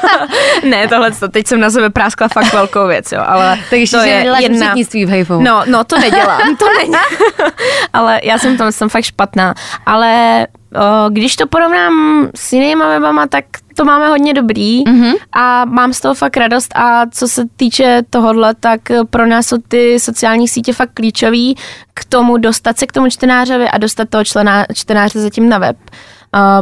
ne, 0.70 0.88
tohle 0.88 1.10
to, 1.10 1.28
teď 1.28 1.46
jsem 1.46 1.60
na 1.60 1.70
sebe 1.70 1.90
práskla 1.90 2.28
fakt 2.28 2.52
velkou 2.52 2.86
věc, 2.86 3.12
jo, 3.12 3.22
ale 3.26 3.58
Takže 3.70 3.96
to 3.96 4.02
je 4.02 4.26
jedna... 4.40 4.74
v 4.74 5.08
Hejfou. 5.08 5.40
No, 5.40 5.62
no, 5.66 5.84
to 5.84 5.98
nedělám, 5.98 6.56
to 6.56 6.66
není. 6.78 6.94
ale 7.92 8.20
já 8.24 8.38
jsem 8.38 8.56
tam 8.56 8.72
jsem 8.72 8.88
fakt 8.88 9.04
špatná. 9.04 9.54
Ale 9.86 10.46
o, 10.74 11.10
když 11.10 11.36
to 11.36 11.46
porovnám 11.46 12.26
s 12.34 12.52
jinýma 12.52 12.88
webama, 12.88 13.26
tak 13.26 13.44
to 13.76 13.84
máme 13.84 14.08
hodně 14.08 14.34
dobrý 14.34 14.84
mm-hmm. 14.84 15.14
a 15.32 15.64
mám 15.64 15.92
z 15.92 16.00
toho 16.00 16.14
fakt 16.14 16.36
radost 16.36 16.76
a 16.76 17.06
co 17.10 17.28
se 17.28 17.42
týče 17.56 18.02
tohohle, 18.10 18.54
tak 18.54 18.80
pro 19.10 19.26
nás 19.26 19.46
jsou 19.46 19.56
ty 19.68 20.00
sociální 20.00 20.48
sítě 20.48 20.72
fakt 20.72 20.90
klíčový 20.94 21.56
k 21.94 22.04
tomu 22.04 22.36
dostat 22.36 22.78
se 22.78 22.86
k 22.86 22.92
tomu 22.92 23.10
čtenářovi 23.10 23.68
a 23.68 23.78
dostat 23.78 24.08
toho 24.08 24.24
člena, 24.24 24.66
čtenáře 24.74 25.20
zatím 25.20 25.48
na 25.48 25.58
web 25.58 25.76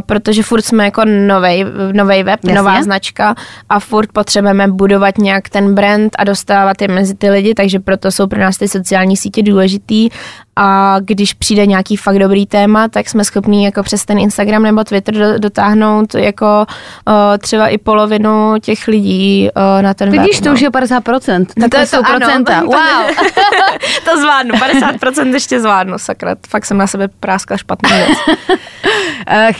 protože 0.06 0.42
furt 0.42 0.62
jsme 0.62 0.84
jako 0.84 1.02
novej, 1.04 1.66
novej 1.92 2.22
web, 2.22 2.40
Jasně. 2.44 2.54
nová 2.54 2.82
značka 2.82 3.34
a 3.68 3.80
furt 3.80 4.12
potřebujeme 4.12 4.68
budovat 4.68 5.18
nějak 5.18 5.48
ten 5.48 5.74
brand 5.74 6.12
a 6.18 6.24
dostávat 6.24 6.82
je 6.82 6.88
mezi 6.88 7.14
ty 7.14 7.30
lidi, 7.30 7.54
takže 7.54 7.80
proto 7.80 8.10
jsou 8.10 8.26
pro 8.26 8.40
nás 8.40 8.58
ty 8.58 8.68
sociální 8.68 9.16
sítě 9.16 9.42
důležitý 9.42 10.08
a 10.56 10.96
když 11.00 11.32
přijde 11.34 11.66
nějaký 11.66 11.96
fakt 11.96 12.18
dobrý 12.18 12.46
téma, 12.46 12.88
tak 12.88 13.08
jsme 13.08 13.24
schopní 13.24 13.64
jako 13.64 13.82
přes 13.82 14.04
ten 14.04 14.18
Instagram 14.18 14.62
nebo 14.62 14.84
Twitter 14.84 15.14
do, 15.14 15.38
dotáhnout 15.38 16.14
jako 16.14 16.66
uh, 17.08 17.14
třeba 17.38 17.68
i 17.68 17.78
polovinu 17.78 18.54
těch 18.60 18.88
lidí 18.88 19.48
uh, 19.56 19.82
na 19.82 19.94
ten 19.94 20.10
Vidíš, 20.10 20.36
web. 20.36 20.42
to 20.42 20.48
no. 20.48 20.54
už 20.54 20.60
je 20.60 20.70
50%. 20.70 21.46
Tak 21.60 21.70
To 21.70 21.78
to 21.78 21.86
jsou 21.86 22.02
to, 22.02 22.08
ano. 22.08 22.18
procenta. 22.18 22.62
Wow. 22.74 22.74
to 24.04 24.20
zvládnu, 24.20 24.54
50% 24.54 25.32
ještě 25.32 25.60
zvládnu, 25.60 25.98
sakra, 25.98 26.36
fakt 26.48 26.64
jsem 26.64 26.76
na 26.76 26.86
sebe 26.86 27.08
práskla 27.08 27.56
špatnou 27.56 27.90
věc. 27.90 28.18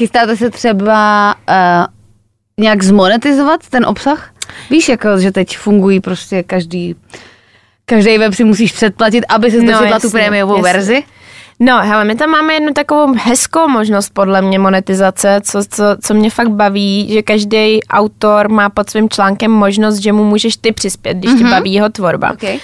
Chystáte 0.04 0.36
se 0.36 0.50
třeba 0.50 1.34
uh, 1.48 1.86
nějak 2.60 2.82
zmonetizovat 2.82 3.68
ten 3.70 3.86
obsah? 3.86 4.34
Víš, 4.70 4.88
jako, 4.88 5.18
že 5.18 5.32
teď 5.32 5.56
fungují 5.56 6.00
prostě 6.00 6.42
každý, 6.42 6.94
každý 7.84 8.18
web 8.18 8.34
si 8.34 8.44
musíš 8.44 8.72
předplatit, 8.72 9.24
aby 9.28 9.50
se 9.50 9.56
No, 9.56 9.72
dočetla 9.72 10.00
tu 10.00 10.10
prémiovou 10.10 10.62
verzi? 10.62 11.02
No, 11.60 11.78
hele, 11.82 12.04
my 12.04 12.14
tam 12.14 12.30
máme 12.30 12.54
jednu 12.54 12.72
takovou 12.72 13.14
hezkou 13.22 13.68
možnost 13.68 14.10
podle 14.12 14.42
mě 14.42 14.58
monetizace, 14.58 15.40
co, 15.44 15.64
co, 15.70 15.84
co 16.02 16.14
mě 16.14 16.30
fakt 16.30 16.48
baví, 16.50 17.08
že 17.12 17.22
každý 17.22 17.80
autor 17.90 18.48
má 18.48 18.68
pod 18.68 18.90
svým 18.90 19.08
článkem 19.08 19.50
možnost, 19.50 19.96
že 19.98 20.12
mu 20.12 20.24
můžeš 20.24 20.56
ty 20.56 20.72
přispět, 20.72 21.16
když 21.16 21.30
mm-hmm. 21.30 21.38
tě 21.38 21.44
baví 21.44 21.72
jeho 21.72 21.88
tvorba. 21.88 22.32
Okay. 22.32 22.54
Uh, 22.54 22.60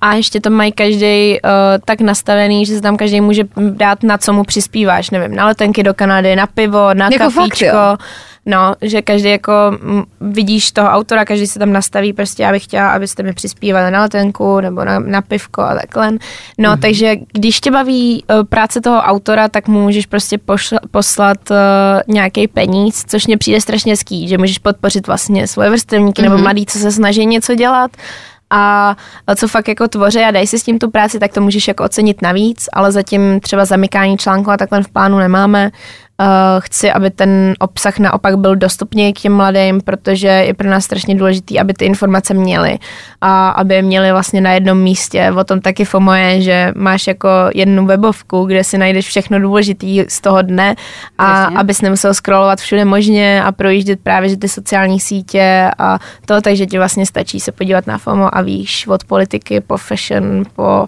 a 0.00 0.14
ještě 0.14 0.40
to 0.40 0.50
mají 0.50 0.72
každý 0.72 1.38
uh, 1.44 1.50
tak 1.84 2.00
nastavený, 2.00 2.66
že 2.66 2.74
se 2.74 2.80
tam 2.80 2.96
každý 2.96 3.20
může 3.20 3.44
dát, 3.70 4.02
na 4.02 4.18
co 4.18 4.32
mu 4.32 4.44
přispíváš, 4.44 5.10
nevím, 5.10 5.34
na 5.36 5.46
letenky 5.46 5.82
do 5.82 5.94
Kanady, 5.94 6.36
na 6.36 6.46
pivo, 6.46 6.94
na 6.94 7.08
Jako 7.12 7.30
fakt, 7.30 7.34
kafíčko. 7.34 7.66
jo? 7.66 7.96
No, 8.46 8.74
že 8.82 9.02
každý 9.02 9.30
jako 9.30 9.52
vidíš 10.20 10.72
toho 10.72 10.88
autora, 10.88 11.24
každý 11.24 11.46
se 11.46 11.58
tam 11.58 11.72
nastaví, 11.72 12.12
prostě 12.12 12.42
já 12.42 12.52
bych 12.52 12.64
chtěla, 12.64 12.90
abyste 12.90 13.22
mi 13.22 13.32
přispívali 13.32 13.90
na 13.90 14.02
letenku 14.02 14.60
nebo 14.60 14.84
na, 14.84 14.98
na 14.98 15.22
pivko 15.22 15.62
a 15.62 15.74
takhle. 15.74 16.12
No, 16.58 16.70
mm-hmm. 16.70 16.80
takže 16.80 17.16
když 17.32 17.60
tě 17.60 17.70
baví 17.70 18.24
uh, 18.30 18.44
práce 18.44 18.80
toho 18.80 19.00
autora, 19.00 19.48
tak 19.48 19.68
mu 19.68 19.82
můžeš 19.82 20.06
prostě 20.06 20.38
pošla, 20.38 20.78
poslat 20.90 21.50
uh, 21.50 21.56
nějaký 22.14 22.48
peníz, 22.48 23.04
což 23.08 23.26
mě 23.26 23.38
přijde 23.38 23.60
strašně 23.60 23.96
ský, 23.96 24.28
že 24.28 24.38
můžeš 24.38 24.58
podpořit 24.58 25.06
vlastně 25.06 25.46
svoje 25.46 25.70
vrstevníky 25.70 26.22
mm-hmm. 26.22 26.24
nebo 26.24 26.38
mladí, 26.38 26.66
co 26.66 26.78
se 26.78 26.92
snaží 26.92 27.26
něco 27.26 27.54
dělat 27.54 27.90
a 28.50 28.96
co 29.36 29.48
fakt 29.48 29.68
jako 29.68 29.88
tvoře 29.88 30.24
a 30.24 30.30
daj 30.30 30.46
si 30.46 30.58
s 30.58 30.62
tím 30.62 30.78
tu 30.78 30.90
práci, 30.90 31.18
tak 31.18 31.32
to 31.32 31.40
můžeš 31.40 31.68
jako 31.68 31.84
ocenit 31.84 32.22
navíc, 32.22 32.68
ale 32.72 32.92
zatím 32.92 33.40
třeba 33.40 33.64
zamykání 33.64 34.18
článku 34.18 34.50
a 34.50 34.56
takhle 34.56 34.82
v 34.82 34.88
plánu 34.88 35.18
nemáme. 35.18 35.70
Uh, 36.20 36.26
chci, 36.60 36.92
aby 36.92 37.10
ten 37.10 37.54
obsah 37.58 37.98
naopak 37.98 38.38
byl 38.38 38.56
dostupný 38.56 39.12
k 39.12 39.20
těm 39.20 39.32
mladým, 39.32 39.80
protože 39.80 40.28
je 40.28 40.54
pro 40.54 40.70
nás 40.70 40.84
strašně 40.84 41.14
důležitý, 41.14 41.60
aby 41.60 41.74
ty 41.74 41.84
informace 41.84 42.34
měli 42.34 42.78
a 43.20 43.48
aby 43.48 43.74
je 43.74 43.82
měli 43.82 44.12
vlastně 44.12 44.40
na 44.40 44.52
jednom 44.52 44.78
místě. 44.78 45.32
O 45.38 45.44
tom 45.44 45.60
taky 45.60 45.84
FOMO 45.84 46.12
je, 46.12 46.40
že 46.40 46.72
máš 46.76 47.06
jako 47.06 47.28
jednu 47.54 47.86
webovku, 47.86 48.44
kde 48.44 48.64
si 48.64 48.78
najdeš 48.78 49.06
všechno 49.06 49.40
důležitý 49.40 50.04
z 50.08 50.20
toho 50.20 50.42
dne 50.42 50.74
a 51.18 51.40
Jasně. 51.40 51.56
abys 51.56 51.82
nemusel 51.82 52.14
scrollovat 52.14 52.60
všude 52.60 52.84
možně 52.84 53.42
a 53.42 53.52
projíždět 53.52 54.00
právě 54.02 54.28
že 54.28 54.36
ty 54.36 54.48
sociální 54.48 55.00
sítě 55.00 55.70
a 55.78 55.98
to, 56.26 56.40
takže 56.40 56.66
ti 56.66 56.78
vlastně 56.78 57.06
stačí 57.06 57.40
se 57.40 57.52
podívat 57.52 57.86
na 57.86 57.98
FOMO 57.98 58.36
a 58.36 58.40
víš 58.40 58.86
od 58.86 59.04
politiky 59.04 59.60
po 59.60 59.76
fashion, 59.76 60.42
po 60.56 60.80
uh, 60.80 60.86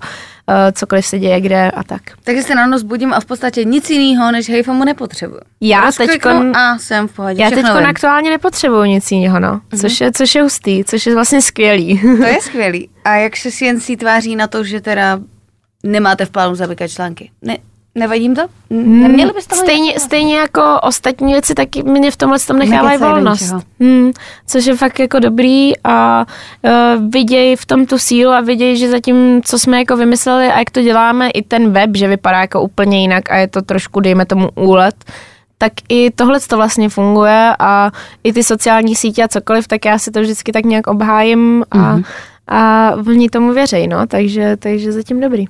cokoliv 0.73 1.07
se 1.07 1.19
děje 1.19 1.41
kde 1.41 1.71
a 1.71 1.83
tak. 1.85 2.03
Takže 2.25 2.43
se 2.43 2.55
ráno 2.55 2.79
zbudím 2.79 3.13
a 3.15 3.21
v 3.21 3.25
podstatě 3.25 3.65
nic 3.65 3.91
jiného, 3.91 4.33
než 4.33 4.49
hejfamu 4.51 4.85
nepotřebuju. 4.85 5.41
Já 5.61 5.91
teďkon- 5.91 6.57
a 6.57 6.79
jsem 6.79 7.09
v 7.09 7.13
pohodě. 7.13 7.43
Já 7.43 7.51
teď 7.51 7.65
aktuálně 7.67 8.31
nepotřebuju 8.31 8.85
nic 8.85 9.11
jiného, 9.11 9.41
no. 9.41 9.61
Což, 9.81 10.01
je, 10.01 10.13
což 10.13 10.35
je 10.35 10.43
hustý, 10.43 10.85
což 10.85 11.07
je 11.07 11.15
vlastně 11.15 11.43
skvělý. 11.43 12.01
To 12.19 12.25
je 12.27 12.41
skvělý. 12.41 12.91
A 13.05 13.15
jak 13.17 13.37
se 13.37 13.51
CNC 13.53 13.91
tváří 13.99 14.37
na 14.37 14.47
to, 14.47 14.65
že 14.65 14.81
teda 14.81 15.21
nemáte 15.85 16.27
v 16.27 16.31
plánu 16.31 16.55
zamykat 16.55 16.91
články? 16.91 17.31
Ne, 17.43 17.57
nevadí 17.95 18.23
jim 18.23 18.35
to? 18.35 18.43
N- 18.71 19.03
Neměli 19.03 19.33
byste 19.33 19.57
stejně, 19.57 20.01
stejně 20.01 20.37
jako 20.39 20.81
ostatní 20.83 21.33
věci, 21.33 21.55
taky 21.55 21.83
mě 21.83 22.11
v 22.11 22.17
tomhle 22.17 22.39
tom 22.39 22.59
nechávají 22.59 22.99
volnost. 22.99 23.55
Hmm, 23.81 24.13
což 24.47 24.67
je 24.67 24.77
fakt 24.77 24.99
jako 24.99 25.19
dobrý 25.19 25.73
a 25.85 26.27
uh, 26.63 26.73
vidějí 27.11 27.57
v 27.57 27.67
tom 27.67 27.87
tu 27.87 27.99
sílu 27.99 28.31
a 28.33 28.41
vidějí, 28.41 28.77
že 28.77 28.89
zatím, 28.91 29.41
co 29.45 29.59
jsme 29.59 29.79
jako 29.79 29.97
vymysleli 29.97 30.47
a 30.49 30.59
jak 30.59 30.71
to 30.71 30.83
děláme, 30.83 31.31
i 31.31 31.43
ten 31.43 31.71
web, 31.73 31.91
že 31.97 32.09
vypadá 32.09 32.41
jako 32.41 32.63
úplně 32.63 33.01
jinak 33.01 33.31
a 33.31 33.37
je 33.37 33.49
to 33.49 33.63
trošku, 33.63 34.01
dejme 34.01 34.27
tomu, 34.27 34.49
úlet, 34.55 34.95
tak 35.59 35.73
i 35.89 36.11
tohle 36.11 36.41
to 36.41 36.57
vlastně 36.57 36.89
funguje 36.89 37.57
a 37.59 37.91
i 38.25 38.33
ty 38.33 38.43
sociální 38.43 38.97
sítě 38.97 39.25
a 39.25 39.29
cokoliv, 39.29 39.69
tak 39.69 39.85
já 39.85 39.99
si 39.99 40.11
to 40.11 40.21
vždycky 40.21 40.53
tak 40.53 40.65
nějak 40.65 40.87
obhájím 40.87 41.65
a, 41.71 41.79
Mhm. 41.79 42.03
a 42.49 42.91
oni 43.07 43.29
tomu 43.29 43.53
věří, 43.53 43.87
no, 43.87 44.07
takže, 44.07 44.57
takže 44.57 44.93
zatím 44.93 45.21
dobrý. 45.21 45.45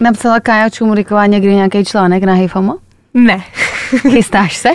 Napsala 0.00 0.40
Kája 0.40 0.70
Čumuriková 0.70 1.26
někdy 1.26 1.54
nějaký 1.54 1.84
článek 1.84 2.22
na 2.24 2.34
hejfamu? 2.34 2.74
Ne. 3.14 3.42
Chystáš 4.10 4.56
se? 4.56 4.68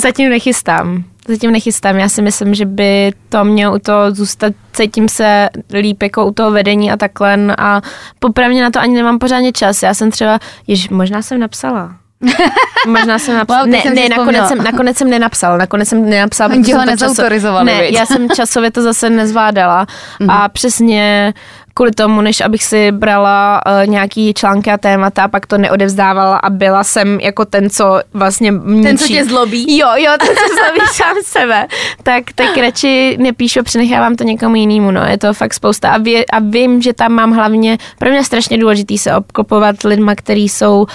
Zatím 0.00 0.30
nechystám. 0.30 1.04
Zatím 1.28 1.50
nechystám. 1.52 1.96
Já 1.98 2.08
si 2.08 2.22
myslím, 2.22 2.54
že 2.54 2.66
by 2.66 3.12
to 3.28 3.44
mělo 3.44 3.74
u 3.76 3.78
toho 3.78 4.10
zůstat, 4.10 4.52
cítím 4.72 5.08
se 5.08 5.48
líp 5.72 6.02
jako 6.02 6.26
u 6.26 6.32
toho 6.32 6.50
vedení 6.50 6.92
a 6.92 6.96
takhle 6.96 7.38
a 7.58 7.80
popravně 8.18 8.62
na 8.62 8.70
to 8.70 8.80
ani 8.80 8.94
nemám 8.96 9.18
pořádně 9.18 9.52
čas. 9.52 9.82
Já 9.82 9.94
jsem 9.94 10.10
třeba, 10.10 10.38
jež 10.66 10.88
možná 10.88 11.22
jsem 11.22 11.40
napsala. 11.40 11.96
Možná 12.86 13.18
jsem 13.18 13.36
napsala. 13.36 13.62
Wow, 13.62 13.70
teď 13.72 13.84
ne, 13.84 13.90
jsem 13.90 13.94
ne 13.94 14.00
nakonec, 14.08 14.18
vzpomněla. 14.18 14.48
jsem, 14.48 14.58
nakonec 14.64 14.96
jsem 14.96 15.10
nenapsal. 15.10 15.58
Nakonec 15.58 15.88
jsem 15.88 16.10
nenapsala. 16.10 16.54
Oni 16.54 16.72
ho 16.72 16.84
nezautorizovali, 16.84 17.66
Ne, 17.66 17.80
viď? 17.82 17.92
já 17.94 18.06
jsem 18.06 18.28
časově 18.30 18.70
to 18.70 18.82
zase 18.82 19.10
nezvládala. 19.10 19.86
Mhm. 20.20 20.30
A 20.30 20.48
přesně 20.48 21.34
kvůli 21.78 21.92
tomu, 21.92 22.20
než 22.20 22.40
abych 22.40 22.64
si 22.64 22.92
brala 22.92 23.60
uh, 23.66 23.90
nějaký 23.90 24.34
články 24.34 24.70
a 24.70 24.78
témata 24.78 25.24
a 25.24 25.28
pak 25.28 25.46
to 25.46 25.58
neodevzdávala 25.58 26.36
a 26.36 26.50
byla 26.50 26.84
jsem 26.84 27.20
jako 27.20 27.44
ten, 27.44 27.70
co 27.70 28.00
vlastně 28.14 28.52
Ten, 28.82 28.98
co 28.98 29.06
tě 29.06 29.24
zlobí? 29.24 29.78
Jo, 29.78 29.88
jo, 29.96 30.12
ten, 30.18 30.28
co 30.28 30.54
zlobí 30.54 30.80
sám 30.92 31.16
sebe. 31.24 31.66
Tak, 32.02 32.24
tak 32.34 32.56
radši 32.56 33.16
nepíšu, 33.20 33.62
přenechávám 33.62 34.16
to 34.16 34.24
někomu 34.24 34.54
jinému, 34.54 34.90
no. 34.90 35.00
Je 35.06 35.18
to 35.18 35.34
fakt 35.34 35.54
spousta. 35.54 35.90
A, 35.90 35.98
vě, 35.98 36.24
a 36.32 36.38
vím, 36.38 36.82
že 36.82 36.92
tam 36.92 37.12
mám 37.12 37.32
hlavně, 37.32 37.78
pro 37.98 38.10
mě 38.10 38.24
strašně 38.24 38.58
důležitý 38.58 38.98
se 38.98 39.16
obklopovat 39.16 39.76
lidma, 39.84 40.14
kteří 40.14 40.48
jsou 40.48 40.80
uh, 40.80 40.86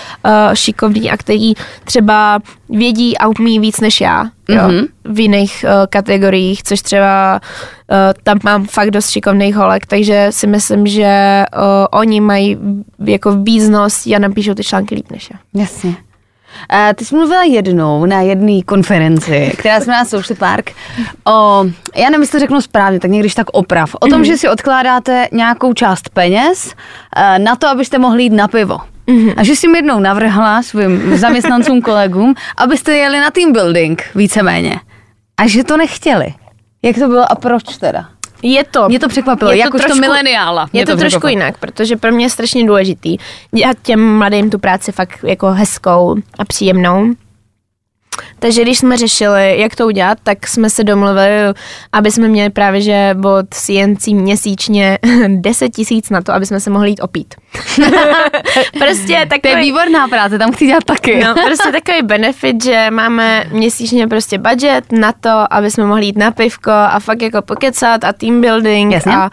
šikovní 0.53 1.11
a 1.11 1.17
kteří 1.17 1.55
třeba 1.83 2.39
vědí 2.69 3.17
a 3.17 3.27
umí 3.27 3.59
víc 3.59 3.79
než 3.79 4.01
já. 4.01 4.25
Jo, 4.49 4.61
mm-hmm. 4.61 4.87
v 5.05 5.19
jiných 5.19 5.65
uh, 5.67 5.85
kategoriích, 5.89 6.63
což 6.63 6.81
třeba 6.81 7.41
tam 8.23 8.39
mám 8.43 8.65
fakt 8.65 8.91
dost 8.91 9.09
šikovných 9.09 9.55
holek, 9.55 9.85
takže 9.85 10.27
si 10.29 10.47
myslím, 10.47 10.87
že 10.87 11.43
uh, 11.55 11.61
oni 11.91 12.21
mají 12.21 12.57
jako 13.05 13.31
víznost 13.31 14.07
a 14.07 14.19
napíšou 14.19 14.53
ty 14.53 14.63
články 14.63 14.95
líp 14.95 15.11
než 15.11 15.29
já. 15.31 15.61
Jasně. 15.61 15.95
A 16.69 16.93
ty 16.93 17.05
jsi 17.05 17.15
mluvila 17.15 17.43
jednou 17.43 18.05
na 18.05 18.21
jedné 18.21 18.61
konferenci, 18.61 19.53
která 19.57 19.81
jsme 19.81 19.93
na 19.93 20.05
Social 20.05 20.37
Park, 20.37 20.71
o, 21.27 21.65
já 21.95 22.09
nevím, 22.09 22.21
jestli 22.21 22.31
to 22.31 22.39
řeknu 22.39 22.61
správně, 22.61 22.99
tak 22.99 23.11
někdyž 23.11 23.35
tak 23.35 23.47
oprav, 23.49 23.95
o 23.99 24.07
tom, 24.07 24.25
že 24.25 24.37
si 24.37 24.49
odkládáte 24.49 25.27
nějakou 25.31 25.73
část 25.73 26.09
peněz 26.09 26.73
eh, 27.15 27.39
na 27.39 27.55
to, 27.55 27.67
abyste 27.67 27.97
mohli 27.97 28.23
jít 28.23 28.33
na 28.33 28.47
pivo. 28.47 28.77
A 29.37 29.43
že 29.43 29.55
jsi 29.55 29.67
mi 29.67 29.77
jednou 29.77 29.99
navrhla 29.99 30.63
svým 30.63 31.17
zaměstnancům, 31.17 31.81
kolegům, 31.81 32.35
abyste 32.57 32.91
jeli 32.97 33.19
na 33.19 33.31
team 33.31 33.53
building, 33.53 34.03
víceméně. 34.15 34.79
A 35.37 35.47
že 35.47 35.63
to 35.63 35.77
nechtěli. 35.77 36.33
Jak 36.83 36.95
to 36.95 37.07
bylo 37.07 37.31
a 37.31 37.35
proč 37.35 37.77
teda? 37.77 38.05
Je 38.41 38.63
to. 38.63 38.89
Mě 38.89 38.99
to 38.99 39.07
překvapilo, 39.07 39.51
je 39.51 39.57
to 39.57 39.59
jakožto 39.59 39.87
trošku- 39.87 40.01
mileniála. 40.01 40.69
Mě 40.73 40.81
Je 40.81 40.85
to, 40.85 40.91
to 40.91 40.97
trošku 40.97 41.27
jinak, 41.27 41.57
protože 41.57 41.95
pro 41.97 42.11
mě 42.11 42.25
je 42.25 42.29
strašně 42.29 42.65
důležitý 42.65 43.17
dělat 43.51 43.77
těm 43.83 44.17
mladým 44.17 44.49
tu 44.49 44.59
práci 44.59 44.91
fakt 44.91 45.19
jako 45.23 45.47
hezkou 45.51 46.15
a 46.39 46.45
příjemnou. 46.45 47.05
Takže 48.39 48.61
když 48.61 48.77
jsme 48.79 48.97
řešili, 48.97 49.59
jak 49.59 49.75
to 49.75 49.85
udělat, 49.85 50.17
tak 50.23 50.47
jsme 50.47 50.69
se 50.69 50.83
domluvili, 50.83 51.53
aby 51.91 52.11
jsme 52.11 52.27
měli 52.27 52.49
právě, 52.49 52.81
že 52.81 53.15
od 53.23 53.45
CNC 53.49 54.07
měsíčně 54.07 54.97
10 55.27 55.69
tisíc 55.69 56.09
na 56.09 56.21
to, 56.21 56.33
aby 56.33 56.45
jsme 56.45 56.59
se 56.59 56.69
mohli 56.69 56.89
jít 56.89 57.01
opít. 57.01 57.35
prostě 58.79 59.07
To 59.07 59.13
je 59.13 59.25
takový, 59.25 59.55
výborná 59.55 60.07
práce, 60.07 60.37
tam 60.37 60.51
chci 60.51 60.65
dělat 60.65 60.83
taky. 60.83 61.23
No, 61.23 61.35
prostě 61.45 61.71
takový 61.71 62.01
benefit, 62.01 62.63
že 62.63 62.87
máme 62.91 63.43
měsíčně 63.51 64.07
prostě 64.07 64.37
budget 64.37 64.91
na 64.91 65.11
to, 65.11 65.53
aby 65.53 65.71
jsme 65.71 65.85
mohli 65.85 66.05
jít 66.05 66.17
na 66.17 66.31
pivko 66.31 66.71
a 66.71 66.99
fakt 66.99 67.21
jako 67.21 67.41
pokecat 67.41 68.03
a 68.03 68.13
team 68.13 68.41
building 68.41 68.93
Jasně. 68.93 69.15
a 69.15 69.29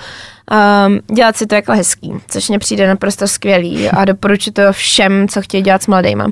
um, 0.86 1.16
dělat 1.16 1.36
si 1.36 1.46
to 1.46 1.54
jako 1.54 1.72
hezký, 1.72 2.12
což 2.28 2.48
mně 2.48 2.58
přijde 2.58 2.88
naprosto 2.88 3.28
skvělý 3.28 3.90
a 3.90 4.04
doporučuji 4.04 4.52
to 4.52 4.72
všem, 4.72 5.28
co 5.28 5.42
chtějí 5.42 5.62
dělat 5.62 5.82
s 5.82 5.86
mladýma. 5.86 6.26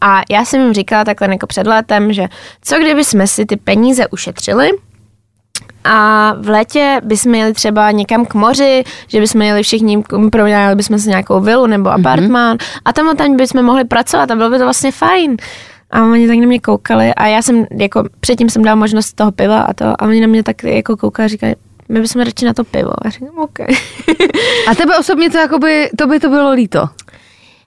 A 0.00 0.20
já 0.30 0.44
jsem 0.44 0.60
jim 0.60 0.72
říkala 0.72 1.04
takhle 1.04 1.28
jako 1.30 1.46
před 1.46 1.66
létem, 1.66 2.12
že 2.12 2.28
co 2.62 2.78
kdyby 2.78 3.04
jsme 3.04 3.26
si 3.26 3.46
ty 3.46 3.56
peníze 3.56 4.06
ušetřili 4.06 4.70
a 5.84 6.32
v 6.38 6.48
létě 6.48 7.00
bychom 7.04 7.34
jeli 7.34 7.52
třeba 7.52 7.90
někam 7.90 8.26
k 8.26 8.34
moři, 8.34 8.84
že 9.08 9.20
bychom 9.20 9.42
jeli 9.42 9.62
všichni, 9.62 10.02
pronajali 10.32 10.74
bychom 10.74 10.98
si 10.98 11.08
nějakou 11.08 11.40
vilu 11.40 11.66
nebo 11.66 11.90
apartmán 11.90 12.56
a 12.84 12.92
tam 12.92 13.08
a 13.08 13.14
tam 13.14 13.36
bychom 13.36 13.62
mohli 13.62 13.84
pracovat 13.84 14.30
a 14.30 14.36
bylo 14.36 14.50
by 14.50 14.58
to 14.58 14.64
vlastně 14.64 14.92
fajn. 14.92 15.36
A 15.90 16.04
oni 16.04 16.28
tak 16.28 16.38
na 16.38 16.46
mě 16.46 16.60
koukali 16.60 17.14
a 17.14 17.26
já 17.26 17.42
jsem, 17.42 17.66
jako 17.78 18.04
předtím 18.20 18.50
jsem 18.50 18.62
dala 18.62 18.74
možnost 18.74 19.12
toho 19.12 19.32
piva 19.32 19.60
a 19.60 19.72
to 19.72 19.84
a 19.84 20.02
oni 20.02 20.20
na 20.20 20.26
mě 20.26 20.42
tak 20.42 20.64
jako 20.64 20.96
koukali 20.96 21.24
a 21.24 21.28
říkali, 21.28 21.54
my 21.88 22.00
bychom 22.00 22.22
radši 22.22 22.44
na 22.44 22.54
to 22.54 22.64
pivo. 22.64 23.06
A 23.06 23.10
říkám, 23.10 23.38
OK. 23.38 23.60
A 24.68 24.74
tebe 24.74 24.98
osobně 24.98 25.30
to 25.30 25.38
jakoby, 25.38 25.90
to 25.98 26.06
by 26.06 26.20
to 26.20 26.28
bylo 26.28 26.52
líto. 26.52 26.88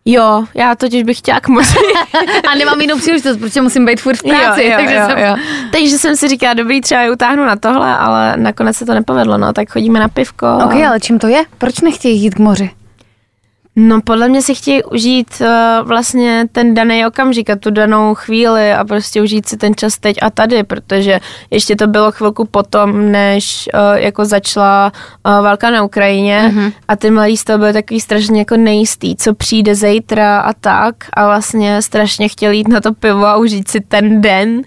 Jo, 0.06 0.46
já 0.56 0.76
totiž 0.76 1.04
bych 1.04 1.18
chtěla 1.18 1.40
k 1.40 1.48
moři. 1.48 1.76
A 2.52 2.56
nemám 2.56 2.82
jinou 2.82 2.98
příležitost, 2.98 3.38
protože 3.38 3.62
musím 3.62 3.86
být 3.86 4.02
furt 4.02 4.16
v 4.18 4.24
práci. 4.24 4.64
jo, 4.64 4.70
jo, 4.70 4.76
takže 4.78 4.96
jo, 4.96 5.02
jsem... 5.10 5.18
jo. 5.18 5.36
takže 5.72 5.98
jsem 5.98 6.16
si 6.16 6.28
říkala, 6.28 6.54
dobrý, 6.54 6.82
třeba 6.82 7.02
je 7.02 7.12
utáhnu 7.12 7.46
na 7.46 7.56
tohle, 7.56 7.98
ale 7.98 8.38
nakonec 8.38 8.78
se 8.78 8.86
to 8.86 8.94
nepovedlo, 8.94 9.38
no, 9.38 9.54
tak 9.54 9.70
chodíme 9.72 10.00
na 10.00 10.08
pivko. 10.08 10.46
a- 10.46 10.66
Ok, 10.66 10.74
ale 10.74 11.00
čím 11.00 11.20
to 11.20 11.28
je? 11.28 11.44
Proč 11.58 11.80
nechtějí 11.82 12.22
jít 12.22 12.36
k 12.36 12.40
moři? 12.40 12.70
No 13.76 14.02
podle 14.02 14.30
mě 14.30 14.42
si 14.42 14.56
chtějí 14.56 14.84
užít 14.84 15.28
uh, 15.42 15.88
vlastně 15.88 16.46
ten 16.52 16.74
daný 16.74 17.06
okamžik 17.06 17.50
a 17.50 17.56
tu 17.56 17.72
danou 17.72 18.16
chvíli 18.16 18.74
a 18.74 18.84
prostě 18.84 19.22
užít 19.22 19.48
si 19.48 19.58
ten 19.58 19.76
čas 19.76 19.98
teď 19.98 20.18
a 20.22 20.30
tady, 20.30 20.64
protože 20.64 21.20
ještě 21.52 21.76
to 21.76 21.88
bylo 21.88 22.12
chvilku 22.12 22.46
potom, 22.46 23.12
než 23.12 23.70
uh, 23.74 23.98
jako 23.98 24.26
začala 24.26 24.92
uh, 25.26 25.44
válka 25.44 25.70
na 25.70 25.84
Ukrajině 25.84 26.52
mm-hmm. 26.54 26.74
a 26.88 26.96
ty 26.96 27.12
mladí 27.12 27.38
z 27.38 27.44
toho 27.44 27.60
byli 27.60 27.74
takový 27.74 28.00
strašně 28.00 28.40
jako 28.40 28.58
nejistý, 28.58 29.16
co 29.16 29.34
přijde 29.34 29.76
zítra 29.76 30.40
a 30.40 30.54
tak 30.54 30.96
a 31.14 31.26
vlastně 31.26 31.82
strašně 31.82 32.30
chtěli 32.30 32.58
jít 32.58 32.68
na 32.68 32.82
to 32.82 32.94
pivo 32.94 33.26
a 33.26 33.38
užít 33.38 33.68
si 33.68 33.82
ten 33.82 34.22
den, 34.22 34.62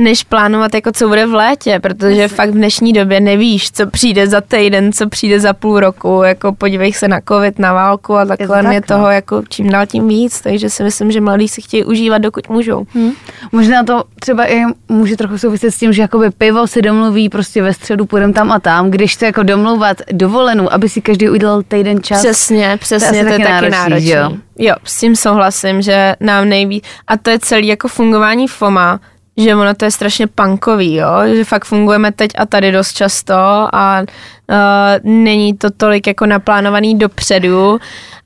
než 0.00 0.24
plánovat 0.24 0.74
jako 0.74 0.92
co 0.92 1.08
bude 1.08 1.26
v 1.26 1.34
létě, 1.34 1.80
protože 1.82 2.28
fakt 2.28 2.50
v 2.50 2.52
dnešní 2.52 2.92
době 2.92 3.20
nevíš, 3.20 3.72
co 3.72 3.86
přijde 3.86 4.28
za 4.28 4.40
týden, 4.40 4.92
co 4.92 5.08
přijde 5.08 5.40
za 5.40 5.52
půl 5.52 5.80
roku, 5.80 6.22
jako 6.22 6.52
podívej 6.52 6.92
se 6.92 7.08
na 7.08 7.20
covid, 7.28 7.58
na 7.58 7.72
válku 7.72 8.16
a 8.16 8.24
takhle 8.24 8.62
tak, 8.62 8.72
je 8.72 8.80
toho 8.80 9.10
jako 9.10 9.42
čím 9.48 9.70
dál 9.70 9.86
tím 9.86 10.08
víc, 10.08 10.40
takže 10.40 10.70
si 10.70 10.82
myslím, 10.82 11.12
že 11.12 11.20
mladí 11.20 11.48
si 11.48 11.62
chtějí 11.62 11.84
užívat, 11.84 12.22
dokud 12.22 12.48
můžou. 12.48 12.84
Hm. 12.94 13.10
Možná 13.52 13.84
to 13.84 14.04
třeba 14.20 14.50
i 14.50 14.62
může 14.88 15.16
trochu 15.16 15.38
souviset 15.38 15.74
s 15.74 15.78
tím, 15.78 15.92
že 15.92 16.02
jakoby 16.02 16.30
pivo 16.30 16.66
si 16.66 16.82
domluví 16.82 17.28
prostě 17.28 17.62
ve 17.62 17.74
středu 17.74 18.06
půjdem 18.06 18.32
tam 18.32 18.52
a 18.52 18.60
tam, 18.60 18.90
když 18.90 19.16
to 19.16 19.24
jako 19.24 19.42
domlouvat 19.42 19.96
dovolenou, 20.12 20.72
aby 20.72 20.88
si 20.88 21.00
každý 21.00 21.28
udělal 21.28 21.62
týden 21.62 22.02
čas. 22.02 22.18
Přesně, 22.18 22.76
přesně, 22.80 23.10
to, 23.10 23.16
je 23.16 23.24
taky 23.24 23.42
taky 23.42 23.52
náročný, 23.52 23.78
náročný. 23.78 24.10
jo? 24.10 24.32
jo, 24.58 24.74
s 24.84 25.00
tím 25.00 25.16
souhlasím, 25.16 25.82
že 25.82 26.14
nám 26.20 26.48
nejvíc, 26.48 26.84
a 27.06 27.16
to 27.16 27.30
je 27.30 27.38
celý 27.38 27.66
jako 27.66 27.88
fungování 27.88 28.48
FOMA, 28.48 29.00
že 29.38 29.54
ono 29.54 29.74
to 29.74 29.84
je 29.84 29.90
strašně 29.90 30.26
punkový, 30.26 30.94
jo? 30.94 31.12
že 31.34 31.44
fakt 31.44 31.64
fungujeme 31.64 32.12
teď 32.12 32.30
a 32.38 32.46
tady 32.46 32.72
dost 32.72 32.92
často 32.92 33.34
a 33.72 34.00
uh, 34.00 34.56
není 35.02 35.54
to 35.54 35.70
tolik 35.70 36.06
jako 36.06 36.26
naplánovaný 36.26 36.98
dopředu 36.98 37.78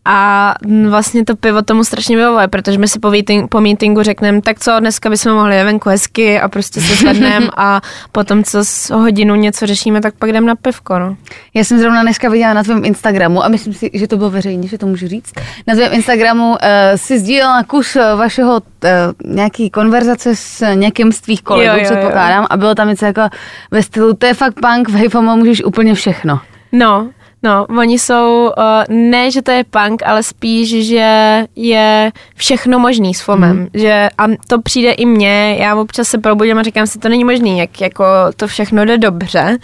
a 0.04 0.54
vlastně 0.88 1.24
to 1.24 1.36
pivo 1.36 1.62
tomu 1.62 1.84
strašně 1.84 2.16
vyhovuje, 2.16 2.48
protože 2.48 2.78
my 2.78 2.88
si 2.88 2.98
po, 2.98 3.10
meeting, 3.10 3.50
po 3.50 3.60
meetingu 3.60 4.02
řekneme, 4.02 4.42
tak 4.42 4.60
co, 4.60 4.80
dneska 4.80 5.10
bychom 5.10 5.32
mohli 5.32 5.64
venku 5.64 5.88
hezky 5.88 6.40
a 6.40 6.48
prostě 6.48 6.80
se 6.80 6.94
zvedneme 6.94 7.46
a 7.56 7.80
potom 8.12 8.44
co 8.44 8.64
s 8.64 8.90
hodinu 8.90 9.34
něco 9.34 9.66
řešíme, 9.66 10.00
tak 10.00 10.14
pak 10.14 10.32
jdeme 10.32 10.46
na 10.46 10.54
pivko, 10.54 10.98
no. 10.98 11.16
Já 11.54 11.64
jsem 11.64 11.78
zrovna 11.78 12.02
dneska 12.02 12.28
viděla 12.28 12.52
na 12.54 12.62
tvém 12.62 12.84
Instagramu 12.84 13.44
a 13.44 13.48
myslím 13.48 13.74
si, 13.74 13.90
že 13.94 14.08
to 14.08 14.16
bylo 14.16 14.30
veřejně, 14.30 14.68
že 14.68 14.78
to 14.78 14.86
můžu 14.86 15.08
říct. 15.08 15.32
Na 15.66 15.74
tvém 15.74 15.92
Instagramu 15.92 16.50
uh, 16.50 16.56
si 16.96 17.18
sdílela 17.18 17.62
kus 17.64 17.96
eh, 17.96 18.14
vašeho 18.14 18.52
uh, 18.54 18.90
nějaký 19.24 19.70
konverzace 19.70 20.36
s 20.36 20.74
někým 20.74 21.12
z 21.12 21.20
tvých 21.20 21.42
kolegů, 21.42 21.66
Jo, 21.66 21.72
jo, 21.72 21.78
jo. 21.78 21.84
předpokládám, 21.84 22.46
a 22.50 22.56
bylo 22.56 22.74
tam 22.74 22.88
něco 22.88 23.04
jako 23.04 23.22
ve 23.70 23.82
stylu, 23.82 24.14
to 24.14 24.26
je 24.26 24.34
fakt 24.34 24.54
punk, 24.54 24.88
v 24.88 24.94
hejfomu 24.94 25.36
můžeš 25.36 25.64
úplně 25.64 25.94
všechno. 25.94 26.40
No, 26.72 27.10
no, 27.42 27.66
oni 27.78 27.98
jsou, 27.98 28.52
uh, 28.58 28.96
ne, 28.96 29.30
že 29.30 29.42
to 29.42 29.50
je 29.50 29.64
punk, 29.64 30.02
ale 30.06 30.22
spíš, 30.22 30.86
že 30.86 31.44
je 31.56 32.12
všechno 32.36 32.78
možný 32.78 33.14
s 33.14 33.20
FOMem, 33.20 33.58
mm. 33.58 33.66
že 33.74 34.08
a 34.18 34.24
to 34.46 34.62
přijde 34.62 34.92
i 34.92 35.06
mně, 35.06 35.56
já 35.60 35.76
občas 35.76 36.08
se 36.08 36.18
probudím 36.18 36.58
a 36.58 36.62
říkám 36.62 36.86
si, 36.86 36.98
to 36.98 37.08
není 37.08 37.24
možný, 37.24 37.58
jak 37.58 37.80
jako 37.80 38.04
to 38.36 38.46
všechno 38.46 38.84
jde 38.84 38.98
dobře 38.98 39.58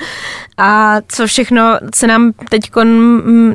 a 0.58 0.96
co 1.08 1.26
všechno 1.26 1.78
se 1.94 2.06
nám 2.06 2.32
teď 2.50 2.70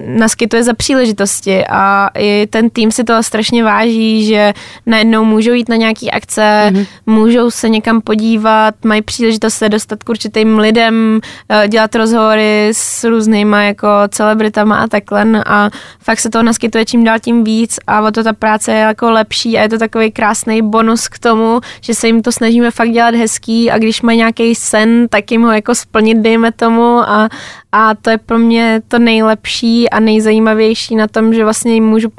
naskytuje 0.06 0.64
za 0.64 0.74
příležitosti 0.74 1.68
a 1.70 2.10
i 2.18 2.48
ten 2.50 2.70
tým 2.70 2.92
si 2.92 3.04
toho 3.04 3.24
strašně 3.24 3.64
váží, 3.64 4.26
že 4.26 4.54
najednou 4.86 5.26
můžou 5.26 5.52
jít 5.52 5.70
na 5.70 5.76
nějaký 5.76 6.12
akce, 6.12 6.72
mm. 6.72 6.86
můžou 7.06 7.52
se 7.52 7.70
někam 7.70 8.02
podívat, 8.02 8.76
mají 8.86 9.02
příležitost 9.02 9.54
se 9.54 9.70
dostat 9.70 10.04
k 10.04 10.10
určitým 10.10 10.60
lidem, 10.60 11.20
eh, 11.50 11.68
dělat 11.68 11.96
rozhovory 11.96 12.70
s 12.72 13.04
různýma 13.04 13.62
jako 13.64 13.88
celebritama 14.14 14.76
a 14.76 14.88
takhle 14.88 15.44
a 15.46 15.70
fakt 16.00 16.20
se 16.20 16.30
toho 16.30 16.44
naskytuje 16.44 16.86
čím 16.86 17.04
dál 17.04 17.20
tím 17.20 17.44
víc 17.44 17.80
a 17.88 18.02
o 18.02 18.12
to 18.12 18.24
ta 18.24 18.34
práce 18.34 18.72
je 18.72 18.80
jako 18.80 19.12
lepší 19.12 19.58
a 19.58 19.62
je 19.62 19.70
to 19.70 19.78
takový 19.78 20.12
krásný 20.12 20.62
bonus 20.62 21.08
k 21.08 21.20
tomu, 21.20 21.62
že 21.82 21.94
se 21.94 22.08
jim 22.08 22.22
to 22.22 22.32
snažíme 22.32 22.72
fakt 22.72 22.92
dělat 22.92 23.16
hezký 23.16 23.72
a 23.72 23.78
když 23.78 24.02
mají 24.02 24.18
nějaký 24.18 24.56
sen, 24.56 25.08
tak 25.10 25.32
jim 25.32 25.42
ho 25.42 25.52
jako 25.52 25.76
splnit, 25.76 26.18
dejme 26.18 26.52
tomu 26.52 26.98
a, 27.00 27.30
a 27.72 27.96
to 27.96 28.10
je 28.10 28.18
pro 28.18 28.38
mě 28.38 28.82
to 28.88 29.00
nejlepší 29.00 29.90
a 29.90 30.00
nejzajímavější 30.00 30.96
na 30.96 31.08
tom, 31.08 31.34
že 31.34 31.44
vlastně 31.44 31.74
jim 31.74 31.86
můžu 31.86 32.10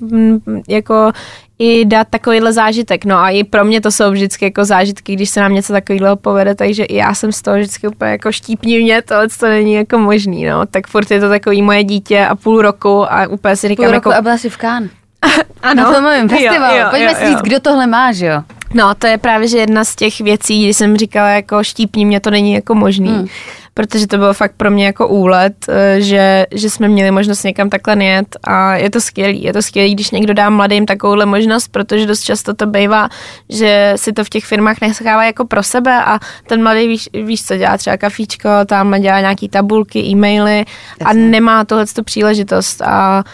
jako 0.69 1.13
i 1.59 1.85
dát 1.85 2.09
takovýhle 2.11 2.53
zážitek. 2.53 3.05
No 3.05 3.17
a 3.17 3.31
i 3.31 3.45
pro 3.45 3.65
mě 3.65 3.81
to 3.81 3.91
jsou 3.91 4.11
vždycky 4.11 4.45
jako 4.45 4.65
zážitky, 4.65 5.15
když 5.17 5.31
se 5.31 5.41
nám 5.41 5.55
něco 5.55 5.73
takového 5.73 6.17
povede, 6.17 6.55
takže 6.55 6.85
i 6.85 6.97
já 6.97 7.15
jsem 7.15 7.33
z 7.33 7.43
toho 7.43 7.57
vždycky 7.57 7.89
úplně 7.89 8.11
jako 8.11 8.33
štípni 8.33 8.83
mě, 8.83 9.03
tohle 9.03 9.29
to 9.41 9.49
není 9.49 9.75
jako 9.75 9.99
možný, 9.99 10.45
no. 10.45 10.67
Tak 10.67 10.87
furt 10.87 11.11
je 11.11 11.21
to 11.21 11.29
takový 11.29 11.63
moje 11.63 11.85
dítě 11.85 12.27
a 12.27 12.35
půl 12.35 12.63
roku 12.63 13.13
a 13.13 13.27
úplně 13.27 13.57
si 13.57 13.69
říkám 13.69 13.87
Půl 13.87 13.95
jako... 13.95 14.11
roku 14.11 14.19
a 14.19 14.23
byla 14.23 14.39
jsi 14.39 14.51
v 14.51 14.57
Cannes. 14.57 14.91
ano, 15.63 15.83
Na 15.83 15.93
filmovém 15.93 16.29
festivalu. 16.29 16.77
Jo, 16.77 16.83
jo, 16.83 16.87
Pojďme 16.91 17.13
jo, 17.13 17.15
si 17.19 17.27
říct, 17.27 17.43
kdo 17.43 17.61
tohle 17.61 17.87
má, 17.87 18.13
že 18.13 18.27
jo? 18.27 18.43
No, 18.75 18.95
to 18.95 19.07
je 19.07 19.19
právě 19.19 19.49
že 19.49 19.59
jedna 19.59 19.85
z 19.85 19.97
těch 19.97 20.21
věcí, 20.21 20.65
kdy 20.65 20.75
jsem 20.75 20.97
říkala 20.97 21.29
jako 21.29 21.65
štípni 21.65 22.05
mě, 22.05 22.21
to 22.21 22.31
není 22.31 22.53
jako 22.53 22.75
možný. 22.75 23.09
Hmm. 23.09 23.27
Protože 23.75 24.07
to 24.07 24.19
bylo 24.19 24.35
fakt 24.35 24.53
pro 24.57 24.71
mě 24.71 24.87
jako 24.87 25.09
úlet, 25.09 25.55
eh, 25.69 26.01
že, 26.01 26.47
že 26.51 26.71
jsme 26.71 26.89
měli 26.89 27.11
možnost 27.11 27.43
někam 27.43 27.71
takhle 27.71 28.05
jet 28.05 28.37
a 28.45 28.77
je 28.77 28.91
to 28.91 29.01
skvělý. 29.01 29.43
Je 29.43 29.53
to 29.53 29.63
skvělý, 29.63 29.95
když 29.95 30.11
někdo 30.11 30.35
dá 30.35 30.51
mladým 30.51 30.87
takovouhle 30.87 31.27
možnost, 31.27 31.69
protože 31.69 32.07
dost 32.07 32.23
často 32.23 32.55
to 32.55 32.67
bývá, 32.67 33.09
že 33.49 33.93
si 33.97 34.13
to 34.13 34.25
v 34.25 34.29
těch 34.29 34.45
firmách 34.45 34.81
nechává 34.81 35.25
jako 35.25 35.45
pro 35.45 35.63
sebe 35.63 36.05
a 36.05 36.19
ten 36.47 36.63
mladý 36.63 36.89
víš, 36.89 37.09
víš 37.13 37.45
co 37.45 37.57
dělá 37.57 37.79
třeba 37.79 37.97
kafíčko, 37.97 38.49
tam 38.67 39.01
dělá 39.01 39.21
nějaký 39.21 39.49
tabulky, 39.49 39.99
e-maily 39.99 40.65
a 41.05 41.13
nemá 41.13 41.65
tohle 41.65 41.87
tu 41.87 42.03
příležitost 42.03 42.83
a, 42.83 43.25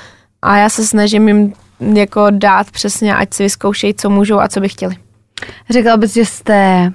a 0.42 0.56
já 0.56 0.68
se 0.68 0.86
snažím 0.86 1.28
jim 1.28 1.52
jako 1.94 2.26
dát 2.30 2.70
přesně, 2.70 3.14
ať 3.14 3.34
si 3.34 3.42
vyzkoušejí, 3.42 3.94
co 3.94 4.10
můžou 4.10 4.40
a 4.40 4.48
co 4.48 4.60
by 4.60 4.68
chtěli. 4.68 4.96
Řekla 5.70 5.96
bys, 5.96 6.14
že 6.14 6.24
jste 6.24 6.92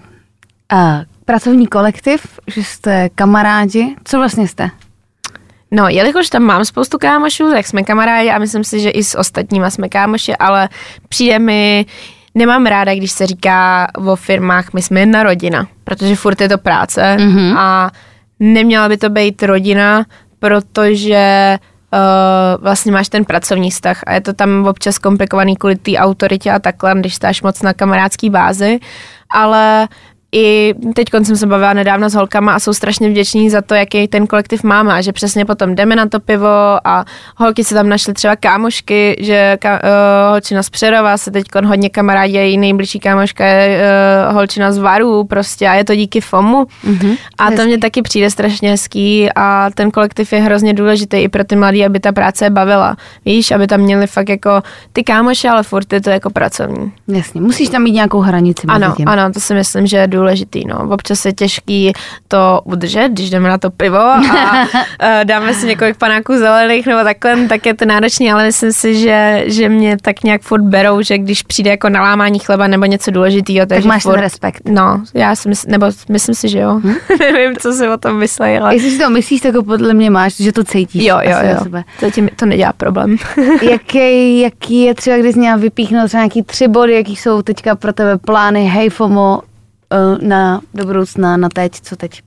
uh, 0.73 0.79
pracovní 1.25 1.67
kolektiv, 1.67 2.39
že 2.47 2.63
jste 2.63 3.09
kamarádi. 3.09 3.95
Co 4.03 4.17
vlastně 4.17 4.47
jste? 4.47 4.69
No, 5.71 5.87
jelikož 5.87 6.29
tam 6.29 6.43
mám 6.43 6.65
spoustu 6.65 6.97
kámošů, 6.97 7.51
tak 7.51 7.67
jsme 7.67 7.83
kamarádi 7.83 8.29
a 8.29 8.37
myslím 8.37 8.63
si, 8.63 8.79
že 8.79 8.89
i 8.89 9.03
s 9.03 9.17
ostatníma 9.17 9.69
jsme 9.69 9.89
kámoši, 9.89 10.35
ale 10.35 10.69
přijde 11.09 11.39
mi, 11.39 11.85
nemám 12.35 12.65
ráda, 12.65 12.95
když 12.95 13.11
se 13.11 13.27
říká 13.27 13.87
o 13.95 14.15
firmách, 14.15 14.73
my 14.73 14.81
jsme 14.81 14.99
jedna 14.99 15.23
rodina, 15.23 15.67
protože 15.83 16.15
furt 16.15 16.41
je 16.41 16.49
to 16.49 16.57
práce 16.57 17.15
mm-hmm. 17.19 17.57
a 17.57 17.91
neměla 18.39 18.89
by 18.89 18.97
to 18.97 19.09
být 19.09 19.43
rodina, 19.43 20.05
protože 20.39 21.57
uh, 21.93 22.63
vlastně 22.63 22.91
máš 22.91 23.09
ten 23.09 23.25
pracovní 23.25 23.71
vztah 23.71 24.01
a 24.07 24.13
je 24.13 24.21
to 24.21 24.33
tam 24.33 24.67
občas 24.67 24.97
komplikovaný 24.97 25.55
kvůli 25.55 25.75
té 25.75 25.97
autoritě 25.97 26.51
a 26.51 26.59
takhle, 26.59 26.95
když 26.99 27.15
stáš 27.15 27.41
moc 27.41 27.61
na 27.61 27.73
kamarádský 27.73 28.29
bázi, 28.29 28.79
ale 29.29 29.87
i 30.35 30.75
teď 30.95 31.07
jsem 31.23 31.35
se 31.35 31.47
bavila 31.47 31.73
nedávno 31.73 32.09
s 32.09 32.13
holkama 32.13 32.53
a 32.53 32.59
jsou 32.59 32.73
strašně 32.73 33.09
vděční 33.09 33.49
za 33.49 33.61
to, 33.61 33.75
jaký 33.75 34.07
ten 34.07 34.27
kolektiv 34.27 34.63
máme 34.63 34.93
a 34.93 35.01
že 35.01 35.13
přesně 35.13 35.45
potom 35.45 35.75
jdeme 35.75 35.95
na 35.95 36.05
to 36.05 36.19
pivo 36.19 36.47
a 36.87 37.05
holky 37.37 37.63
se 37.63 37.75
tam 37.75 37.89
našly 37.89 38.13
třeba 38.13 38.35
kámošky, 38.35 39.15
že 39.19 39.57
ka, 39.59 39.73
uh, 39.73 39.79
holčina 40.29 40.63
z 40.63 40.69
Přerova 40.69 41.17
se 41.17 41.31
teď 41.31 41.45
hodně 41.65 41.89
kamarádí 41.89 42.37
a 42.37 42.41
její 42.41 42.57
nejbližší 42.57 42.99
kámoška 42.99 43.45
je 43.45 43.81
uh, 44.27 44.35
holčina 44.35 44.71
z 44.71 44.77
Varu 44.77 45.23
prostě 45.23 45.67
a 45.67 45.73
je 45.73 45.83
to 45.83 45.95
díky 45.95 46.21
FOMu 46.21 46.67
mm-hmm, 46.87 47.17
a 47.37 47.51
to 47.51 47.65
mě 47.65 47.77
taky 47.77 48.01
přijde 48.01 48.29
strašně 48.29 48.69
hezký 48.69 49.29
a 49.35 49.69
ten 49.73 49.91
kolektiv 49.91 50.33
je 50.33 50.41
hrozně 50.41 50.73
důležitý 50.73 51.17
i 51.17 51.29
pro 51.29 51.43
ty 51.43 51.55
mladý, 51.55 51.85
aby 51.85 51.99
ta 51.99 52.11
práce 52.11 52.45
je 52.45 52.49
bavila. 52.49 52.97
Víš, 53.25 53.51
aby 53.51 53.67
tam 53.67 53.79
měli 53.79 54.07
fakt 54.07 54.29
jako 54.29 54.61
ty 54.93 55.03
kámoše, 55.03 55.49
ale 55.49 55.63
furt 55.63 55.93
je 55.93 56.01
to 56.01 56.09
jako 56.09 56.29
pracovní. 56.29 56.91
Jasně, 57.07 57.41
musíš 57.41 57.69
tam 57.69 57.83
mít 57.83 57.91
nějakou 57.91 58.19
hranici 58.19 58.67
Ano, 58.67 58.93
tím. 58.97 59.07
ano, 59.07 59.33
to 59.33 59.39
si 59.39 59.53
myslím, 59.53 59.87
že 59.87 59.97
je 59.97 60.07
důležité 60.07 60.24
důležitý, 60.25 60.65
no. 60.65 60.89
Občas 60.89 61.25
je 61.25 61.33
těžký 61.33 61.93
to 62.27 62.61
udržet, 62.63 63.09
když 63.11 63.29
jdeme 63.29 63.49
na 63.49 63.57
to 63.57 63.69
pivo 63.69 63.99
a 64.99 65.23
dáme 65.23 65.53
si 65.53 65.67
několik 65.67 65.97
panáků 65.97 66.37
zelených 66.37 66.87
nebo 66.87 67.03
takhle, 67.03 67.47
tak 67.47 67.65
je 67.65 67.73
to 67.73 67.85
náročný, 67.85 68.31
ale 68.31 68.45
myslím 68.45 68.73
si, 68.73 68.95
že, 68.99 69.43
že 69.45 69.69
mě 69.69 69.97
tak 70.01 70.23
nějak 70.23 70.41
furt 70.41 70.61
berou, 70.61 71.01
že 71.01 71.17
když 71.17 71.43
přijde 71.43 71.69
jako 71.69 71.89
nalámání 71.89 72.39
chleba 72.39 72.67
nebo 72.67 72.85
něco 72.85 73.11
důležitého, 73.11 73.65
Tak 73.65 73.83
máš 73.83 74.03
furt, 74.03 74.13
ten 74.13 74.21
respekt. 74.21 74.61
No, 74.69 75.03
já 75.13 75.35
si 75.35 75.49
myslím, 75.49 75.71
nebo 75.71 75.85
myslím 76.09 76.35
si, 76.35 76.49
že 76.49 76.59
jo. 76.59 76.79
Hm? 76.83 76.93
Nevím, 77.19 77.55
co 77.57 77.73
si 77.73 77.87
o 77.87 77.97
tom 77.97 78.17
myslí, 78.17 78.45
ale 78.57 78.75
Jestli 78.75 78.91
si 78.91 78.99
to 78.99 79.09
myslíš, 79.09 79.41
tak 79.41 79.55
ho 79.55 79.63
podle 79.63 79.93
mě 79.93 80.09
máš, 80.09 80.35
že 80.35 80.51
to 80.51 80.63
cítíš. 80.63 81.03
jo, 81.03 81.17
jo, 81.23 81.37
jo. 81.49 81.57
Sebe. 81.63 81.83
To, 81.99 82.11
tím, 82.11 82.29
to 82.35 82.45
nedělá 82.45 82.73
problém. 82.73 83.15
jaký, 83.61 84.39
jaký 84.39 84.81
je 84.83 84.93
třeba, 84.95 85.17
když 85.17 85.35
měla 85.35 85.57
vypíchnout 85.57 86.07
třeba 86.07 86.21
nějaký 86.23 86.43
tři 86.43 86.67
body, 86.67 86.93
jaký 86.95 87.15
jsou 87.15 87.41
teďka 87.41 87.75
pro 87.75 87.93
tebe 87.93 88.17
plány, 88.17 88.65
hej 88.65 88.89
FOMO, 88.89 89.41
na 90.21 90.61
do 90.73 90.85
budoucna, 90.85 91.37
na 91.37 91.49
teď, 91.49 91.71
co 91.81 91.95
teď? 91.95 92.21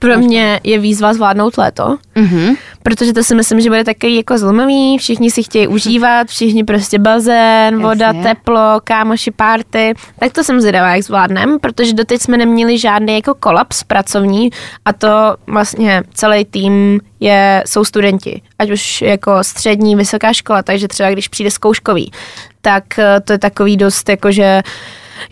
Pro 0.00 0.18
mě 0.18 0.60
je 0.64 0.78
výzva 0.78 1.14
zvládnout 1.14 1.58
léto, 1.58 1.96
Mhm. 2.14 2.54
protože 2.82 3.12
to 3.12 3.24
si 3.24 3.34
myslím, 3.34 3.60
že 3.60 3.68
bude 3.70 3.84
takový 3.84 4.16
jako 4.16 4.38
zlomový, 4.38 4.98
všichni 4.98 5.30
si 5.30 5.42
chtějí 5.42 5.66
užívat, 5.68 6.28
všichni 6.28 6.64
prostě 6.64 6.98
bazén, 6.98 7.82
voda, 7.82 8.06
Jasně. 8.06 8.22
teplo, 8.22 8.80
kámoši, 8.84 9.30
party. 9.30 9.94
Tak 10.18 10.32
to 10.32 10.44
jsem 10.44 10.60
zvědavá, 10.60 10.94
jak 10.94 11.02
zvládnem, 11.02 11.58
protože 11.60 11.92
doteď 11.92 12.22
jsme 12.22 12.36
neměli 12.36 12.78
žádný 12.78 13.14
jako 13.14 13.34
kolaps 13.34 13.84
pracovní 13.84 14.50
a 14.84 14.92
to 14.92 15.08
vlastně 15.46 16.02
celý 16.14 16.44
tým 16.44 17.00
je, 17.20 17.62
jsou 17.66 17.84
studenti, 17.84 18.42
ať 18.58 18.70
už 18.70 19.02
jako 19.02 19.44
střední, 19.44 19.96
vysoká 19.96 20.32
škola, 20.32 20.62
takže 20.62 20.88
třeba 20.88 21.10
když 21.10 21.28
přijde 21.28 21.50
zkouškový, 21.50 22.12
tak 22.60 22.98
eh, 22.98 23.20
to 23.20 23.32
je 23.32 23.38
takový 23.38 23.76
dost 23.76 24.08
jako, 24.08 24.32
že 24.32 24.62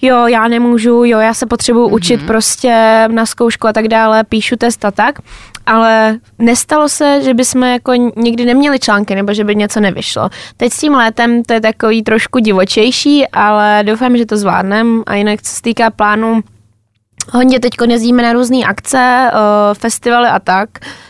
jo, 0.03 0.27
já 0.27 0.49
nemůžu, 0.49 1.05
jo, 1.05 1.19
já 1.19 1.35
se 1.35 1.47
potřebuju 1.47 1.89
mm-hmm. 1.89 1.95
učit 1.95 2.27
prostě 2.27 3.05
na 3.09 3.27
zkoušku 3.27 3.69
a 3.69 3.73
tak 3.73 3.89
dále, 3.89 4.25
píšu 4.25 4.57
test 4.57 4.85
a 4.85 4.91
tak, 4.91 5.19
ale 5.67 6.19
nestalo 6.39 6.89
se, 6.89 7.23
že 7.23 7.35
bychom 7.35 7.63
jako 7.63 7.93
nikdy 8.17 8.45
neměli 8.45 8.79
články 8.79 9.15
nebo 9.15 9.35
že 9.35 9.45
by 9.45 9.57
něco 9.57 9.81
nevyšlo. 9.81 10.31
Teď 10.57 10.73
s 10.73 10.81
tím 10.81 10.93
létem 10.93 11.43
to 11.43 11.53
je 11.53 11.61
takový 11.61 12.03
trošku 12.03 12.39
divočejší, 12.39 13.29
ale 13.29 13.83
doufám, 13.87 14.17
že 14.17 14.27
to 14.27 14.37
zvládnem 14.37 15.03
a 15.07 15.15
jinak 15.15 15.43
co 15.43 15.53
se 15.53 15.63
týká 15.63 15.91
plánu, 15.91 16.43
Hodně 17.33 17.61
teď 17.61 17.73
jezdíme 17.89 18.23
na 18.23 18.33
různé 18.33 18.59
akce, 18.59 19.31
uh, 19.33 19.75
festivaly 19.75 20.29
a 20.29 20.39
tak, 20.39 20.69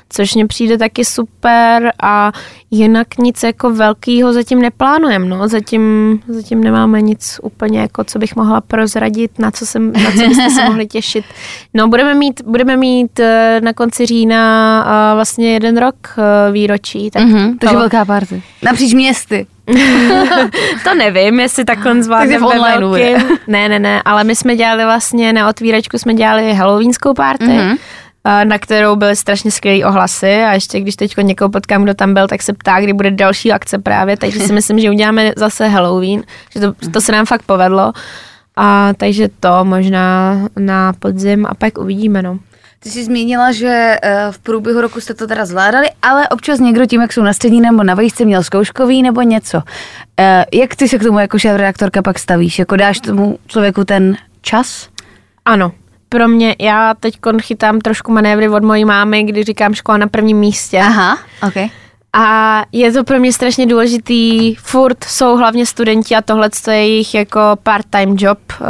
což 0.09 0.35
mně 0.35 0.47
přijde 0.47 0.79
taky 0.79 1.05
super 1.05 1.93
a 2.03 2.33
jinak 2.71 3.19
nic 3.19 3.43
jako 3.43 3.71
velkýho 3.71 4.33
zatím 4.33 4.59
neplánujeme, 4.59 5.27
no. 5.27 5.49
Zatím, 5.49 6.19
zatím 6.29 6.65
nemáme 6.65 7.03
nic 7.03 7.41
úplně 7.43 7.81
jako, 7.81 8.05
co 8.05 8.19
bych 8.19 8.37
mohla 8.37 8.61
prozradit, 8.61 9.39
na 9.39 9.51
co, 9.51 9.67
jsem, 9.67 9.93
na 9.93 10.11
co 10.11 10.29
byste 10.29 10.51
se 10.51 10.65
mohli 10.65 10.87
těšit. 10.87 11.25
No, 11.75 11.89
budeme 11.89 12.15
mít, 12.15 12.43
budeme 12.47 12.77
mít 12.77 13.19
uh, 13.19 13.27
na 13.61 13.73
konci 13.73 14.07
října 14.07 14.85
uh, 14.87 15.15
vlastně 15.15 15.53
jeden 15.53 15.77
rok 15.77 15.95
uh, 16.19 16.53
výročí. 16.53 17.11
Tak 17.11 17.23
Mhm, 17.23 17.59
takže 17.59 17.75
to, 17.75 17.79
velká 17.79 18.05
party. 18.05 18.43
Napříč 18.63 18.95
městy. 18.95 19.47
to 20.85 20.95
nevím, 20.95 21.41
jestli 21.41 21.65
takhle 21.65 22.03
zvládneme 22.03 22.47
je. 22.55 22.61
velkým. 22.61 23.39
Ne, 23.47 23.69
ne, 23.69 23.79
ne, 23.79 24.03
ale 24.05 24.25
my 24.25 24.37
jsme 24.37 24.57
dělali 24.57 24.85
vlastně 24.85 25.33
na 25.33 25.49
otvíračku 25.49 25.99
jsme 25.99 26.15
dělali 26.15 26.55
halloweenskou 26.55 27.15
party. 27.15 27.45
Mhm. 27.45 27.77
Na 28.45 28.59
kterou 28.59 28.97
byly 28.97 29.16
strašně 29.16 29.51
skvělé 29.51 29.85
ohlasy 29.85 30.35
a 30.35 30.53
ještě 30.53 30.81
když 30.81 30.97
teď 30.97 31.16
někoho 31.16 31.49
potkám, 31.49 31.83
kdo 31.83 31.95
tam 31.95 32.14
byl, 32.14 32.29
tak 32.29 32.43
se 32.43 32.53
ptá, 32.53 32.81
kdy 32.81 32.93
bude 32.93 33.11
další 33.11 33.53
akce 33.53 33.79
právě, 33.79 34.16
takže 34.16 34.41
si 34.41 34.53
myslím, 34.53 34.79
že 34.79 34.91
uděláme 34.91 35.33
zase 35.37 35.68
Halloween, 35.68 36.22
že 36.51 36.61
to, 36.61 36.72
to 36.93 37.01
se 37.01 37.12
nám 37.12 37.27
fakt 37.27 37.43
povedlo. 37.43 37.93
A 38.57 38.93
takže 38.97 39.29
to 39.41 39.64
možná 39.64 40.39
na 40.57 40.93
podzim 40.93 41.47
a 41.47 41.55
pak 41.55 41.79
uvidíme, 41.79 42.22
no. 42.22 42.39
Ty 42.79 42.91
jsi 42.91 43.05
zmínila, 43.05 43.53
že 43.53 43.97
eh, 44.03 44.27
v 44.31 44.39
průběhu 44.39 44.81
roku 44.81 45.01
jste 45.01 45.14
to 45.14 45.27
teda 45.27 45.45
zvládali, 45.45 45.87
ale 46.03 46.29
občas 46.29 46.61
někdo 46.61 46.87
tím, 46.87 47.01
jak 47.01 47.12
jsou 47.12 47.22
na 47.22 47.33
střední 47.33 47.61
nebo 47.61 47.83
na 47.83 47.95
výšce, 47.95 48.24
měl 48.24 48.43
zkouškový 48.43 49.03
nebo 49.03 49.22
něco. 49.22 49.62
Eh, 50.20 50.45
Jak 50.53 50.77
ty 50.77 50.89
se 50.89 50.99
k 50.99 51.03
tomu 51.03 51.18
jako 51.18 51.39
šéf-redaktorka 51.39 52.03
pak 52.03 52.18
stavíš? 52.18 52.59
Jako 52.59 52.77
dáš 52.77 53.01
tomu 53.01 53.39
člověku 53.47 53.85
ten 53.85 54.16
čas? 54.43 54.89
Ano, 55.45 55.72
pro 56.09 56.29
mě, 56.29 56.57
já 56.61 56.95
teď 56.95 57.19
chytám 57.41 57.79
trošku 57.79 58.13
manévry 58.13 58.49
od 58.49 58.63
mojí 58.63 58.85
mámy, 58.85 59.23
kdy 59.23 59.45
říkám 59.45 59.75
škola 59.75 59.99
na 59.99 60.07
prvním 60.07 60.39
místě. 60.39 60.81
Aha, 60.81 61.19
ok. 61.43 61.71
A 62.19 62.65
je 62.73 62.93
to 62.93 63.05
pro 63.05 63.19
mě 63.19 63.33
strašně 63.33 63.67
důležitý. 63.67 64.55
Furt 64.55 65.05
jsou 65.05 65.37
hlavně 65.37 65.67
studenti 65.67 66.17
a 66.17 66.23
tohle 66.23 66.51
je 66.71 66.75
jejich 66.75 67.15
jako 67.15 67.41
part-time 67.63 68.17
job, 68.19 68.39
uh, 68.61 68.67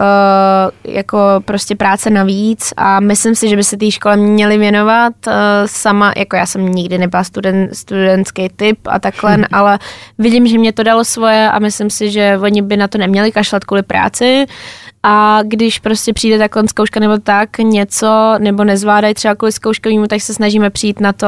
jako 0.85 1.19
prostě 1.45 1.77
práce 1.77 2.11
navíc 2.11 2.73
a 2.77 3.01
myslím 3.01 3.35
si, 3.35 3.49
že 3.49 3.57
by 3.57 3.65
se 3.65 3.77
té 3.77 3.91
škole 3.91 4.17
měli 4.17 4.59
věnovat. 4.59 5.13
Uh, 5.27 5.33
sama, 5.67 6.13
jako 6.17 6.37
já 6.37 6.47
jsem 6.47 6.69
nikdy 6.69 6.99
nebyla 6.99 7.25
student, 7.25 7.77
studentský 7.77 8.49
typ 8.57 8.79
a 8.85 8.99
takhle, 8.99 9.39
ale 9.53 9.79
vidím, 10.19 10.47
že 10.47 10.59
mě 10.59 10.73
to 10.73 10.83
dalo 10.83 11.05
svoje 11.05 11.51
a 11.51 11.59
myslím 11.59 11.91
si, 11.91 12.11
že 12.11 12.39
oni 12.43 12.63
by 12.63 12.77
na 12.77 12.89
to 12.89 12.99
neměli 12.99 13.33
kašlat 13.33 13.65
kvůli 13.65 13.83
práci. 13.83 14.47
A 15.03 15.41
když 15.43 15.79
prostě 15.79 16.13
přijde 16.13 16.39
takhle 16.39 16.69
zkouška 16.69 17.01
nebo 17.01 17.19
tak 17.19 17.59
něco, 17.59 18.35
nebo 18.39 18.65
nezvládají 18.65 19.15
třeba 19.15 19.35
kvůli 19.35 19.53
zkouškovýmu, 19.53 20.07
tak 20.07 20.21
se 20.21 20.35
snažíme 20.35 20.71
přijít 20.71 21.01
na 21.01 21.13
to, 21.13 21.27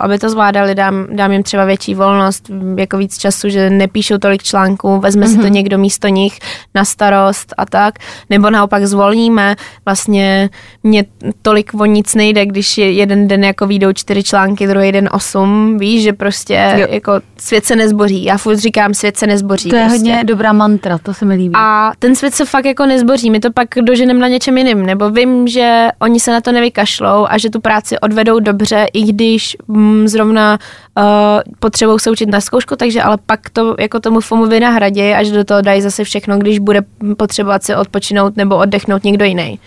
aby 0.00 0.18
to 0.18 0.30
zvládali, 0.30 0.74
dám, 0.74 1.06
dám 1.10 1.32
jim 1.32 1.42
třeba 1.42 1.64
větší 1.64 1.94
volnost, 1.94 2.50
jako 2.76 2.98
víc 2.98 3.18
času, 3.18 3.48
že 3.48 3.70
nepíšou 3.70 4.18
tolik 4.18 4.42
článků, 4.42 5.00
vezme 5.00 5.26
mm-hmm. 5.26 5.36
si 5.36 5.38
to 5.38 5.48
někdo 5.48 5.78
místo 5.78 6.08
nich 6.08 6.38
na 6.74 6.84
starost 6.84 7.54
a 7.58 7.66
tak, 7.66 7.94
nebo 8.30 8.50
naopak 8.50 8.86
zvolníme, 8.86 9.56
vlastně 9.84 10.50
mě 10.82 11.04
tolik 11.42 11.70
o 11.80 11.84
nic 11.84 12.14
nejde, 12.14 12.46
když 12.46 12.78
je 12.78 12.92
jeden 12.92 13.28
den 13.28 13.44
jako 13.44 13.66
výjdou 13.66 13.92
čtyři 13.92 14.22
články, 14.22 14.66
druhý 14.66 14.92
den 14.92 15.08
osm, 15.12 15.78
víš, 15.78 16.02
že 16.02 16.12
prostě 16.12 16.74
Jo. 16.78 16.86
jako 16.90 17.12
svět 17.38 17.64
se 17.64 17.76
nezboří, 17.76 18.24
já 18.24 18.36
furt 18.36 18.56
říkám, 18.56 18.94
svět 18.94 19.16
se 19.16 19.26
nezboří. 19.26 19.70
To 19.70 19.76
je 19.76 19.82
prostě. 19.82 19.98
hodně 19.98 20.24
dobrá 20.24 20.52
mantra, 20.52 20.98
to 20.98 21.14
se 21.14 21.24
mi 21.24 21.34
líbí. 21.34 21.54
A 21.56 21.92
ten 21.98 22.14
svět 22.14 22.34
se 22.34 22.44
fakt 22.44 22.64
jako 22.64 22.83
nezboří, 22.86 23.30
my 23.30 23.40
to 23.40 23.52
pak 23.52 23.68
doženeme 23.82 24.20
na 24.20 24.28
něčem 24.28 24.58
jiným, 24.58 24.86
nebo 24.86 25.10
vím, 25.10 25.48
že 25.48 25.88
oni 26.00 26.20
se 26.20 26.30
na 26.30 26.40
to 26.40 26.52
nevykašlou 26.52 27.26
a 27.28 27.38
že 27.38 27.50
tu 27.50 27.60
práci 27.60 27.98
odvedou 27.98 28.40
dobře, 28.40 28.86
i 28.92 29.02
když 29.02 29.56
mm, 29.68 30.08
zrovna 30.08 30.58
uh, 30.98 31.04
potřebují 31.58 32.00
se 32.00 32.10
učit 32.10 32.28
na 32.28 32.40
zkoušku, 32.40 32.76
takže 32.76 33.02
ale 33.02 33.18
pak 33.26 33.50
to 33.50 33.76
jako 33.78 34.00
tomu 34.00 34.20
FOMu 34.20 34.46
vynahradí 34.46 35.02
a 35.02 35.22
že 35.22 35.32
do 35.32 35.44
toho 35.44 35.62
dají 35.62 35.82
zase 35.82 36.04
všechno, 36.04 36.38
když 36.38 36.58
bude 36.58 36.80
potřebovat 37.16 37.64
si 37.64 37.74
odpočinout 37.74 38.36
nebo 38.36 38.56
oddechnout 38.56 39.04
někdo 39.04 39.24
jiný. 39.24 39.58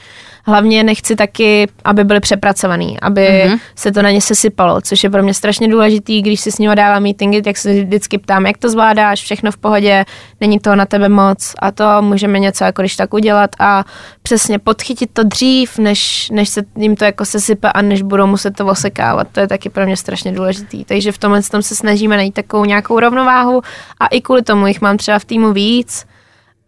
Hlavně 0.47 0.83
nechci 0.83 1.15
taky, 1.15 1.67
aby 1.83 2.03
byli 2.03 2.19
přepracovaný, 2.19 2.99
aby 3.01 3.21
mm-hmm. 3.21 3.59
se 3.75 3.91
to 3.91 4.01
na 4.01 4.11
ně 4.11 4.21
sesypalo, 4.21 4.81
což 4.81 5.03
je 5.03 5.09
pro 5.09 5.23
mě 5.23 5.33
strašně 5.33 5.67
důležitý, 5.67 6.21
když 6.21 6.39
si 6.41 6.51
s 6.51 6.57
nimi 6.57 6.75
dávám 6.75 7.03
meetingy, 7.03 7.41
tak 7.41 7.57
se 7.57 7.73
vždycky 7.73 8.17
ptám, 8.17 8.45
jak 8.45 8.57
to 8.57 8.69
zvládáš, 8.69 9.23
všechno 9.23 9.51
v 9.51 9.57
pohodě, 9.57 10.05
není 10.41 10.59
to 10.59 10.75
na 10.75 10.85
tebe 10.85 11.09
moc 11.09 11.53
a 11.59 11.71
to 11.71 12.01
můžeme 12.01 12.39
něco 12.39 12.63
jako 12.63 12.81
když 12.81 12.95
tak 12.95 13.13
udělat 13.13 13.49
a 13.59 13.83
přesně 14.23 14.59
podchytit 14.59 15.09
to 15.13 15.23
dřív, 15.23 15.77
než, 15.77 16.29
než 16.29 16.49
se 16.49 16.61
jim 16.77 16.95
to 16.95 17.05
jako 17.05 17.25
sesype 17.25 17.71
a 17.71 17.81
než 17.81 18.01
budou 18.01 18.27
muset 18.27 18.55
to 18.55 18.65
osekávat. 18.65 19.27
To 19.31 19.39
je 19.39 19.47
taky 19.47 19.69
pro 19.69 19.85
mě 19.85 19.97
strašně 19.97 20.31
důležitý. 20.31 20.85
Takže 20.85 21.11
v 21.11 21.17
tomhle 21.17 21.41
tom 21.41 21.61
se 21.61 21.75
snažíme 21.75 22.17
najít 22.17 22.33
takovou 22.33 22.65
nějakou 22.65 22.99
rovnováhu 22.99 23.61
a 23.99 24.07
i 24.07 24.21
kvůli 24.21 24.41
tomu 24.41 24.67
jich 24.67 24.81
mám 24.81 24.97
třeba 24.97 25.19
v 25.19 25.25
týmu 25.25 25.53
víc, 25.53 26.05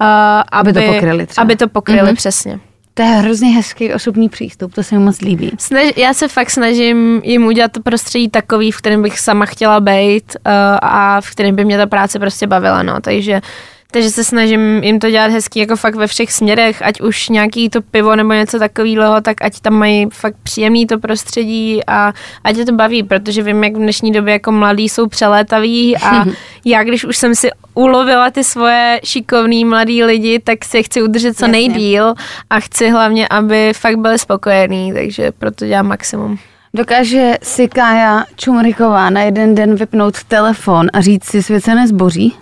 uh, 0.01 0.07
Aby 0.51 0.73
to 0.73 0.82
pokryli 0.82 1.25
třeba. 1.27 1.41
Aby 1.41 1.55
to 1.55 1.67
pokryli, 1.67 2.01
Mhm. 2.01 2.11
mm-hmm. 2.11 2.15
přesně. 2.15 2.59
To 3.00 3.04
je 3.04 3.10
hrozně 3.10 3.50
hezký 3.50 3.93
osobní 3.93 4.30
přístup, 4.30 4.74
to 4.74 4.84
se 4.84 4.95
mi 4.95 5.06
moc 5.06 5.22
líbí. 5.22 5.52
Snaž, 5.58 5.84
já 5.97 6.14
se 6.14 6.28
fakt 6.28 6.50
snažím 6.50 7.22
jim 7.24 7.45
udělat 7.45 7.72
to 7.72 7.82
prostředí 7.82 8.30
takový, 8.30 8.72
v 8.72 8.78
kterém 8.78 9.02
bych 9.02 9.20
sama 9.20 9.45
chtěla 9.45 9.80
být 9.80 10.36
uh, 10.45 10.52
a 10.82 11.22
v 11.22 11.32
kterém 11.32 11.56
by 11.56 11.66
mě 11.66 11.78
ta 11.78 11.86
práce 11.86 12.20
prostě 12.20 12.47
bavila, 12.47 12.84
no, 12.84 13.02
takže 13.02 13.41
takže 13.91 14.09
se 14.09 14.23
snažím 14.23 14.83
jim 14.83 14.99
to 14.99 15.09
dělat 15.09 15.31
hezký 15.31 15.59
jako 15.59 15.75
fakt 15.75 15.95
ve 15.95 16.07
všech 16.07 16.31
směrech, 16.31 16.81
ať 16.81 17.01
už 17.01 17.29
nějaký 17.29 17.69
to 17.69 17.81
pivo 17.81 18.15
nebo 18.15 18.33
něco 18.33 18.59
takového, 18.59 19.21
tak 19.21 19.37
ať 19.41 19.59
tam 19.59 19.73
mají 19.73 20.07
fakt 20.13 20.35
příjemný 20.43 20.85
to 20.85 20.99
prostředí 20.99 21.81
a 21.87 22.13
ať 22.43 22.57
je 22.57 22.65
to 22.65 22.71
baví, 22.71 23.03
protože 23.03 23.43
vím, 23.43 23.63
jak 23.63 23.73
v 23.73 23.79
dnešní 23.79 24.11
době 24.11 24.33
jako 24.33 24.51
mladí 24.51 24.89
jsou 24.89 25.07
přelétaví 25.07 25.97
a 25.97 26.25
já, 26.65 26.83
když 26.83 27.05
už 27.05 27.17
jsem 27.17 27.35
si 27.35 27.49
ulovila 27.73 28.31
ty 28.31 28.43
svoje 28.43 28.99
šikovný 29.03 29.65
mladý 29.65 30.03
lidi, 30.03 30.39
tak 30.39 30.65
si 30.65 30.77
je 30.77 30.83
chci 30.83 31.01
udržet 31.01 31.37
co 31.37 31.45
Jasně. 31.45 31.51
nejdíl 31.51 32.13
a 32.49 32.59
chci 32.59 32.89
hlavně, 32.89 33.27
aby 33.27 33.73
fakt 33.75 33.97
byli 33.97 34.19
spokojení, 34.19 34.93
takže 34.93 35.31
proto 35.31 35.65
dělám 35.65 35.87
maximum. 35.87 36.37
Dokáže 36.73 37.33
si 37.43 37.67
Kája 37.67 38.25
Čumriková 38.35 39.09
na 39.09 39.21
jeden 39.21 39.55
den 39.55 39.75
vypnout 39.75 40.23
telefon 40.23 40.87
a 40.93 41.01
říct 41.01 41.25
si 41.25 41.43
svět 41.43 41.63
se 41.63 41.75
nezboří? 41.75 42.33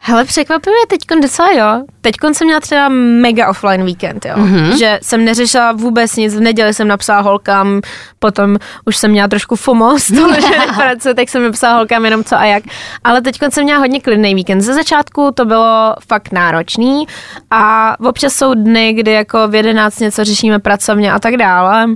Hele, 0.00 0.24
překvapivě 0.24 0.78
teď 0.88 1.00
docela 1.22 1.52
jo. 1.52 1.84
Teď 2.00 2.14
jsem 2.32 2.46
měla 2.46 2.60
třeba 2.60 2.88
mega 2.88 3.48
offline 3.48 3.84
víkend, 3.84 4.24
jo. 4.26 4.32
Mhm. 4.36 4.56
Mm-hmm. 4.56 4.78
Že 4.78 4.98
jsem 5.02 5.24
neřešila 5.24 5.72
vůbec 5.72 6.16
nic, 6.16 6.36
v 6.36 6.40
neděli 6.40 6.74
jsem 6.74 6.88
napsala 6.88 7.20
holkám, 7.20 7.80
potom 8.18 8.56
už 8.84 8.96
jsem 8.96 9.10
měla 9.10 9.28
trošku 9.28 9.56
FOMO 9.56 9.98
z 9.98 10.14
toho, 10.14 10.34
že 10.34 10.58
nepracuji, 10.58 11.14
tak 11.16 11.28
jsem 11.28 11.42
napsala 11.42 11.76
holkám 11.76 12.04
jenom 12.04 12.24
co 12.24 12.36
a 12.36 12.44
jak. 12.44 12.64
Ale 13.04 13.20
teď 13.20 13.38
jsem 13.48 13.64
měla 13.64 13.78
hodně 13.78 14.00
klidný 14.00 14.34
víkend. 14.34 14.60
Ze 14.60 14.74
začátku 14.74 15.30
to 15.34 15.44
bylo 15.44 15.94
fakt 16.08 16.32
náročný 16.32 17.06
a 17.50 17.94
občas 18.00 18.32
jsou 18.32 18.54
dny, 18.54 18.92
kdy 18.92 19.12
jako 19.12 19.48
v 19.48 19.54
11 19.54 20.00
něco 20.00 20.24
řešíme 20.24 20.58
pracovně 20.58 21.12
a 21.12 21.18
tak 21.18 21.36
dále. 21.36 21.86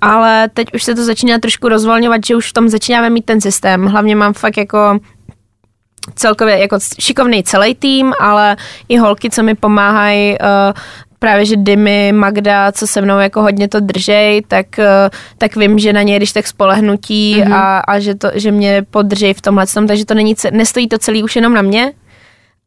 Ale 0.00 0.48
teď 0.54 0.74
už 0.74 0.82
se 0.82 0.94
to 0.94 1.04
začíná 1.04 1.38
trošku 1.38 1.68
rozvolňovat, 1.68 2.20
že 2.26 2.36
už 2.36 2.50
v 2.50 2.52
tom 2.52 2.68
začínáme 2.68 3.10
mít 3.10 3.24
ten 3.24 3.40
systém. 3.40 3.86
Hlavně 3.86 4.16
mám 4.16 4.32
fakt 4.32 4.56
jako 4.56 4.98
celkově 6.14 6.58
jako 6.58 6.78
šikovný 7.00 7.42
celý 7.42 7.74
tým, 7.74 8.12
ale 8.20 8.56
i 8.88 8.96
holky, 8.96 9.30
co 9.30 9.42
mi 9.42 9.54
pomáhají, 9.54 10.38
uh, 10.40 10.72
právě, 11.18 11.44
že 11.44 11.56
Dymy, 11.56 12.12
Magda, 12.12 12.72
co 12.72 12.86
se 12.86 13.00
mnou 13.00 13.18
jako 13.18 13.42
hodně 13.42 13.68
to 13.68 13.80
držej, 13.80 14.42
tak, 14.48 14.66
uh, 14.78 14.84
tak 15.38 15.56
vím, 15.56 15.78
že 15.78 15.92
na 15.92 16.02
ně 16.02 16.16
když 16.16 16.32
tak 16.32 16.46
spolehnutí 16.46 17.36
mm-hmm. 17.36 17.54
a, 17.54 17.78
a 17.78 17.98
že, 17.98 18.14
to, 18.14 18.30
že 18.34 18.52
mě 18.52 18.82
podržej 18.90 19.34
v 19.34 19.40
tomhle 19.40 19.66
tom, 19.66 19.86
takže 19.86 20.04
to 20.04 20.14
není, 20.14 20.34
nestojí 20.50 20.88
to 20.88 20.98
celý 20.98 21.22
už 21.22 21.36
jenom 21.36 21.54
na 21.54 21.62
mě, 21.62 21.92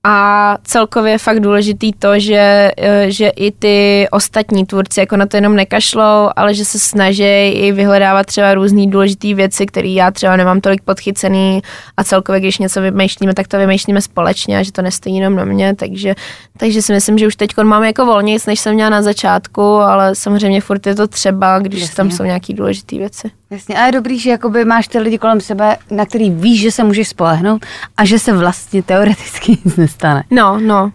a 0.03 0.57
celkově 0.63 1.11
je 1.11 1.17
fakt 1.17 1.39
důležitý 1.39 1.93
to, 1.93 2.19
že, 2.19 2.71
eh, 2.77 3.05
že 3.11 3.27
i 3.29 3.51
ty 3.51 4.07
ostatní 4.11 4.65
tvůrci 4.65 4.99
jako 4.99 5.17
na 5.17 5.25
to 5.25 5.37
jenom 5.37 5.55
nekašlou, 5.55 6.29
ale 6.35 6.53
že 6.53 6.65
se 6.65 6.79
snaží 6.79 7.23
i 7.49 7.71
vyhledávat 7.71 8.25
třeba 8.25 8.53
různé 8.53 8.87
důležité 8.87 9.33
věci, 9.33 9.65
které 9.65 9.87
já 9.87 10.11
třeba 10.11 10.35
nemám 10.35 10.61
tolik 10.61 10.81
podchycený 10.81 11.61
a 11.97 12.03
celkově, 12.03 12.39
když 12.39 12.57
něco 12.57 12.81
vymýšlíme, 12.81 13.33
tak 13.33 13.47
to 13.47 13.57
vymýšlíme 13.57 14.01
společně 14.01 14.59
a 14.59 14.63
že 14.63 14.71
to 14.71 14.81
nestojí 14.81 15.15
jenom 15.15 15.35
na 15.35 15.45
mě, 15.45 15.75
takže, 15.75 16.15
takže 16.57 16.81
si 16.81 16.93
myslím, 16.93 17.17
že 17.17 17.27
už 17.27 17.35
teď 17.35 17.57
máme 17.63 17.87
jako 17.87 18.05
volnějc, 18.05 18.45
než 18.45 18.59
jsem 18.59 18.73
měla 18.73 18.89
na 18.89 19.01
začátku, 19.01 19.61
ale 19.61 20.15
samozřejmě 20.15 20.61
furt 20.61 20.87
je 20.87 20.95
to 20.95 21.07
třeba, 21.07 21.59
když 21.59 21.81
Jasně. 21.81 21.95
tam 21.95 22.11
jsou 22.11 22.23
nějaké 22.23 22.53
důležité 22.53 22.97
věci. 22.97 23.31
Jasně, 23.51 23.75
a 23.75 23.85
je 23.85 23.91
dobrý, 23.91 24.19
že 24.19 24.29
jakoby 24.29 24.65
máš 24.65 24.87
ty 24.87 24.99
lidi 24.99 25.17
kolem 25.17 25.41
sebe, 25.41 25.77
na 25.91 26.05
který 26.05 26.29
víš, 26.29 26.61
že 26.61 26.71
se 26.71 26.83
můžeš 26.83 27.07
spolehnout 27.07 27.65
a 27.97 28.05
že 28.05 28.19
se 28.19 28.33
vlastně 28.33 28.83
teoreticky 28.83 29.57
nic 29.77 29.90
nestane. 29.91 30.23
No, 30.31 30.59
no. 30.59 30.91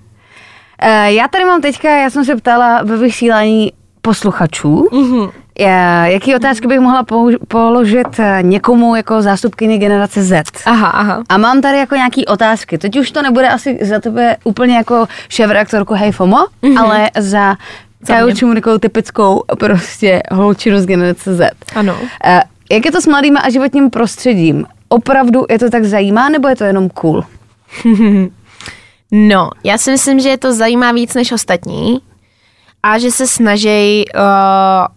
Eh, 0.78 1.12
Já 1.12 1.28
tady 1.28 1.44
mám 1.44 1.60
teďka, 1.60 1.88
já 1.96 2.10
jsem 2.10 2.24
se 2.24 2.36
ptala 2.36 2.82
ve 2.82 2.96
vysílání 2.96 3.72
posluchačů, 4.02 4.88
mm-hmm. 4.92 5.30
jaký 6.04 6.34
otázky 6.36 6.66
bych 6.66 6.80
mohla 6.80 7.04
použ- 7.04 7.38
položit 7.48 8.18
eh, 8.18 8.38
někomu 8.42 8.96
jako 8.96 9.22
zástupkyni 9.22 9.78
generace 9.78 10.22
Z. 10.22 10.42
Aha, 10.66 10.86
aha. 10.88 11.22
A 11.28 11.38
mám 11.38 11.60
tady 11.60 11.78
jako 11.78 11.94
nějaký 11.94 12.26
otázky. 12.26 12.78
Teď 12.78 12.98
už 12.98 13.10
to 13.10 13.22
nebude 13.22 13.48
asi 13.48 13.78
za 13.82 14.00
tebe 14.00 14.36
úplně 14.44 14.76
jako 14.76 15.06
šéf-redaktorku 15.28 15.94
Hej 15.94 16.12
FOMO, 16.12 16.36
mm-hmm. 16.62 16.80
ale 16.84 17.10
za. 17.18 17.56
Kaučům 18.20 18.54
takovou 18.54 18.78
typickou 18.78 19.42
prostě 19.58 20.22
holčinu 20.32 20.80
z 20.80 20.86
generace 20.86 21.34
Z. 21.34 21.50
Ano. 21.74 21.96
Eh, 22.24 22.42
Jak 22.70 22.84
je 22.84 22.92
to 22.92 23.00
s 23.00 23.06
mladými 23.06 23.38
a 23.38 23.50
životním 23.50 23.90
prostředím? 23.90 24.66
Opravdu 24.88 25.44
je 25.50 25.58
to 25.58 25.70
tak 25.70 25.84
zajímá, 25.84 26.28
nebo 26.28 26.48
je 26.48 26.56
to 26.56 26.64
jenom 26.64 26.88
cool? 26.90 27.24
No, 29.12 29.50
já 29.64 29.78
si 29.78 29.90
myslím, 29.90 30.20
že 30.20 30.28
je 30.28 30.38
to 30.38 30.54
zajímá 30.54 30.92
víc 30.92 31.14
než 31.14 31.32
ostatní 31.32 32.00
a 32.86 32.98
že 32.98 33.10
se 33.10 33.26
snaží 33.26 34.04
uh, 34.14 34.22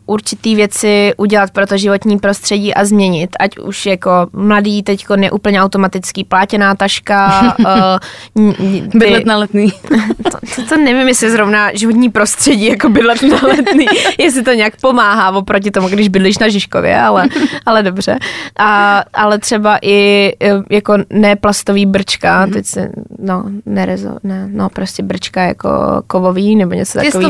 určitý 0.06 0.56
věci 0.56 1.14
udělat 1.18 1.52
pro 1.52 1.68
to 1.68 1.78
životní 1.78 2.20
prostředí 2.20 2.74
a 2.74 2.86
změnit, 2.86 3.30
ať 3.40 3.58
už 3.58 3.86
jako 3.86 4.28
mladý, 4.34 4.84
teďko 4.84 5.16
neúplně 5.16 5.62
automatický 5.62 6.24
plátěná 6.24 6.76
taška, 6.76 7.56
uh, 7.60 8.46
ty- 8.92 8.98
Bydlet 8.98 9.26
na 9.26 9.38
letný. 9.38 9.72
to, 10.24 10.38
to, 10.56 10.66
to 10.70 10.78
nevím, 10.78 11.08
jestli 11.08 11.32
zrovna 11.32 11.70
životní 11.74 12.10
prostředí 12.10 12.66
jako 12.66 12.90
bydlet 12.90 13.22
na 13.22 13.40
letný, 13.44 13.86
jestli 14.20 14.44
to 14.44 14.54
nějak 14.54 14.74
pomáhá 14.82 15.32
oproti 15.32 15.72
tomu, 15.72 15.88
když 15.88 16.08
bydlíš 16.08 16.38
na 16.38 16.50
Žižkově, 16.50 17.02
ale, 17.02 17.28
ale 17.66 17.84
dobře. 17.84 18.20
A, 18.58 19.04
ale 19.14 19.40
třeba 19.40 19.78
i 19.82 20.30
e, 20.42 20.52
jako 20.70 20.98
ne 21.10 21.36
plastový 21.36 21.86
brčka, 21.86 22.48
teď 22.48 22.66
se, 22.66 22.90
no, 23.20 23.46
nerezo, 23.66 24.18
ne, 24.24 24.50
no 24.52 24.70
prostě 24.70 25.04
brčka 25.04 25.42
jako 25.42 25.70
kovový 26.08 26.56
nebo 26.56 26.74
něco 26.74 27.00
takového. 27.00 27.30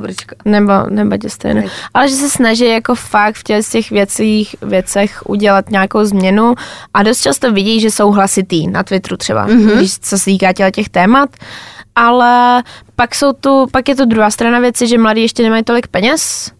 Brčka. 0.00 0.36
Nebo, 0.44 0.72
nebo 0.88 1.16
těstoviny. 1.16 1.60
Right. 1.60 1.72
Ale 1.94 2.08
že 2.08 2.14
se 2.14 2.30
snaží 2.30 2.66
jako 2.66 2.94
fakt 2.94 3.36
v 3.36 3.42
těch, 3.42 3.68
těch 3.68 3.90
věcích, 3.90 4.56
věcech 4.62 5.22
udělat 5.26 5.70
nějakou 5.70 6.04
změnu 6.04 6.54
a 6.94 7.02
dost 7.02 7.20
často 7.20 7.52
vidí, 7.52 7.80
že 7.80 7.90
jsou 7.90 8.10
hlasitý 8.10 8.66
na 8.66 8.82
Twitteru 8.82 9.16
třeba, 9.16 9.48
mm-hmm. 9.48 9.76
když, 9.76 9.98
co 9.98 10.18
se 10.18 10.24
týká 10.24 10.52
těch 10.70 10.88
témat. 10.88 11.30
Ale 11.94 12.62
pak, 12.96 13.14
jsou 13.14 13.32
tu, 13.32 13.66
pak 13.72 13.88
je 13.88 13.94
to 13.94 14.04
druhá 14.04 14.30
strana 14.30 14.58
věci, 14.58 14.86
že 14.86 14.98
mladí 14.98 15.22
ještě 15.22 15.42
nemají 15.42 15.62
tolik 15.64 15.86
peněz, 15.86 16.52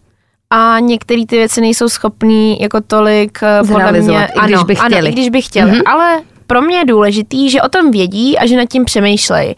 a 0.49 0.79
některé 0.79 1.25
ty 1.25 1.37
věci 1.37 1.61
nejsou 1.61 1.89
schopní 1.89 2.61
jako 2.61 2.81
tolik 2.81 3.39
eh, 3.43 3.59
podle 3.67 3.91
mě, 3.91 4.27
i 4.35 4.39
když 4.45 4.55
ano, 4.55 4.63
by 4.63 4.77
ano, 4.77 4.89
chtěli. 4.89 5.09
i 5.09 5.11
když 5.11 5.29
by 5.29 5.41
chtěli, 5.41 5.71
mm-hmm. 5.71 5.81
ale 5.85 6.21
pro 6.47 6.61
mě 6.61 6.77
je 6.77 6.85
důležitý, 6.85 7.49
že 7.49 7.61
o 7.61 7.69
tom 7.69 7.91
vědí 7.91 8.37
a 8.37 8.45
že 8.45 8.57
nad 8.57 8.65
tím 8.65 8.85
přemýšlejí. 8.85 9.55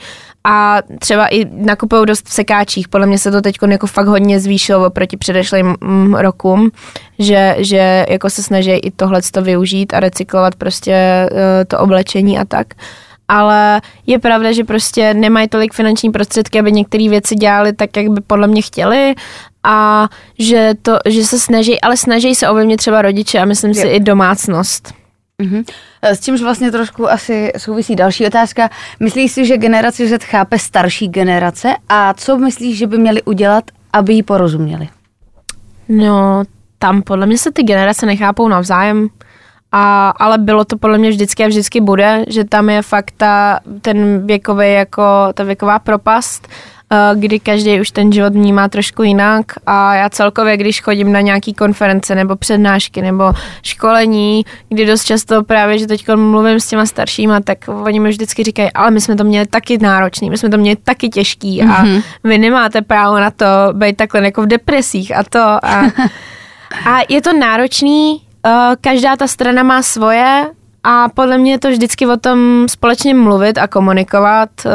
A 0.50 0.82
třeba 1.00 1.28
i 1.28 1.46
nakupují 1.46 2.06
dost 2.06 2.28
v 2.28 2.34
sekáčích. 2.34 2.88
Podle 2.88 3.08
mě 3.08 3.18
se 3.18 3.32
to 3.32 3.42
teď 3.42 3.56
jako 3.70 3.88
fakt 3.88 4.08
hodně 4.08 4.40
zvýšilo 4.40 4.86
oproti 4.86 5.18
předešlým 5.18 5.76
mm, 5.82 6.16
rokům, 6.16 6.72
že, 7.20 7.56
že 7.60 8.06
jako 8.10 8.30
se 8.30 8.44
snaží 8.44 8.72
i 8.72 8.92
tohle 8.92 9.22
to 9.32 9.42
využít 9.42 9.94
a 9.94 10.00
recyklovat 10.00 10.56
prostě 10.56 10.94
eh, 10.94 11.66
to 11.66 11.80
oblečení 11.80 12.40
a 12.40 12.46
tak. 12.46 12.68
Ale 13.28 13.82
je 14.06 14.20
pravda, 14.20 14.52
že 14.52 14.64
prostě 14.64 15.14
nemají 15.14 15.48
tolik 15.48 15.74
finanční 15.74 16.12
prostředky, 16.12 16.60
aby 16.60 16.72
některé 16.72 17.10
věci 17.10 17.36
dělali 17.36 17.74
tak, 17.74 17.98
jak 17.98 18.08
by 18.10 18.22
podle 18.22 18.48
mě 18.48 18.62
chtěli 18.62 19.16
a 19.64 20.08
že, 20.40 20.74
to, 20.82 20.98
že 21.06 21.26
se 21.26 21.40
snaží, 21.40 21.82
ale 21.82 21.98
snaží 21.98 22.36
se 22.36 22.50
ovlivnit 22.50 22.78
třeba 22.78 23.02
rodiče 23.02 23.40
a 23.40 23.46
myslím 23.46 23.74
si 23.74 23.88
Jo. 23.88 23.94
i 23.94 24.00
domácnost. 24.00 24.94
Mhm. 25.42 25.64
S 26.02 26.20
čímž 26.20 26.42
vlastně 26.42 26.72
trošku 26.72 27.12
asi 27.12 27.52
souvisí 27.58 27.96
další 27.96 28.28
otázka. 28.28 28.70
Myslíš 29.00 29.32
si, 29.32 29.46
že 29.46 29.58
generace 29.58 30.08
Z 30.08 30.24
chápe 30.24 30.60
starší 30.60 31.08
generace 31.08 31.76
a 31.90 32.14
co 32.14 32.38
myslíš, 32.38 32.78
že 32.78 32.88
by 32.88 32.98
měli 32.98 33.24
udělat, 33.24 33.64
aby 33.94 34.14
jí 34.14 34.24
porozuměli? 34.24 34.90
No, 35.90 36.44
tam 36.80 37.02
podle 37.02 37.26
mě 37.26 37.38
se 37.38 37.52
ty 37.52 37.64
generace 37.64 38.06
nechápou 38.06 38.48
navzájem, 38.48 39.08
a, 39.72 40.10
ale 40.10 40.38
bylo 40.38 40.66
to 40.66 40.78
podle 40.78 40.98
mě 40.98 41.10
vždycky 41.10 41.44
a 41.44 41.48
vždycky 41.48 41.82
bude, 41.82 42.26
že 42.28 42.44
tam 42.44 42.70
je 42.70 42.82
fakt 42.82 43.14
ta, 43.18 43.60
ten 43.82 44.28
věkový 44.28 44.74
jako, 44.74 45.04
ta 45.34 45.44
věková 45.44 45.80
propast, 45.80 46.48
eh, 46.48 46.77
kdy 47.16 47.40
každý 47.40 47.82
už 47.82 47.92
ten 47.92 48.12
život 48.12 48.34
vnímá 48.34 48.70
trošku 48.70 49.04
jinak 49.04 49.46
a 49.66 49.96
já 49.96 50.10
celkově, 50.10 50.58
když 50.58 50.82
chodím 50.82 51.12
na 51.12 51.22
nějaký 51.22 51.54
konference 51.54 52.16
nebo 52.16 52.36
přednášky 52.36 53.02
nebo 53.02 53.34
školení, 53.64 54.46
kdy 54.70 54.86
dost 54.86 55.04
často 55.04 55.44
právě, 55.44 55.78
že 55.78 55.88
teď 55.88 56.08
mluvím 56.16 56.60
s 56.60 56.68
těma 56.68 56.86
staršíma, 56.86 57.40
tak 57.40 57.58
oni 57.84 58.00
mi 58.00 58.10
vždycky 58.10 58.44
říkají, 58.44 58.72
ale 58.72 58.92
my 58.92 59.02
jsme 59.02 59.16
to 59.16 59.24
měli 59.24 59.46
taky 59.46 59.78
náročný, 59.78 60.30
my 60.30 60.38
jsme 60.38 60.50
to 60.50 60.58
měli 60.58 60.76
taky 60.76 61.10
těžký 61.10 61.62
a 61.62 61.66
mm-hmm. 61.66 62.04
vy 62.24 62.38
nemáte 62.38 62.82
právo 62.82 63.20
na 63.20 63.32
to 63.32 63.46
být 63.74 63.98
takhle 63.98 64.26
jako 64.26 64.42
v 64.42 64.48
depresích 64.48 65.18
a 65.18 65.24
to 65.24 65.40
a, 65.40 65.60
a 66.86 67.00
je 67.10 67.22
to 67.22 67.34
náročný, 67.34 68.22
eh, 68.46 68.52
každá 68.82 69.16
ta 69.16 69.28
strana 69.28 69.64
má 69.64 69.82
svoje 69.82 70.46
a 70.90 71.10
podle 71.14 71.38
mě 71.38 71.52
je 71.52 71.60
to 71.60 71.70
vždycky 71.70 72.08
o 72.08 72.18
tom 72.18 72.66
společně 72.70 73.14
mluvit 73.14 73.58
a 73.58 73.68
komunikovat, 73.68 74.50
eh, 74.66 74.70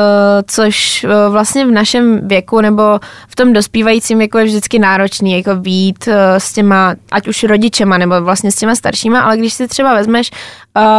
což 0.46 1.04
eh, 1.04 1.08
vlastně 1.28 1.66
v 1.66 1.70
našem 1.70 2.28
věku 2.28 2.60
nebo 2.60 2.82
v 3.28 3.36
tom 3.36 3.52
dospívajícím 3.52 4.18
věku 4.18 4.38
je 4.38 4.44
vždycky 4.44 4.78
náročný, 4.78 5.32
jako 5.32 5.54
být 5.54 6.08
eh, 6.08 6.40
s 6.40 6.52
těma, 6.52 6.94
ať 7.12 7.28
už 7.28 7.44
rodičema 7.44 7.98
nebo 7.98 8.20
vlastně 8.20 8.52
s 8.52 8.54
těma 8.54 8.74
staršíma, 8.74 9.20
ale 9.20 9.36
když 9.36 9.52
si 9.52 9.68
třeba 9.68 9.94
vezmeš, 9.94 10.30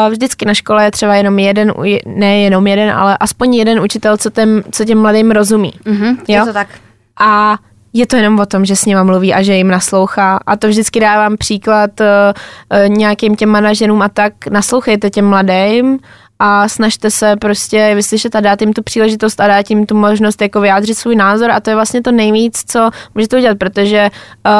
vždycky 0.10 0.46
na 0.46 0.54
škole 0.54 0.84
je 0.84 0.92
třeba 0.92 1.16
jenom 1.16 1.40
jeden, 1.40 1.74
ne 2.06 2.40
jenom 2.40 2.68
jeden, 2.68 2.90
ale 2.92 3.18
aspoň 3.18 3.54
jeden 3.56 3.80
učitel, 3.80 4.18
co 4.18 4.30
těm, 4.30 4.64
co 4.72 4.86
těm 4.86 5.02
mladým 5.02 5.32
rozumí. 5.32 5.74
Mhm, 5.86 6.18
je 6.28 6.38
Jo? 6.38 6.46
to 6.46 6.54
tak. 6.54 6.68
A 7.20 7.58
je 7.94 8.08
to 8.08 8.16
jenom 8.16 8.40
o 8.40 8.46
tom, 8.46 8.66
že 8.66 8.76
s 8.76 8.86
nima 8.86 9.04
mluví 9.04 9.34
a 9.34 9.42
že 9.42 9.56
jim 9.56 9.68
naslouchá. 9.68 10.40
A 10.46 10.58
to 10.58 10.68
vždycky 10.68 11.00
dávám 11.00 11.38
příklad 11.38 11.92
uh, 12.00 12.08
nějakým 12.88 13.36
těm 13.36 13.50
manažerům 13.50 14.02
a 14.02 14.10
tak. 14.10 14.34
Naslouchejte 14.50 15.10
těm 15.10 15.26
mladým 15.26 16.00
a 16.40 16.70
snažte 16.70 17.12
se 17.12 17.36
prostě 17.36 17.92
vyslyšet 17.96 18.36
a 18.36 18.40
dát 18.40 18.62
jim 18.62 18.74
tu 18.74 18.84
příležitost 18.84 19.40
a 19.40 19.48
dát 19.48 19.70
jim 19.70 19.86
tu 19.86 19.96
možnost 19.96 20.42
jako 20.42 20.62
vyjádřit 20.62 20.96
svůj 20.96 21.16
názor 21.16 21.52
a 21.52 21.60
to 21.60 21.70
je 21.70 21.76
vlastně 21.76 22.02
to 22.02 22.12
nejvíc, 22.12 22.64
co 22.68 22.90
můžete 23.16 23.38
udělat, 23.38 23.58
protože 23.58 24.10
uh, 24.46 24.52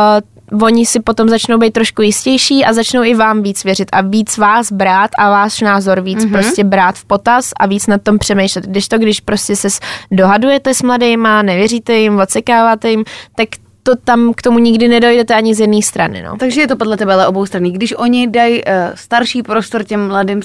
oni 0.62 0.86
si 0.86 1.00
potom 1.00 1.30
začnou 1.30 1.58
být 1.58 1.74
trošku 1.74 2.02
jistější 2.02 2.66
a 2.66 2.74
začnou 2.74 3.04
i 3.04 3.16
vám 3.16 3.44
víc 3.44 3.64
věřit 3.64 3.90
a 3.92 4.02
víc 4.02 4.38
vás 4.38 4.72
brát 4.72 5.12
a 5.18 5.30
váš 5.30 5.62
názor 5.62 6.02
víc 6.02 6.26
mm-hmm. 6.26 6.32
prostě 6.32 6.64
brát 6.64 6.96
v 6.96 7.06
potaz 7.06 7.52
a 7.60 7.66
víc 7.66 7.88
nad 7.88 8.02
tom 8.02 8.20
přemýšlet. 8.20 8.66
Když 8.66 8.88
to, 8.88 8.98
když 8.98 9.20
prostě 9.20 9.56
se 9.56 9.68
dohadujete 10.12 10.74
s 10.74 10.82
mladýma, 10.82 11.42
nevěříte 11.42 11.94
jim, 11.94 12.20
odsekáváte 12.20 12.90
jim, 12.90 13.04
tak 13.36 13.50
to 13.84 13.96
tam 13.96 14.34
k 14.34 14.42
tomu 14.42 14.60
nikdy 14.60 14.88
nedojdete 14.88 15.36
ani 15.36 15.56
z 15.56 15.60
jedné 15.60 15.82
strany. 15.82 16.22
No. 16.22 16.38
Takže 16.38 16.62
je 16.62 16.68
to 16.68 16.76
podle 16.76 16.98
tebe 16.98 17.14
ale 17.14 17.28
obou 17.28 17.46
strany. 17.46 17.72
Když 17.72 17.94
oni 17.98 18.28
dají 18.28 18.64
uh, 18.64 18.72
starší 18.96 19.44
prostor 19.44 19.84
těm 19.84 20.08
mladým, 20.08 20.38
uh, 20.38 20.44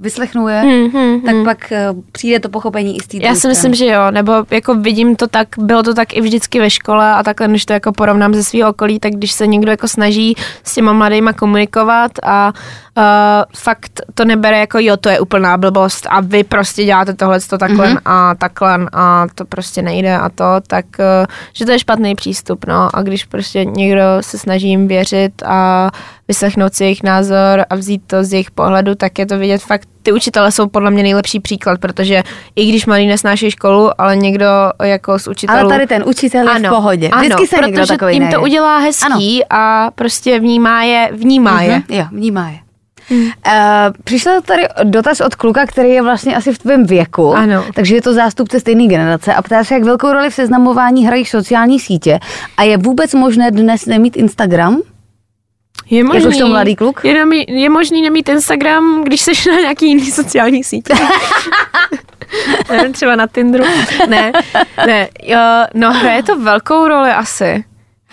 vyslechnou 0.00 0.48
je, 0.48 0.60
Hmm, 0.60 0.90
hmm, 0.90 1.20
tak 1.20 1.34
pak 1.44 1.72
uh, 1.92 2.00
přijde 2.12 2.40
to 2.40 2.48
pochopení 2.48 2.96
i 2.96 3.00
z 3.00 3.06
té 3.06 3.16
Já 3.16 3.34
si 3.34 3.38
strany. 3.38 3.50
myslím, 3.52 3.74
že 3.74 3.86
jo, 3.86 4.10
nebo 4.10 4.32
jako 4.50 4.74
vidím 4.74 5.16
to 5.16 5.26
tak, 5.26 5.48
bylo 5.58 5.82
to 5.82 5.94
tak 5.94 6.16
i 6.16 6.20
vždycky 6.20 6.60
ve 6.60 6.70
škole 6.70 7.12
a 7.12 7.22
takhle, 7.22 7.48
když 7.48 7.64
to 7.64 7.72
jako 7.72 7.92
porovnám 7.92 8.34
ze 8.34 8.44
svého 8.44 8.70
okolí, 8.70 8.98
tak 9.00 9.12
když 9.12 9.32
se 9.32 9.46
někdo 9.46 9.70
jako 9.70 9.88
snaží 9.88 10.34
s 10.64 10.74
těma 10.74 10.92
mladýma 10.92 11.32
komunikovat 11.32 12.10
a 12.22 12.52
uh, 12.54 12.60
fakt 13.56 14.00
to 14.14 14.24
nebere 14.24 14.58
jako 14.58 14.78
jo, 14.78 14.96
to 14.96 15.08
je 15.08 15.20
úplná 15.20 15.56
blbost 15.56 16.06
a 16.10 16.20
vy 16.20 16.44
prostě 16.44 16.84
děláte 16.84 17.14
tohle 17.14 17.40
to 17.40 17.58
takhle 17.58 17.88
mm-hmm. 17.88 18.00
a 18.04 18.34
takhle 18.34 18.78
a 18.92 19.26
to 19.34 19.44
prostě 19.44 19.82
nejde 19.82 20.16
a 20.18 20.28
to, 20.28 20.44
tak 20.66 20.84
uh, 20.98 21.26
že 21.52 21.64
to 21.64 21.70
je 21.70 21.78
špatný 21.78 22.14
přístup, 22.14 22.66
no 22.66 22.96
a 22.96 23.02
když 23.02 23.24
prostě 23.24 23.64
někdo 23.64 24.02
se 24.20 24.38
snaží 24.38 24.68
jim 24.68 24.88
věřit 24.88 25.42
a 25.46 25.90
vyslechnout 26.28 26.74
si 26.74 26.84
jejich 26.84 27.02
názor 27.02 27.64
a 27.70 27.74
vzít 27.74 28.02
to 28.06 28.24
z 28.24 28.32
jejich 28.32 28.50
pohledu, 28.50 28.94
tak 28.94 29.18
je 29.18 29.26
to 29.26 29.38
vidět 29.38 29.62
fakt, 29.62 29.88
ty 30.02 30.12
učitele 30.12 30.52
jsou 30.52 30.68
podle 30.68 30.90
mě 30.90 31.02
nejlepší 31.02 31.40
příklad, 31.40 31.80
protože 31.80 32.22
i 32.56 32.68
když 32.68 32.86
malí 32.86 33.06
nesnáší 33.06 33.50
školu, 33.50 34.00
ale 34.00 34.16
někdo 34.16 34.46
jako 34.82 35.18
z 35.18 35.28
učitelů... 35.28 35.58
Ale 35.58 35.68
tady 35.68 35.86
ten 35.86 36.04
učitel 36.06 36.48
je 36.48 36.68
v 36.68 36.68
pohodě. 36.68 37.10
Vždycky 37.16 37.34
ano, 37.34 37.46
se 37.46 37.56
někdo 37.56 37.80
protože 37.80 37.92
takový 37.92 38.14
jim 38.14 38.22
to 38.22 38.24
najde. 38.24 38.38
udělá 38.38 38.78
hezký 38.78 39.44
a 39.50 39.90
prostě 39.94 40.40
vnímá 40.40 40.82
je, 40.82 41.10
vnímá 41.12 41.62
je. 41.62 41.70
Mhm, 41.70 41.82
Jo, 41.88 42.04
vnímá 42.12 42.50
je. 42.50 42.63
Uh, 43.10 43.22
přišel 44.04 44.40
tady 44.42 44.62
dotaz 44.84 45.20
od 45.20 45.34
kluka, 45.34 45.66
který 45.66 45.90
je 45.90 46.02
vlastně 46.02 46.36
asi 46.36 46.52
v 46.52 46.58
tvém 46.58 46.86
věku, 46.86 47.34
Ano. 47.34 47.64
takže 47.74 47.94
je 47.94 48.02
to 48.02 48.14
zástupce 48.14 48.60
stejné 48.60 48.86
generace 48.86 49.34
a 49.34 49.42
ptá 49.42 49.64
se, 49.64 49.74
jak 49.74 49.84
velkou 49.84 50.12
roli 50.12 50.30
v 50.30 50.34
seznamování 50.34 51.06
hrají 51.06 51.24
sociální 51.24 51.80
sítě 51.80 52.18
a 52.56 52.62
je 52.62 52.76
vůbec 52.76 53.14
možné 53.14 53.50
dnes 53.50 53.86
nemít 53.86 54.16
Instagram? 54.16 54.80
Je 55.90 56.04
možný, 56.04 56.22
Jakožto 56.22 56.48
mladý 56.48 56.76
kluk? 56.76 57.00
Je, 57.04 57.14
nemí, 57.14 57.44
je 57.48 57.70
možný 57.70 58.02
nemít 58.02 58.28
Instagram, 58.28 59.04
když 59.04 59.20
jsi 59.20 59.50
na 59.50 59.60
nějaký 59.60 59.86
jiný 59.88 60.10
sociální 60.10 60.64
sítě. 60.64 60.94
ne, 62.70 62.90
třeba 62.90 63.16
na 63.16 63.26
Tinderu. 63.26 63.64
Ne, 64.08 64.32
ne, 64.86 65.08
jo, 65.22 65.38
no 65.74 65.92
hraje 65.92 66.22
to 66.22 66.38
velkou 66.38 66.88
roli 66.88 67.10
asi. 67.10 67.64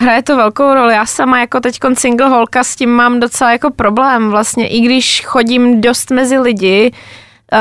Hraje 0.02 0.22
to 0.22 0.36
velkou 0.36 0.74
roli. 0.74 0.94
Já 0.94 1.06
sama 1.06 1.40
jako 1.40 1.60
teď 1.60 1.78
single 1.94 2.28
holka 2.28 2.64
s 2.64 2.76
tím 2.76 2.90
mám 2.90 3.20
docela 3.20 3.52
jako 3.52 3.70
problém 3.70 4.30
vlastně, 4.30 4.68
i 4.68 4.80
když 4.80 5.22
chodím 5.26 5.80
dost 5.80 6.10
mezi 6.10 6.38
lidi, 6.38 6.92
uh, 6.92 7.58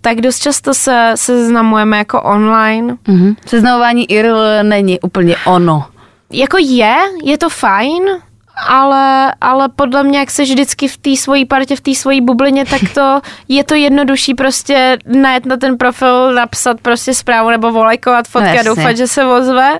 tak 0.00 0.20
dost 0.20 0.38
často 0.38 0.74
se 0.74 1.12
seznamujeme 1.14 1.98
jako 1.98 2.22
online. 2.22 2.96
Mhm. 3.08 3.34
Seznamování 3.46 4.10
IRL 4.10 4.44
není 4.62 5.00
úplně 5.00 5.36
ono. 5.46 5.84
Jako 6.32 6.56
je, 6.60 6.96
je 7.24 7.38
to 7.38 7.48
fajn, 7.48 8.02
ale, 8.56 9.34
ale 9.40 9.68
podle 9.76 10.04
mě, 10.04 10.18
jak 10.18 10.30
se 10.30 10.42
vždycky 10.42 10.88
v 10.88 10.96
té 10.96 11.16
svojí 11.16 11.44
partě, 11.44 11.76
v 11.76 11.80
té 11.80 11.94
svojí 11.94 12.20
bublině, 12.20 12.64
tak 12.64 12.80
to 12.94 13.20
je 13.48 13.64
to 13.64 13.74
jednodušší 13.74 14.34
prostě 14.34 14.98
najet 15.06 15.46
na 15.46 15.56
ten 15.56 15.78
profil, 15.78 16.34
napsat 16.34 16.80
prostě 16.80 17.14
zprávu 17.14 17.50
nebo 17.50 17.72
volajkovat 17.72 18.28
fotky 18.28 18.56
No 18.56 18.64
doufat, 18.64 18.96
že 18.96 19.08
se 19.08 19.24
ozve. 19.24 19.78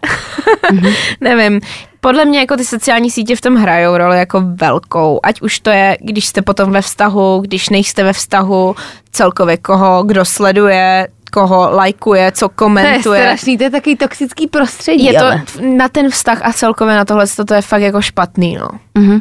Nevím. 1.20 1.61
Podle 2.01 2.25
mě 2.25 2.39
jako 2.39 2.57
ty 2.57 2.64
sociální 2.64 3.11
sítě 3.11 3.37
v 3.37 3.41
tom 3.41 3.57
hrajou 3.57 3.97
roli 3.97 4.18
jako 4.18 4.43
velkou. 4.45 5.20
Ať 5.22 5.43
už 5.43 5.61
to 5.61 5.70
je, 5.70 5.97
když 6.01 6.27
jste 6.27 6.43
potom 6.43 6.72
ve 6.72 6.83
vztahu, 6.83 7.41
když 7.41 7.68
nejste 7.68 8.05
ve 8.05 8.12
vztahu, 8.12 8.77
celkově 9.12 9.57
koho, 9.57 10.03
kdo 10.03 10.25
sleduje, 10.25 11.09
koho 11.35 11.70
lajkuje, 11.70 12.32
co 12.32 12.49
To 12.49 12.53
je 12.53 12.57
komentuje. 12.57 13.20
strašný, 13.20 13.59
to 13.59 13.64
je 13.64 13.70
takový 13.70 13.97
toxický 13.97 14.47
prostředí. 14.47 15.05
Je 15.05 15.12
to 15.18 15.24
ale. 15.24 15.43
na 15.61 15.89
ten 15.89 16.11
vztah 16.11 16.41
a 16.45 16.53
celkově 16.53 16.95
na 16.97 17.05
tohle, 17.05 17.26
to 17.47 17.55
je 17.55 17.62
fakt 17.62 17.82
jako 17.82 18.03
špatný, 18.03 18.57
no. 18.61 18.68
Uh, 18.99 19.14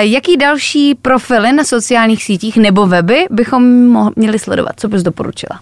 jaký 0.00 0.36
další 0.36 0.94
profily 0.94 1.52
na 1.52 1.64
sociálních 1.64 2.24
sítích 2.24 2.56
nebo 2.56 2.86
weby 2.86 3.26
bychom 3.30 3.62
mo- 3.94 4.12
měli 4.16 4.38
sledovat? 4.38 4.72
Co 4.76 4.88
bys 4.88 5.02
doporučila? 5.02 5.60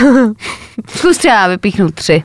Zkus 0.96 1.18
třeba 1.18 1.46
vypíchnout 1.48 1.94
tři. 1.94 2.22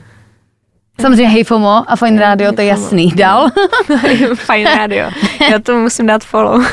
Samozřejmě 1.00 1.28
Hejfomo 1.28 1.84
a 1.90 1.96
Fine 1.96 2.20
Radio, 2.20 2.52
to 2.52 2.60
je 2.60 2.66
jasný. 2.66 3.12
Dál? 3.12 3.50
Fajn 4.34 4.66
rádio. 4.76 5.10
Já 5.50 5.58
to 5.62 5.78
musím 5.78 6.06
dát 6.06 6.24
follow. 6.24 6.66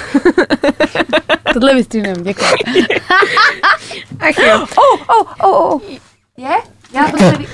Tohle 1.54 1.76
vystříhneme, 1.76 2.22
děkuji. 2.22 2.46
Ach 4.20 4.38
jo. 4.48 4.66
Oh, 4.78 5.02
oh, 5.08 5.34
oh, 5.44 5.74
oh. 5.74 5.82
Je? 6.38 6.50
Já 6.94 7.12
to 7.12 7.18
tady... 7.18 7.48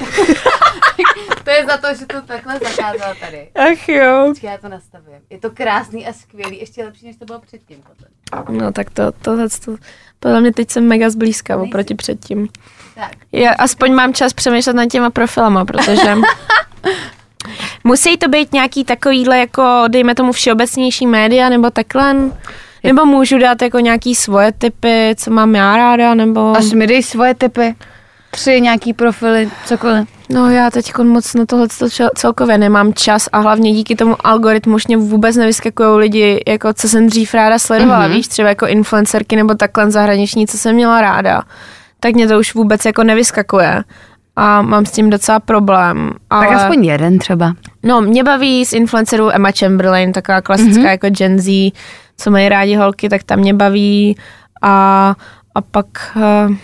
to 1.43 1.49
je 1.49 1.65
za 1.65 1.77
to, 1.77 1.87
že 1.99 2.05
to 2.05 2.21
takhle 2.21 2.59
zakázala 2.59 3.15
tady. 3.19 3.49
Ach 3.55 3.89
jo. 3.89 4.25
Počkej, 4.27 4.49
já 4.49 4.57
to 4.57 4.69
nastavím. 4.69 5.15
Je 5.29 5.39
to 5.39 5.51
krásný 5.51 6.07
a 6.07 6.13
skvělý, 6.13 6.59
ještě 6.59 6.83
lepší, 6.83 7.05
než 7.05 7.15
to 7.17 7.25
bylo 7.25 7.39
předtím. 7.39 7.77
Potom. 7.77 8.57
No 8.57 8.71
tak 8.71 8.89
to, 8.89 9.11
tohle, 9.11 9.49
to, 9.65 9.75
podle 10.19 10.41
mě 10.41 10.53
teď 10.53 10.69
jsem 10.71 10.87
mega 10.87 11.09
zblízka 11.09 11.57
oproti 11.57 11.95
předtím. 11.95 12.47
Tak. 12.95 13.11
Já 13.31 13.51
aspoň 13.51 13.93
mám 13.93 14.13
čas 14.13 14.33
přemýšlet 14.33 14.73
nad 14.73 14.85
těma 14.85 15.09
profilama, 15.09 15.65
protože 15.65 16.15
musí 17.83 18.17
to 18.17 18.27
být 18.27 18.53
nějaký 18.53 18.83
takovýhle 18.83 19.37
jako, 19.37 19.83
dejme 19.87 20.15
tomu 20.15 20.31
všeobecnější 20.31 21.07
média 21.07 21.49
nebo 21.49 21.69
takhle, 21.69 22.15
nebo 22.83 23.05
můžu 23.05 23.37
dát 23.37 23.61
jako 23.61 23.79
nějaký 23.79 24.15
svoje 24.15 24.51
typy, 24.51 25.15
co 25.17 25.31
mám 25.31 25.55
já 25.55 25.77
ráda, 25.77 26.13
nebo... 26.13 26.57
Až 26.57 26.71
mi 26.71 26.87
dej 26.87 27.03
svoje 27.03 27.33
typy. 27.33 27.75
Tři 28.31 28.61
nějaký 28.61 28.93
profily, 28.93 29.49
cokoliv. 29.65 30.07
No 30.29 30.49
já 30.49 30.71
teď 30.71 30.97
moc 30.97 31.33
na 31.33 31.45
tohle 31.45 31.67
celkově 32.15 32.57
nemám 32.57 32.93
čas 32.93 33.29
a 33.31 33.39
hlavně 33.39 33.73
díky 33.73 33.95
tomu 33.95 34.15
algoritmu 34.23 34.75
už 34.75 34.87
mě 34.87 34.97
vůbec 34.97 35.35
nevyskakují 35.35 35.89
lidi, 35.97 36.43
jako 36.47 36.73
co 36.73 36.89
jsem 36.89 37.07
dřív 37.07 37.33
ráda 37.33 37.59
sledovala, 37.59 38.07
mm-hmm. 38.07 38.13
víš, 38.13 38.27
třeba 38.27 38.49
jako 38.49 38.67
influencerky 38.67 39.35
nebo 39.35 39.55
takhle 39.55 39.91
zahraniční, 39.91 40.47
co 40.47 40.57
jsem 40.57 40.75
měla 40.75 41.01
ráda, 41.01 41.43
tak 42.05 42.15
mě 42.15 42.27
to 42.27 42.39
už 42.39 42.53
vůbec 42.53 42.85
jako 42.85 43.03
nevyskakuje 43.03 43.83
a 44.35 44.61
mám 44.61 44.85
s 44.85 44.91
tím 44.91 45.09
docela 45.09 45.39
problém. 45.39 46.11
Ale... 46.29 46.47
Tak 46.47 46.57
aspoň 46.57 46.85
jeden 46.85 47.19
třeba. 47.19 47.53
No, 47.83 48.01
mě 48.01 48.23
baví 48.23 48.65
z 48.65 48.73
influencerů 48.73 49.35
Emma 49.35 49.51
Chamberlain, 49.59 50.11
taková 50.11 50.41
klasická 50.41 50.81
mm-hmm. 50.81 50.89
jako 50.89 51.09
Gen 51.09 51.39
Z, 51.39 51.71
co 52.17 52.31
mají 52.31 52.49
rádi 52.49 52.75
holky, 52.75 53.09
tak 53.09 53.23
tam 53.23 53.39
mě 53.39 53.53
baví 53.53 54.17
a, 54.61 55.15
a 55.55 55.61
pak 55.61 55.85
uh, 56.15 56.55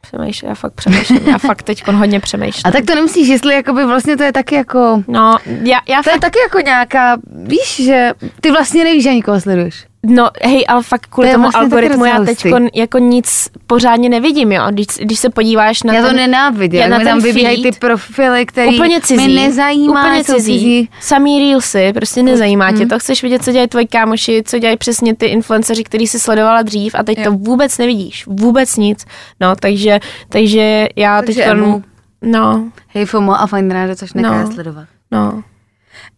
přemýšlím, 0.00 0.48
já 0.48 0.54
fakt 0.54 0.72
přemýšlím, 0.72 1.28
já 1.28 1.38
fakt 1.38 1.62
teď 1.62 1.86
hodně 1.86 2.20
přemýšlím. 2.20 2.62
A 2.64 2.70
tak 2.70 2.84
to 2.84 2.94
nemyslíš, 2.94 3.28
jestli 3.28 3.54
jakoby 3.54 3.86
vlastně 3.86 4.16
to 4.16 4.22
je 4.22 4.32
taky 4.32 4.54
jako... 4.54 5.02
No, 5.08 5.36
já, 5.46 5.78
já 5.88 6.02
To 6.02 6.10
je 6.10 6.14
fakt, 6.14 6.20
taky 6.20 6.38
jako 6.38 6.60
nějaká, 6.60 7.16
víš, 7.32 7.82
že 7.84 8.12
ty 8.40 8.50
vlastně 8.50 8.84
nevíš, 8.84 9.02
že 9.04 9.14
nikoho 9.14 9.40
sleduješ. 9.40 9.86
No 10.08 10.30
hej, 10.42 10.64
ale 10.68 10.82
fakt 10.82 11.06
kvůli 11.06 11.28
To 11.28 11.32
tomu 11.32 11.42
vlastně 11.42 11.60
algoritmu 11.60 12.04
já 12.04 12.24
teď 12.24 12.44
jako 12.74 12.98
nic 12.98 13.48
pořádně 13.66 14.08
nevidím, 14.08 14.52
jo, 14.52 14.62
když, 14.70 14.86
když 15.00 15.18
se 15.18 15.30
podíváš 15.30 15.82
na 15.82 15.94
Já 15.94 16.00
to 16.02 16.06
ten, 16.06 16.16
nenávidím, 16.16 16.80
já 16.80 16.86
jak 16.86 16.98
na 16.98 17.10
tam 17.10 17.20
vybíhají 17.20 17.62
ty 17.62 17.72
profily, 17.72 18.46
které 18.46 18.68
úplně 18.68 19.00
cizí, 19.00 19.28
mě 19.28 19.40
nezajímá, 19.40 20.00
úplně 20.06 20.24
cizí. 20.24 20.52
cizí. 20.58 20.90
Samý 21.00 21.38
reelsy, 21.50 21.92
prostě 21.94 22.22
nezajímá 22.22 22.68
Mhm. 22.68 22.78
tě 22.78 22.86
to. 22.86 22.98
Chceš 22.98 23.22
vidět, 23.22 23.44
co 23.44 23.52
dělají 23.52 23.68
tvoji 23.68 23.86
kámoši, 23.86 24.42
co 24.46 24.58
dělají 24.58 24.76
přesně 24.76 25.16
ty 25.16 25.26
influenceři, 25.26 25.84
který 25.84 26.06
si 26.06 26.18
sledovala 26.20 26.62
dřív 26.62 26.94
a 26.94 27.02
teď 27.02 27.18
Jo. 27.18 27.24
to 27.24 27.32
vůbec 27.32 27.78
nevidíš, 27.78 28.26
vůbec 28.26 28.76
nic. 28.76 29.04
No, 29.40 29.56
takže, 29.56 30.00
takže 30.28 30.86
já 30.96 31.22
Takže 31.22 31.40
teď... 31.42 31.50
Emu. 31.52 31.82
No, 32.22 32.68
Hej 32.88 33.04
FOMO 33.04 33.40
a 33.40 33.46
Fine 33.46 33.74
Radio, 33.74 33.96
což 33.96 34.12
nekáže 34.12 34.44
No. 34.44 34.52
sledovat. 34.52 34.84
no. 35.10 35.42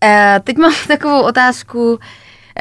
Eh, 0.04 0.40
teď 0.44 0.56
mám 0.56 0.72
takovou 0.88 1.20
otázku. 1.20 1.98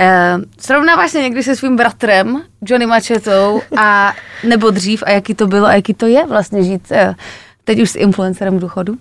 Eh, 0.01 0.37
srovnáváš 0.59 1.11
se 1.11 1.21
někdy 1.21 1.43
se 1.43 1.55
svým 1.55 1.75
bratrem, 1.75 2.41
Johnny 2.65 2.85
Machetou, 2.85 3.61
a 3.77 4.13
nebo 4.43 4.69
dřív, 4.69 5.03
a 5.05 5.11
jaký 5.11 5.33
to 5.35 5.47
bylo 5.47 5.67
a 5.67 5.73
jaký 5.73 5.93
to 5.93 6.05
je 6.05 6.25
vlastně 6.25 6.63
žít 6.63 6.91
eh, 6.91 7.15
teď 7.63 7.81
už 7.81 7.89
s 7.89 7.95
influencerem 7.95 8.57
v 8.57 8.59
důchodu? 8.59 8.93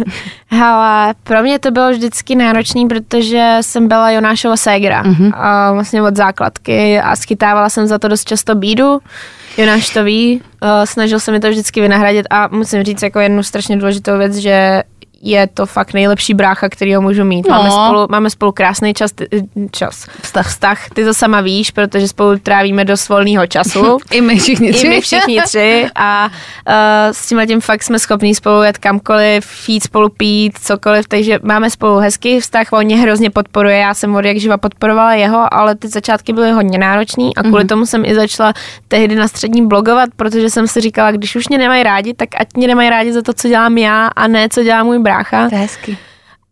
Hele, 0.46 1.14
pro 1.24 1.42
mě 1.42 1.58
to 1.58 1.70
bylo 1.70 1.90
vždycky 1.90 2.34
náročný, 2.34 2.88
protože 2.88 3.58
jsem 3.60 3.88
byla 3.88 4.10
Jonášova 4.10 4.56
ségra. 4.56 5.02
Mhm. 5.02 5.12
Mm-hmm. 5.12 5.32
A 5.34 5.72
vlastně 5.72 6.02
od 6.02 6.16
základky 6.16 7.00
a 7.00 7.16
schytávala 7.16 7.68
jsem 7.68 7.86
za 7.86 7.98
to 7.98 8.08
dost 8.08 8.28
často 8.28 8.54
bídu. 8.54 8.98
Jonáš 9.58 9.90
to 9.90 10.04
ví, 10.04 10.40
uh, 10.62 10.68
snažil 10.84 11.20
se 11.20 11.32
mi 11.32 11.40
to 11.40 11.48
vždycky 11.48 11.80
vynahradit 11.80 12.26
a 12.30 12.48
musím 12.48 12.82
říct 12.82 13.02
jako 13.02 13.20
jednu 13.20 13.42
strašně 13.42 13.76
důležitou 13.76 14.18
věc, 14.18 14.36
že 14.36 14.82
je 15.30 15.46
to 15.46 15.66
fakt 15.66 15.92
nejlepší 15.92 16.34
brácha, 16.34 16.68
který 16.68 16.94
ho 16.94 17.02
můžu 17.02 17.24
mít. 17.24 17.48
Máme, 17.48 17.68
No. 17.68 17.86
spolu, 17.86 18.06
máme 18.10 18.30
spolu 18.30 18.52
krásný 18.52 18.94
čas, 18.94 19.10
čas. 19.70 20.06
Vztah. 20.22 20.48
Vztah. 20.48 20.88
Ty 20.94 21.04
to 21.04 21.14
sama 21.14 21.40
víš, 21.40 21.70
protože 21.70 22.08
spolu 22.08 22.38
trávíme 22.38 22.84
dost 22.84 23.08
volného 23.08 23.46
času. 23.46 23.98
I 24.10 24.20
my 24.20 24.38
všichni 24.38 24.68
I 24.68 24.88
my 24.88 25.00
všichni 25.00 25.42
tři 25.42 25.86
a 25.94 26.24
uh, 26.68 26.72
s 27.12 27.28
tím 27.28 27.46
tím 27.46 27.60
fakt 27.60 27.82
jsme 27.82 27.98
schopní 27.98 28.34
spolu 28.34 28.62
jet 28.62 28.78
kamkoliv, 28.78 29.68
jít 29.68 29.82
spolu 29.82 30.08
pít, 30.08 30.58
cokoliv, 30.58 31.08
takže 31.08 31.38
máme 31.42 31.70
spolu 31.70 31.98
hezký 31.98 32.40
vztah, 32.40 32.66
on 32.72 32.84
mě 32.84 32.96
hrozně 32.96 33.30
podporuje, 33.30 33.78
já 33.78 33.94
jsem 33.94 34.14
od 34.14 34.24
jak 34.24 34.36
živa 34.36 34.56
podporovala 34.56 35.14
jeho, 35.14 35.54
ale 35.54 35.74
ty 35.74 35.88
začátky 35.88 36.32
byly 36.32 36.52
hodně 36.52 36.78
náročný 36.78 37.36
a 37.36 37.42
kvůli 37.42 37.64
mm-hmm. 37.64 37.68
tomu 37.68 37.86
jsem 37.86 38.04
i 38.04 38.14
začala 38.14 38.52
tehdy 38.88 39.14
na 39.14 39.28
střední 39.28 39.66
blogovat, 39.66 40.08
protože 40.16 40.50
jsem 40.50 40.66
si 40.68 40.80
říkala, 40.80 41.10
když 41.10 41.36
už 41.36 41.48
mě 41.48 41.58
nemají 41.58 41.82
rádi, 41.82 42.14
tak 42.14 42.28
ať 42.40 42.48
mě 42.56 42.66
nemají 42.66 42.90
rádi 42.90 43.12
za 43.12 43.22
to, 43.22 43.32
co 43.32 43.48
dělám 43.48 43.78
já 43.78 44.06
a 44.06 44.26
ne 44.28 44.48
co 44.48 44.62
dělá 44.62 44.82
můj 44.82 44.98
brácha. 44.98 45.15
To 45.48 45.54
je 45.54 45.60
hezky. 45.60 45.98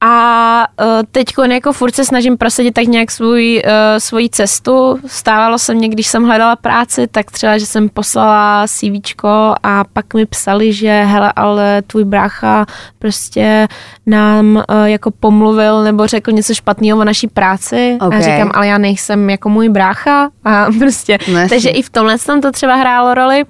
A 0.07 0.67
uh, 0.81 0.87
teď 1.11 1.27
jako 1.51 1.73
furt 1.73 1.95
se 1.95 2.05
snažím 2.05 2.37
prosadit 2.37 2.75
tak 2.75 2.85
nějak 2.85 3.11
svůj, 3.11 3.63
uh, 3.65 3.71
svoji 3.99 4.29
cestu. 4.31 4.99
Stávalo 5.07 5.59
se 5.59 5.75
mně, 5.75 5.89
když 5.89 6.07
jsem 6.07 6.25
hledala 6.25 6.57
práci, 6.57 7.07
tak 7.07 7.31
třeba, 7.31 7.59
že 7.59 7.67
jsem 7.67 7.89
poslala 7.89 8.67
CV 8.67 9.25
a 9.63 9.85
pak 9.93 10.15
mi 10.15 10.27
psali, 10.27 10.73
že 10.73 11.05
hele, 11.05 11.33
ale 11.37 11.83
tvůj 11.83 12.05
brácha 12.05 12.67
prostě 12.99 13.69
nám 14.07 14.57
uh, 14.57 14.85
jako 14.85 15.11
pomluvil 15.11 15.83
nebo 15.83 16.07
řekl 16.07 16.33
něco 16.33 16.55
špatného 16.55 16.99
o 16.99 17.05
naší 17.05 17.27
práci. 17.27 17.99
Okay. 18.01 18.19
A 18.19 18.23
já 18.23 18.37
říkám, 18.37 18.51
ale 18.55 18.67
já 18.67 18.79
nejsem 18.79 19.31
jako 19.31 19.49
můj 19.49 19.69
brácha 19.69 20.31
a 20.45 20.67
prostě. 20.79 21.19
No 21.33 21.49
takže 21.49 21.71
i 21.71 21.83
v 21.83 21.91
tomhle 21.91 22.19
tam 22.19 22.41
to 22.41 22.53
třeba 22.53 22.75
hrálo 22.75 23.15
roli. 23.15 23.45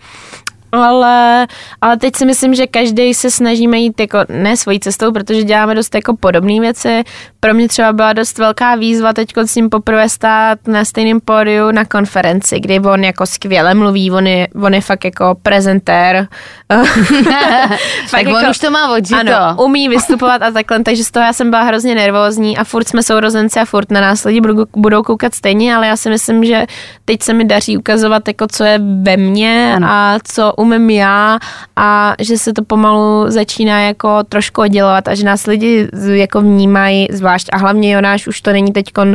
Ale, 0.74 1.46
ale 1.80 1.96
teď 1.96 2.16
si 2.16 2.26
myslím, 2.26 2.54
že 2.54 2.66
každý 2.66 3.14
se 3.14 3.30
snažíme 3.30 3.78
jít 3.78 4.00
jako 4.00 4.18
ne 4.28 4.56
svojí 4.56 4.80
cestou, 4.80 5.12
protože 5.12 5.42
děláme 5.42 5.74
dost 5.74 5.94
jako 5.94 6.16
podobné 6.16 6.60
věci. 6.60 7.02
Pro 7.40 7.54
mě 7.54 7.68
třeba 7.68 7.92
byla 7.92 8.12
dost 8.12 8.38
velká 8.38 8.74
výzva 8.74 9.12
teď 9.12 9.28
s 9.44 9.54
ním 9.54 9.70
poprvé 9.70 10.08
stát 10.08 10.58
na 10.66 10.84
stejném 10.84 11.20
pódiu 11.20 11.70
na 11.70 11.84
konferenci, 11.84 12.60
kdy 12.60 12.80
on 12.80 13.04
jako 13.04 13.26
skvěle 13.26 13.74
mluví, 13.74 14.10
on 14.10 14.26
je, 14.26 14.48
on 14.62 14.74
je 14.74 14.80
fakt 14.80 15.04
jako 15.04 15.36
prezentér. 15.42 16.28
Tak 18.10 18.26
on 18.26 18.50
už 18.50 18.58
to 18.58 18.70
má 18.70 18.92
odžito. 18.92 19.20
Ano, 19.20 19.64
umí 19.64 19.88
vystupovat 19.88 20.42
a 20.42 20.50
takhle, 20.50 20.82
takže 20.82 21.04
z 21.04 21.10
toho 21.10 21.26
já 21.26 21.32
jsem 21.32 21.50
byla 21.50 21.62
hrozně 21.62 21.94
nervózní 21.94 22.58
a 22.58 22.64
furt 22.64 22.88
jsme 22.88 23.02
sourozenci 23.02 23.60
a 23.60 23.64
furt 23.64 23.90
na 23.90 24.00
nás 24.00 24.24
lidi 24.24 24.40
budou, 24.40 24.64
budou 24.76 25.02
koukat 25.02 25.34
stejně, 25.34 25.76
ale 25.76 25.86
já 25.86 25.96
si 25.96 26.10
myslím, 26.10 26.44
že 26.44 26.66
teď 27.04 27.22
se 27.22 27.32
mi 27.32 27.44
daří 27.44 27.78
ukazovat, 27.78 28.28
jako 28.28 28.46
co 28.46 28.64
je 28.64 28.80
ve 29.02 29.16
mně 29.16 29.72
Ano. 29.76 29.86
a 29.90 30.18
co 30.24 30.52
umím 30.64 30.90
já 30.90 31.38
a 31.76 32.14
že 32.18 32.38
se 32.38 32.52
to 32.52 32.64
pomalu 32.64 33.24
začíná 33.28 33.80
jako 33.80 34.22
trošku 34.28 34.60
oddělovat 34.60 35.08
a 35.08 35.14
že 35.14 35.24
nás 35.24 35.46
lidi 35.46 35.88
jako 36.12 36.40
vnímají 36.40 37.08
zvlášť 37.10 37.48
a 37.52 37.56
hlavně 37.58 37.94
Jonáš 37.94 38.26
už 38.26 38.40
to 38.40 38.52
není 38.52 38.72
teď 38.72 38.86
uh, 38.98 39.14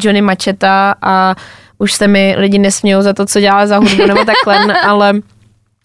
Johnny 0.00 0.22
Macheta 0.22 0.94
a 1.02 1.34
už 1.78 1.92
se 1.92 2.08
mi 2.08 2.34
lidi 2.38 2.58
nesmějou 2.58 3.02
za 3.02 3.12
to, 3.12 3.26
co 3.26 3.40
dělá 3.40 3.66
za 3.66 3.78
hudbu 3.78 4.06
nebo 4.06 4.24
takhle, 4.24 4.80
ale 4.82 5.14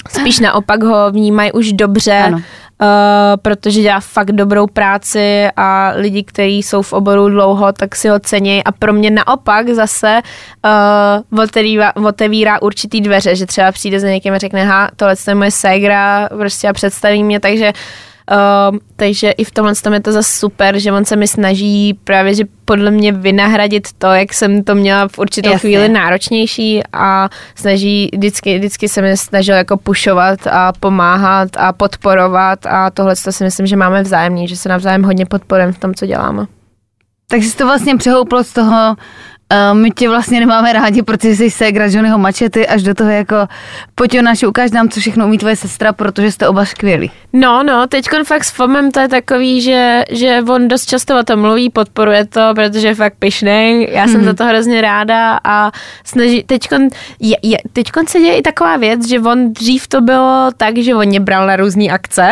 spíš 0.09 0.39
naopak 0.39 0.83
ho 0.83 1.11
vnímají 1.11 1.51
už 1.51 1.73
dobře, 1.73 2.17
Ano. 2.17 2.41
Uh, 2.83 2.87
protože 3.41 3.81
dělá 3.81 3.99
fakt 3.99 4.31
dobrou 4.31 4.67
práci 4.67 5.47
a 5.57 5.91
lidi, 5.95 6.23
kteří 6.23 6.63
jsou 6.63 6.81
v 6.81 6.93
oboru 6.93 7.29
dlouho, 7.29 7.71
tak 7.71 7.95
si 7.95 8.09
ho 8.09 8.19
cení 8.19 8.63
a 8.63 8.71
pro 8.71 8.93
mě 8.93 9.09
naopak 9.09 9.69
zase 9.69 10.21
uh, 11.31 11.39
otevírá, 11.39 11.95
otevírá 11.95 12.61
určitý 12.61 13.01
dveře, 13.01 13.35
že 13.35 13.45
třeba 13.45 13.71
přijde 13.71 13.99
za 13.99 14.07
někým 14.07 14.33
a 14.33 14.37
řekne, 14.37 14.65
ha, 14.65 14.89
tohle 14.95 15.15
je 15.27 15.35
moje 15.35 15.51
ségra, 15.51 16.29
prostě 16.29 16.67
a 16.67 16.73
představí 16.73 17.23
mě, 17.23 17.39
takže 17.39 17.73
Uh, 17.73 18.12
takže 18.95 19.31
i 19.31 19.43
v 19.43 19.51
tomhle 19.51 19.75
tom 19.75 19.93
je 19.93 19.99
to 19.99 20.11
zase 20.11 20.39
super, 20.39 20.79
že 20.79 20.91
on 20.91 21.05
se 21.05 21.15
mi 21.15 21.27
snaží 21.27 21.93
právě, 22.03 22.33
že 22.33 22.43
podle 22.65 22.91
mě 22.91 23.11
vynahradit 23.11 23.87
to, 23.97 24.07
jak 24.07 24.33
jsem 24.33 24.63
to 24.63 24.75
měla 24.75 25.07
v 25.07 25.19
určitou 25.19 25.49
Jasně. 25.49 25.59
chvíli 25.59 25.89
náročnější 25.89 26.81
a 26.93 27.29
snaží, 27.55 28.09
vždycky, 28.13 28.57
vždycky 28.57 28.89
se 28.89 29.01
mi 29.01 29.17
snažil 29.17 29.55
jako 29.55 29.77
pušovat 29.77 30.47
a 30.47 30.73
pomáhat 30.79 31.49
a 31.57 31.73
podporovat 31.73 32.65
a 32.65 32.89
tohle 32.89 33.15
to 33.23 33.31
si 33.31 33.43
myslím, 33.43 33.67
že 33.67 33.75
máme 33.75 34.03
vzájemně, 34.03 34.47
že 34.47 34.57
se 34.57 34.69
navzájem 34.69 35.03
hodně 35.03 35.25
podporujeme 35.25 35.73
v 35.73 35.79
tom, 35.79 35.93
co 35.93 36.05
děláme. 36.05 36.45
Takže 37.27 37.49
jsi 37.49 37.57
to 37.57 37.65
vlastně 37.65 37.95
přehouplo 37.95 38.43
z 38.43 38.53
toho, 38.53 38.95
uh, 39.53 39.77
my 39.77 39.91
tě 39.91 40.09
vlastně 40.09 40.39
nemáme 40.39 40.73
rádi, 40.73 41.01
protože 41.01 41.35
jsi 41.35 41.51
ségra 41.51 41.85
Johnnyho 41.85 42.17
mačety, 42.17 42.67
až 42.67 42.83
do 42.83 42.93
toho 42.93 43.09
jako, 43.09 43.35
pojď 43.95 44.13
Jonáši, 44.13 44.47
ukáž 44.47 44.71
nám, 44.71 44.89
co 44.89 44.99
všechno 44.99 45.25
umí 45.25 45.37
tvoje 45.37 45.55
sestra, 45.55 45.93
protože 45.93 46.31
jste 46.31 46.47
oba 46.47 46.65
skvělí. 46.65 47.11
No, 47.33 47.63
no, 47.63 47.87
teď 47.87 48.05
fakt 48.23 48.43
s 48.43 48.51
Fomem 48.51 48.91
to 48.91 48.99
je 48.99 49.07
takový, 49.07 49.61
že, 49.61 50.03
že 50.11 50.43
on 50.49 50.67
dost 50.67 50.85
často 50.85 51.19
o 51.19 51.23
tom 51.23 51.39
mluví, 51.39 51.69
podporuje 51.69 52.25
to, 52.25 52.41
protože 52.55 52.87
je 52.87 52.95
fakt 52.95 53.13
pišnej, 53.19 53.89
já 53.91 54.07
jsem 54.07 54.23
za 54.23 54.33
to 54.33 54.45
hrozně 54.45 54.81
ráda 54.81 55.39
a 55.43 55.71
snaží, 56.03 56.43
teď 56.43 56.67
je, 57.19 57.37
je, 57.41 57.57
teďkon 57.73 58.07
se 58.07 58.19
děje 58.19 58.37
i 58.37 58.41
taková 58.41 58.77
věc, 58.77 59.07
že 59.07 59.19
on 59.19 59.53
dřív 59.53 59.87
to 59.87 60.01
bylo 60.01 60.49
tak, 60.57 60.77
že 60.77 60.95
on 60.95 61.05
mě 61.05 61.19
bral 61.19 61.47
na 61.47 61.55
různé 61.55 61.85
akce 61.85 62.31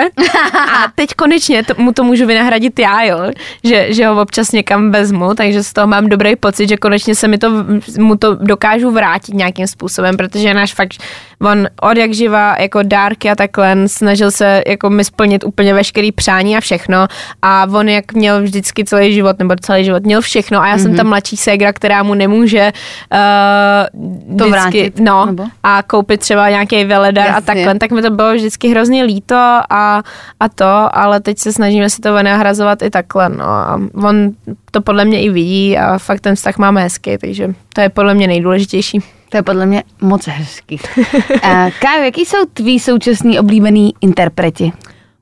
a 0.74 0.92
teď 0.96 1.14
konečně 1.14 1.64
to, 1.64 1.74
mu 1.78 1.94
to 1.94 2.04
můžu 2.04 2.26
vynahradit 2.26 2.80
já, 2.80 3.04
jo, 3.04 3.18
že, 3.64 3.94
že 3.94 4.08
ho 4.08 4.22
občas 4.22 4.52
někam 4.52 4.92
vezmu, 4.92 5.34
takže 5.34 5.64
z 5.64 5.74
toho 5.74 5.88
mám 5.88 6.10
dobrý 6.10 6.36
pocit, 6.36 6.70
že 6.70 6.78
konečně 6.78 7.11
se 7.16 7.28
mi 7.28 7.38
to, 7.38 7.66
mu 8.00 8.16
to 8.16 8.36
dokážu 8.36 8.92
vrátit 8.92 9.36
nějakým 9.36 9.68
způsobem, 9.68 10.18
protože 10.18 10.54
náš 10.54 10.74
fakt, 10.74 10.94
on 11.42 11.68
od 11.82 11.98
jak 11.98 12.14
živa 12.14 12.56
jako 12.60 12.80
dárky 12.84 13.30
a 13.30 13.36
takhle 13.36 13.88
snažil 13.88 14.32
se 14.32 14.64
jako 14.68 14.90
mi 14.90 15.04
splnit 15.04 15.44
úplně 15.44 15.74
veškerý 15.74 16.12
přání 16.12 16.58
a 16.58 16.60
všechno 16.60 17.08
a 17.42 17.68
on 17.72 17.90
jak 17.90 18.14
měl 18.14 18.42
vždycky 18.42 18.86
celý 18.86 19.14
život, 19.14 19.40
nebo 19.40 19.56
celý 19.62 19.86
život 19.86 20.04
měl 20.04 20.22
všechno 20.22 20.62
a 20.62 20.68
já 20.68 20.76
mm-hmm. 20.76 20.82
jsem 20.82 20.96
ta 20.96 21.04
mladší 21.04 21.38
ségra, 21.38 21.74
která 21.74 22.04
mu 22.04 22.14
nemůže 22.14 22.72
uh, 23.14 24.38
To 24.38 24.44
vždycky, 24.44 24.52
vrátit, 24.52 25.00
no, 25.00 25.26
nebo? 25.26 25.44
a 25.64 25.84
koupit 25.84 26.20
třeba 26.20 26.50
nějaký 26.50 26.86
veledar 26.86 27.28
a 27.28 27.28
Jasně. 27.28 27.46
takhle, 27.46 27.80
tak 27.80 27.92
mi 27.92 28.02
to 28.02 28.10
bylo 28.10 28.34
vždycky 28.34 28.68
hrozně 28.68 29.04
líto 29.04 29.36
a, 29.70 30.04
a 30.40 30.50
to, 30.50 30.98
ale 30.98 31.20
teď 31.20 31.40
se 31.40 31.54
snažíme 31.54 31.90
si 31.90 32.02
to 32.02 32.24
nahrazovat 32.24 32.82
i 32.82 32.90
takhle, 32.90 33.30
no 33.30 33.46
a 33.46 33.82
on 34.04 34.32
to 34.72 34.82
podle 34.82 35.06
mě 35.06 35.22
i 35.22 35.30
vidí 35.30 35.78
a 35.78 35.98
fakt 35.98 36.20
ten 36.20 36.36
vztah 36.36 36.58
máme 36.58 36.82
hezký, 36.82 37.18
takže 37.18 37.54
to 37.74 37.82
je 37.82 37.90
podle 37.90 38.14
mě 38.14 38.28
nejdůležitější. 38.28 39.02
To 39.32 39.38
je 39.38 39.44
podle 39.44 39.66
mě 39.66 39.84
moc 40.02 40.28
hezký. 40.28 40.80
uh, 40.98 41.70
Kájo, 41.80 42.04
jaký 42.04 42.26
jsou 42.26 42.38
tví 42.54 42.80
současný 42.80 43.40
oblíbený 43.40 43.94
interpreti? 44.02 44.74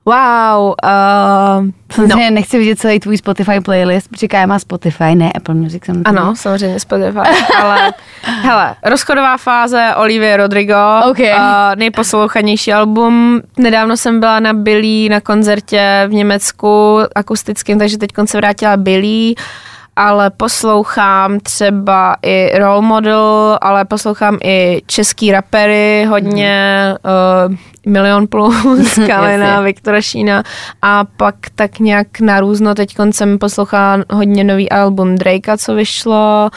Wow, 0.06 0.74
uh, 0.84 1.70
Samozřejmě 1.92 2.32
no. 2.32 2.36
nechci 2.36 2.58
vidět 2.60 2.80
celý 2.80 3.00
tvůj 3.00 3.18
Spotify 3.18 3.60
playlist, 3.62 4.08
protože 4.08 4.28
Kája 4.28 4.46
má 4.46 4.60
Spotify, 4.60 5.16
ne 5.16 5.32
Apple 5.32 5.56
Music 5.56 5.86
samozřejmě. 5.86 6.04
ano, 6.06 6.36
samozřejmě 6.36 6.80
Spotify, 6.80 7.20
ale 7.62 7.94
hele, 8.42 8.76
rozchodová 8.86 9.38
fáze 9.38 9.90
Olivia 9.96 10.38
Rodrigo, 10.38 10.76
OK. 11.10 11.20
uh, 11.20 11.26
nejposlouchanější 11.76 12.74
album. 12.74 13.42
Nedávno 13.58 13.98
jsem 13.98 14.20
byla 14.20 14.40
na 14.40 14.54
Billy 14.54 15.10
na 15.10 15.22
koncertě 15.22 16.06
v 16.08 16.14
Německu 16.14 17.00
akustickým, 17.16 17.80
takže 17.80 17.98
teď 17.98 18.10
se 18.26 18.38
vrátila 18.38 18.78
Billy 18.78 19.36
ale 20.00 20.30
poslouchám 20.30 21.40
třeba 21.40 22.16
i 22.22 22.60
role 22.60 22.82
model, 22.82 23.58
ale 23.62 23.86
poslouchám 23.86 24.38
i 24.44 24.82
český 24.86 25.32
rapery 25.32 26.06
hodně, 26.10 26.84
uh, 27.48 27.56
Milion 27.86 28.28
plus, 28.28 29.00
Kalina. 29.08 29.62
Viktora 29.62 30.02
Šína 30.02 30.44
a 30.82 31.06
pak 31.18 31.36
tak 31.56 31.80
nějak 31.80 32.20
na 32.20 32.40
různo 32.40 32.76
teď 32.76 32.96
jsem 33.12 33.38
poslouchala 33.38 34.04
hodně 34.12 34.44
nový 34.44 34.70
album 34.70 35.16
Drakea, 35.16 35.58
co 35.58 35.76
vyšlo 35.76 36.50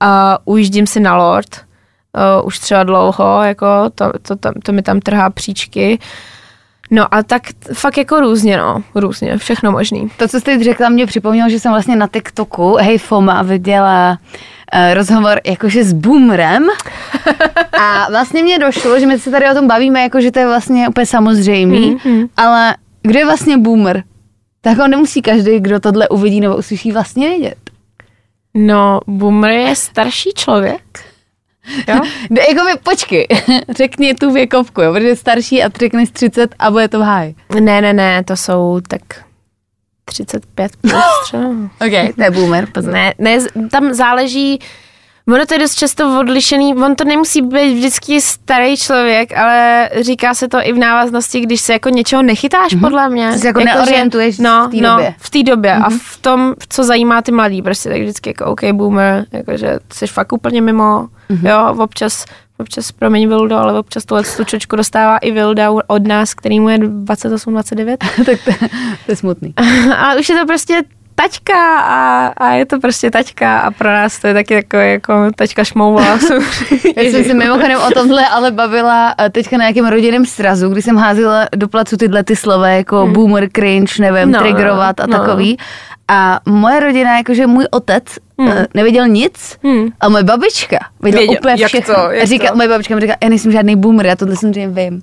a 0.00 0.38
ujíždím 0.44 0.86
si 0.86 1.00
na 1.00 1.16
Lord, 1.16 1.56
uh, 2.40 2.46
už 2.46 2.58
třeba 2.58 2.84
dlouho, 2.84 3.42
jako 3.42 3.66
to, 3.94 4.12
to, 4.22 4.36
to, 4.36 4.50
to 4.62 4.72
mi 4.72 4.82
tam 4.82 5.00
trhá 5.00 5.30
příčky. 5.30 5.98
No 6.90 7.14
a 7.14 7.22
tak 7.22 7.42
fakt 7.72 7.96
jako 7.98 8.20
různě, 8.20 8.56
no, 8.56 8.82
různě, 8.94 9.38
všechno 9.38 9.72
možný. 9.72 10.08
To, 10.16 10.28
co 10.28 10.38
jsi 10.38 10.44
teď 10.44 10.62
řekla, 10.62 10.88
mě 10.88 11.06
připomnělo, 11.06 11.48
že 11.50 11.60
jsem 11.60 11.72
vlastně 11.72 11.96
na 11.96 12.08
TikToku 12.08 12.76
Hej 12.80 12.98
Foma 12.98 13.42
viděla 13.42 14.10
uh, 14.74 14.94
rozhovor 14.94 15.40
jakože 15.46 15.84
s 15.84 15.92
Boomerem 15.92 16.66
a 17.80 18.06
vlastně 18.10 18.42
mě 18.42 18.58
došlo, 18.58 19.00
že 19.00 19.06
my 19.06 19.18
se 19.18 19.30
tady 19.30 19.50
o 19.50 19.54
tom 19.54 19.68
bavíme, 19.68 20.02
jako 20.02 20.20
že 20.20 20.30
to 20.30 20.38
je 20.38 20.46
vlastně 20.46 20.88
úplně 20.88 21.06
samozřejmý, 21.06 21.96
Mhm. 22.04 22.26
ale 22.36 22.74
kdo 23.02 23.18
je 23.18 23.24
vlastně 23.24 23.58
Boomer? 23.58 24.02
Tak 24.60 24.78
ho 24.78 24.88
nemusí 24.88 25.22
každý, 25.22 25.60
kdo 25.60 25.80
tohle 25.80 26.08
uvidí 26.08 26.40
nebo 26.40 26.56
uslyší, 26.56 26.92
vlastně 26.92 27.28
vědět. 27.28 27.58
No, 28.54 29.00
Boomer 29.06 29.50
je 29.50 29.76
starší 29.76 30.30
člověk. 30.34 30.82
Jo? 31.88 32.00
No, 32.30 32.42
jako 32.48 32.64
by, 32.64 32.80
počkej, 32.82 33.26
řekni 33.76 34.14
tu 34.14 34.32
věkovku, 34.32 34.82
jo, 34.82 34.92
protože 34.92 35.16
starší 35.16 35.62
a 35.62 35.70
řekneš 35.78 36.10
30 36.10 36.54
a 36.58 36.70
bude 36.70 36.88
to 36.88 36.98
v 36.98 37.02
háji. 37.02 37.34
Ne, 37.60 37.80
ne, 37.80 37.92
ne, 37.92 38.24
to 38.24 38.36
jsou 38.36 38.80
tak 38.88 39.00
35 40.04 40.76
plus 40.80 41.04
třeba. 41.24 41.44
Ok, 41.86 42.14
to 42.16 42.22
je 42.22 42.30
Boomer, 42.30 42.66
pozor. 42.72 42.92
Ne, 42.92 43.14
ne, 43.18 43.38
tam 43.70 43.94
záleží, 43.94 44.58
ono 45.28 45.46
to 45.46 45.54
je 45.54 45.58
dost 45.58 45.74
často 45.74 46.18
odlišený, 46.20 46.74
on 46.74 46.94
to 46.94 47.04
nemusí 47.04 47.42
být 47.42 47.74
vždycky 47.74 48.20
starý 48.20 48.76
člověk, 48.76 49.36
ale 49.36 49.90
říká 50.00 50.34
se 50.34 50.48
to 50.48 50.58
i 50.62 50.72
v 50.72 50.78
návaznosti, 50.78 51.40
když 51.40 51.60
se 51.60 51.72
jako 51.72 51.88
něčeho 51.88 52.22
nechytáš, 52.22 52.72
mm-hmm. 52.72 52.80
podle 52.80 53.08
mě. 53.08 53.32
Že 53.32 53.38
se 53.38 53.46
jako 53.46 53.60
že- 53.60 53.64
neorientuješ 53.64 54.38
no, 54.38 54.68
v 54.68 54.70
té 54.70 54.76
no, 54.76 54.90
době. 54.90 55.14
v 55.18 55.30
té 55.30 55.42
době 55.42 55.74
mm-hmm. 55.74 55.84
a 55.84 55.90
v 55.90 56.16
tom, 56.20 56.54
co 56.68 56.84
zajímá 56.84 57.22
ty 57.22 57.32
mladý, 57.32 57.62
prostě 57.62 57.88
tak 57.88 58.00
vždycky 58.00 58.30
jako 58.30 58.44
OK, 58.44 58.64
boomer, 58.72 59.26
jakože 59.32 59.78
jsi 59.92 60.06
fakt 60.06 60.32
úplně 60.32 60.60
mimo, 60.60 61.08
mm-hmm. 61.30 61.48
jo, 61.50 61.82
občas 61.82 62.24
Občas, 62.58 62.92
promiň 62.92 63.28
Vildo, 63.28 63.56
ale 63.56 63.78
občas 63.78 64.04
tuhle 64.04 64.22
tu 64.36 64.44
čočku 64.44 64.76
dostává 64.76 65.18
i 65.18 65.30
Vilda 65.30 65.70
od 65.86 66.06
nás, 66.06 66.34
který 66.34 66.60
mu 66.60 66.68
je 66.68 66.78
28-29. 66.78 67.96
tak 68.26 68.38
to, 68.44 68.66
to 69.06 69.12
je 69.12 69.16
smutný. 69.16 69.54
Ale 69.98 70.20
už 70.20 70.28
je 70.28 70.36
to 70.36 70.46
prostě 70.46 70.82
taťka 71.14 71.78
a, 71.80 72.26
a 72.36 72.52
je 72.52 72.66
to 72.66 72.80
prostě 72.80 73.10
taťka 73.10 73.58
a 73.58 73.70
pro 73.70 73.88
nás 73.88 74.18
to 74.18 74.26
je 74.26 74.34
taky 74.34 74.62
takový 74.62 74.90
jako 74.90 75.30
taťka 75.36 75.64
šmouva. 75.64 76.04
Já 76.96 77.02
jsem 77.02 77.24
se 77.24 77.34
mimochodem 77.34 77.78
o 77.88 77.90
tomhle 77.90 78.28
ale 78.28 78.50
bavila 78.50 79.14
eh, 79.20 79.30
teďka 79.30 79.56
na 79.56 79.64
nějakém 79.64 79.86
rodinném 79.86 80.26
srazu, 80.26 80.68
kdy 80.68 80.82
jsem 80.82 80.96
házela 80.96 81.46
do 81.56 81.68
placu 81.68 81.96
tyhle 81.96 82.24
ty 82.24 82.36
slova 82.36 82.68
jako 82.68 83.04
hmm. 83.04 83.12
boomer, 83.12 83.48
cringe, 83.52 83.92
nevím, 84.00 84.30
No, 84.32 84.38
no, 84.38 84.44
triggerovat 84.44 85.00
a 85.00 85.06
no. 85.06 85.18
takový. 85.18 85.56
A 86.08 86.40
moje 86.46 86.80
rodina, 86.80 87.16
jakože 87.16 87.46
můj 87.46 87.66
otec 87.70 88.04
hmm. 88.38 88.52
nevěděl 88.74 89.08
nic 89.08 89.58
Hmm. 89.64 89.88
a 90.00 90.08
moje 90.08 90.24
babička 90.24 90.78
věděla 91.02 91.20
Věděl. 91.20 91.36
úplně 91.40 91.54
Jak 91.58 91.68
všechno. 91.68 91.94
to? 91.94 92.00
Jak 92.10 92.22
a 92.22 92.26
říká, 92.26 92.48
to? 92.50 92.56
moje 92.56 92.68
babička 92.68 92.94
mi 92.94 93.00
říká, 93.00 93.14
já 93.22 93.28
nejsem 93.28 93.52
žádný 93.52 93.76
boomer, 93.76 94.06
já 94.06 94.16
tohle 94.16 94.36
samozřejmě 94.36 94.68
vím. 94.68 95.02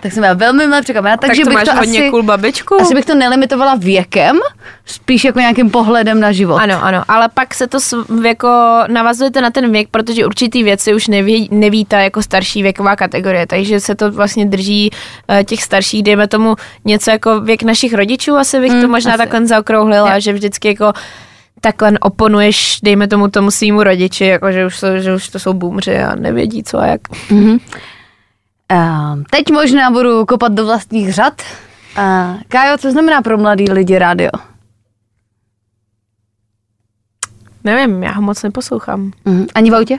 Tak 0.00 0.12
jsem 0.12 0.20
byla 0.20 0.34
velmi 0.34 0.66
milé 0.66 0.82
překvapená, 0.82 1.16
tak 1.16 1.28
takže 1.30 1.42
to 1.42 1.48
bych 1.48 1.54
máš 1.54 1.64
to 1.64 1.74
hodně 1.74 2.00
asi, 2.00 2.10
cool 2.10 2.22
babičku. 2.22 2.80
asi 2.80 2.94
bych 2.94 3.04
to 3.04 3.14
nelimitovala 3.14 3.74
věkem, 3.74 4.36
spíš 4.86 5.24
jako 5.24 5.38
nějakým 5.40 5.70
pohledem 5.70 6.20
na 6.20 6.32
život. 6.32 6.56
Ano, 6.56 6.84
ano, 6.84 7.02
ale 7.08 7.28
pak 7.34 7.54
se 7.54 7.66
to 7.66 7.78
jako 8.24 8.48
navazujete 8.88 9.40
na 9.40 9.50
ten 9.50 9.72
věk, 9.72 9.88
protože 9.90 10.26
určitý 10.26 10.62
věci 10.62 10.94
už 10.94 11.08
neví, 11.08 11.48
neví 11.52 11.84
ta 11.84 12.00
jako 12.00 12.22
starší 12.22 12.62
věková 12.62 12.96
kategorie, 12.96 13.46
takže 13.46 13.80
se 13.80 13.94
to 13.94 14.10
vlastně 14.12 14.46
drží 14.46 14.90
eh, 15.28 15.44
těch 15.44 15.62
starších, 15.62 16.02
dejme 16.02 16.28
tomu 16.28 16.56
něco 16.84 17.10
jako 17.10 17.40
věk 17.40 17.62
našich 17.62 17.94
rodičů, 17.94 18.36
asi 18.36 18.60
bych 18.60 18.70
to 18.70 18.76
Mm, 18.76 18.90
možná 18.90 19.10
asi. 19.12 19.18
takhle 19.18 19.46
zaokrouhlila, 19.46 20.18
že 20.18 20.32
vždycky 20.32 20.68
jako 20.68 20.92
takhle 21.60 21.92
oponuješ, 22.00 22.78
dejme 22.82 23.08
tomu 23.08 23.28
tomu 23.28 23.50
svýmu 23.50 23.82
rodiči, 23.82 24.24
jako 24.24 24.52
že 24.52 24.66
už, 24.66 24.80
to, 24.80 24.98
že 24.98 25.14
už 25.14 25.28
to 25.28 25.38
jsou 25.38 25.52
boomři 25.52 25.98
a 25.98 26.14
nevědí 26.14 26.62
co 26.62 26.78
a 26.78 26.86
jak. 26.86 27.00
Um, 28.70 29.24
teď 29.30 29.50
možná 29.52 29.90
budu 29.90 30.26
kopat 30.26 30.52
do 30.52 30.66
vlastních 30.66 31.14
řad. 31.14 31.42
Uh, 31.98 32.40
Kájo, 32.48 32.78
co 32.78 32.90
znamená 32.90 33.22
pro 33.22 33.38
mladý 33.38 33.72
lidi 33.72 33.98
rádio? 33.98 34.30
Nevím, 37.64 38.02
já 38.02 38.12
ho 38.12 38.22
moc 38.22 38.42
neposlouchám. 38.42 39.10
Uh-huh. 39.26 39.46
Ani 39.54 39.70
v 39.70 39.74
autě? 39.74 39.98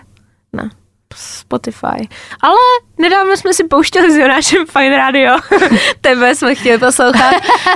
Ne. 0.53 0.69
Spotify. 1.15 2.07
Ale 2.41 2.57
nedávno 2.97 3.37
jsme 3.37 3.53
si 3.53 3.63
pouštěli 3.63 4.11
s 4.11 4.15
Jonášem 4.15 4.65
Fine 4.65 4.97
Radio. 4.97 5.37
Tebe 6.01 6.35
jsme 6.35 6.55
chtěli 6.55 6.77
poslouchat. 6.77 7.35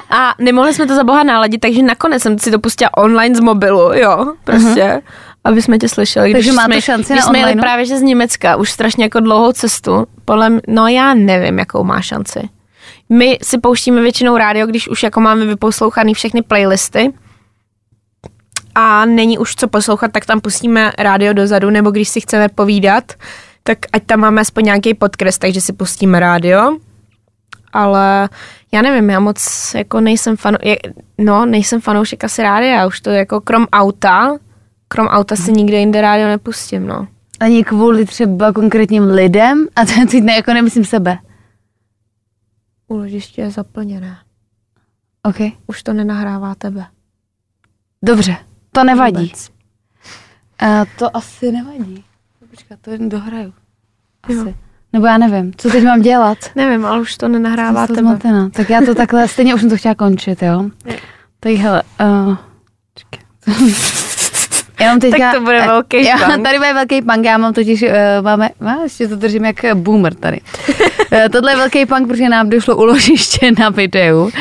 A 0.09 0.33
nemohli 0.39 0.73
jsme 0.73 0.87
to 0.87 0.95
za 0.95 1.03
boha 1.03 1.23
naladit, 1.23 1.61
takže 1.61 1.83
nakonec 1.83 2.21
jsem 2.21 2.39
si 2.39 2.51
to 2.51 2.59
pustila 2.59 2.97
online 2.97 3.35
z 3.35 3.39
mobilu, 3.39 3.93
jo, 3.93 4.33
prostě. 4.43 4.83
Uh-huh. 4.83 5.01
Aby 5.45 5.61
jsme 5.61 5.77
tě 5.77 5.89
slyšeli. 5.89 6.31
Takže 6.33 6.51
má 6.51 6.65
to 6.65 6.71
jsme, 6.71 6.81
šanci 6.81 7.13
když 7.13 7.25
na 7.25 7.29
jsme 7.29 7.37
jeli 7.37 7.51
onlineu? 7.51 7.61
právě 7.61 7.85
že 7.85 7.97
z 7.97 8.01
Německa, 8.01 8.55
už 8.55 8.71
strašně 8.71 9.03
jako 9.03 9.19
dlouhou 9.19 9.51
cestu. 9.51 10.07
Podle 10.25 10.47
m- 10.47 10.59
no 10.67 10.87
já 10.87 11.13
nevím, 11.13 11.59
jakou 11.59 11.83
má 11.83 12.01
šanci. 12.01 12.49
My 13.09 13.37
si 13.41 13.57
pouštíme 13.57 14.01
většinou 14.01 14.37
rádio, 14.37 14.67
když 14.67 14.87
už 14.87 15.03
jako 15.03 15.21
máme 15.21 15.45
vyposlouchaný 15.45 16.13
všechny 16.13 16.41
playlisty 16.41 17.13
a 18.75 19.05
není 19.05 19.37
už 19.37 19.55
co 19.55 19.67
poslouchat, 19.67 20.11
tak 20.11 20.25
tam 20.25 20.41
pustíme 20.41 20.91
rádio 20.97 21.33
dozadu, 21.33 21.69
nebo 21.69 21.91
když 21.91 22.09
si 22.09 22.21
chceme 22.21 22.49
povídat, 22.49 23.13
tak 23.63 23.77
ať 23.93 24.03
tam 24.05 24.19
máme 24.19 24.41
aspoň 24.41 24.63
nějaký 24.63 24.93
podkres, 24.93 25.37
takže 25.37 25.61
si 25.61 25.73
pustíme 25.73 26.19
rádio. 26.19 26.77
Ale 27.73 28.29
já 28.71 28.81
nevím, 28.81 29.09
já 29.09 29.19
moc 29.19 29.71
jako 29.77 29.99
nejsem 29.99 30.37
fan, 30.37 30.55
je, 30.61 30.77
no 31.17 31.45
nejsem 31.45 31.81
fanoušek 31.81 32.23
asi 32.23 32.43
rádia, 32.43 32.87
už 32.87 33.01
to 33.01 33.09
jako 33.09 33.41
krom 33.41 33.67
auta, 33.73 34.37
krom 34.95 35.07
auta 35.07 35.35
si 35.35 35.51
nikde 35.51 35.77
jinde 35.79 36.01
rádio 36.01 36.27
nepustím, 36.27 36.87
no. 36.87 37.07
Ani 37.39 37.63
kvůli 37.63 38.05
třeba 38.05 38.53
konkrétním 38.53 39.03
lidem? 39.03 39.67
A 39.75 39.85
to 39.85 39.91
teď 40.11 40.23
ne, 40.23 40.35
jako 40.35 40.53
nemyslím 40.53 40.85
sebe. 40.85 41.17
Úložiště 42.87 43.41
je 43.41 43.51
zaplněné. 43.51 44.17
OK. 45.23 45.35
Už 45.67 45.83
to 45.83 45.93
nenahrává 45.93 46.55
tebe. 46.55 46.85
Dobře, 48.03 48.37
to 48.71 48.83
nevadí. 48.83 49.23
Vůbec. 49.23 49.49
A 50.59 50.85
to 50.99 51.17
asi 51.17 51.51
nevadí. 51.51 52.03
Počkat, 52.49 52.79
to 52.81 52.91
jen 52.91 53.09
dohraju. 53.09 53.53
Asi. 54.23 54.33
Jo. 54.33 54.53
Nebo 54.93 55.05
já 55.05 55.17
nevím, 55.17 55.53
co 55.57 55.69
teď 55.69 55.83
mám 55.83 56.01
dělat? 56.01 56.37
Nevím, 56.55 56.85
ale 56.85 57.01
už 57.01 57.17
to 57.17 57.27
nenahrává 57.27 57.87
tebe. 57.87 58.01
zmatená. 58.01 58.49
Tak 58.49 58.69
já 58.69 58.81
to 58.81 58.95
takhle, 58.95 59.27
stejně 59.27 59.55
už 59.55 59.61
jsem 59.61 59.69
to 59.69 59.77
chtěla 59.77 59.95
končit, 59.95 60.41
jo? 60.41 60.69
Tak 61.39 61.53
hele, 61.53 61.83
uh, 62.01 62.37
já 64.80 64.88
mám 64.88 64.99
teďka, 64.99 65.17
Tak 65.17 65.34
to 65.34 65.41
bude 65.41 65.63
eh, 65.63 65.67
velký 65.67 66.05
já, 66.05 66.17
punk. 66.17 66.43
Tady 66.43 66.57
bude 66.57 66.73
velký 66.73 67.01
punk, 67.01 67.26
já 67.26 67.38
mám 67.38 67.53
totiž, 67.53 67.82
uh, 67.82 67.89
máme, 68.21 68.49
no, 68.61 68.80
ještě 68.84 69.07
to 69.07 69.15
držím 69.15 69.45
jak 69.45 69.55
boomer 69.73 70.13
tady. 70.13 70.39
uh, 70.69 71.19
tohle 71.32 71.51
je 71.51 71.55
velký 71.55 71.86
punk, 71.86 72.07
protože 72.07 72.30
nám 72.30 72.49
došlo 72.49 72.76
uložiště 72.76 73.51
na 73.59 73.69
videu. 73.69 74.21
Uh, 74.23 74.32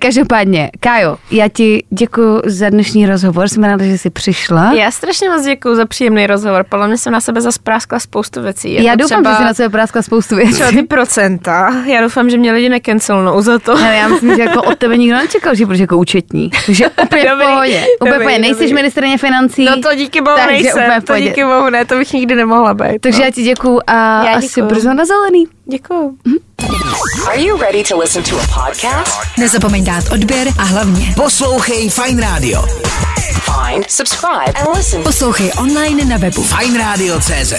každopádně, 0.00 0.70
Kájo, 0.80 1.16
já 1.30 1.48
ti 1.48 1.84
děkuji 1.90 2.42
za 2.46 2.70
dnešní 2.70 3.06
rozhovor, 3.06 3.48
jsem 3.48 3.64
ráda, 3.64 3.84
že 3.84 3.98
jsi 3.98 4.10
přišla. 4.10 4.72
Já 4.72 4.90
strašně 4.90 5.30
moc 5.30 5.44
děkuji 5.44 5.74
za 5.74 5.86
příjemný 5.86 6.26
rozhovor. 6.26 6.64
Podle 6.68 6.88
mě 6.88 6.98
jsem 6.98 7.12
na 7.12 7.20
sebe 7.20 7.40
zaspráskla 7.40 7.98
spoustu 7.98 8.42
věcí. 8.42 8.74
já 8.74 8.82
Jako 8.82 9.02
doufám, 9.02 9.22
třeba, 9.22 9.32
že 9.32 9.38
jsi 9.38 9.44
na 9.44 9.54
sebe 9.54 9.68
práskla 9.68 10.02
spoustu 10.02 10.36
věcí. 10.36 10.52
Třeba 10.52 10.70
ty 10.70 10.82
procenta. 10.82 11.84
Já 11.86 12.00
doufám, 12.00 12.30
že 12.30 12.38
mě 12.38 12.52
lidi 12.52 12.68
necancelnou 12.68 13.40
za 13.42 13.58
to. 13.58 13.72
Ale 13.72 13.96
já 13.96 14.08
myslím, 14.08 14.36
že 14.36 14.42
jako 14.42 14.62
od 14.62 14.78
tebe 14.78 14.96
nikdo 14.96 15.16
nečekal, 15.16 15.54
že 15.54 15.66
budeš 15.66 15.80
jako 15.80 15.98
účetní. 15.98 16.50
Takže 16.66 16.88
úplně 17.04 17.22
v 17.22 17.38
pohodě. 17.38 17.84
Úplně 18.00 18.10
v 18.10 18.14
dobrý, 18.14 18.26
pohodě. 18.26 18.38
Nejsi 18.38 18.74
ministrině 18.74 19.18
financí. 19.18 19.59
No 19.64 19.82
to 19.82 19.94
díky 19.94 20.20
bohu 20.20 20.36
Takže 20.36 20.52
nejsem. 20.52 21.02
To 21.02 21.20
díky 21.20 21.44
bohu 21.44 21.70
ne, 21.70 21.84
to 21.84 21.94
bych 21.94 22.12
nikdy 22.12 22.34
nemohla 22.34 22.74
být. 22.74 23.00
Takže 23.00 23.18
no. 23.18 23.24
já 23.24 23.30
ti 23.30 23.42
děkuju 23.42 23.80
a 23.86 24.24
Já 24.24 24.32
asi 24.36 24.46
děkuju. 24.46 24.66
brzo 24.66 24.94
na 24.94 25.04
zelený. 25.04 25.46
Děkuju. 25.70 26.16
Are 27.28 27.40
you 27.42 27.56
ready 27.56 27.84
to 27.84 27.98
listen 27.98 28.22
to 28.22 28.36
a 28.40 28.64
podcast? 28.64 29.12
Nezapomeň 29.38 29.84
dát 29.84 30.04
odběr 30.12 30.48
a 30.58 30.62
hlavně 30.62 31.12
Poslouchej 31.16 31.90
Fine 31.90 32.22
Radio. 32.22 32.62
Find, 33.40 33.90
subscribe, 33.90 34.52
and 34.54 34.76
listen. 34.76 35.02
poslouchej 35.02 35.52
online 35.58 36.04
na 36.04 36.16
webu 36.16 36.42
Fine 36.42 36.78
Radio 36.78 37.20
CZ. 37.20 37.54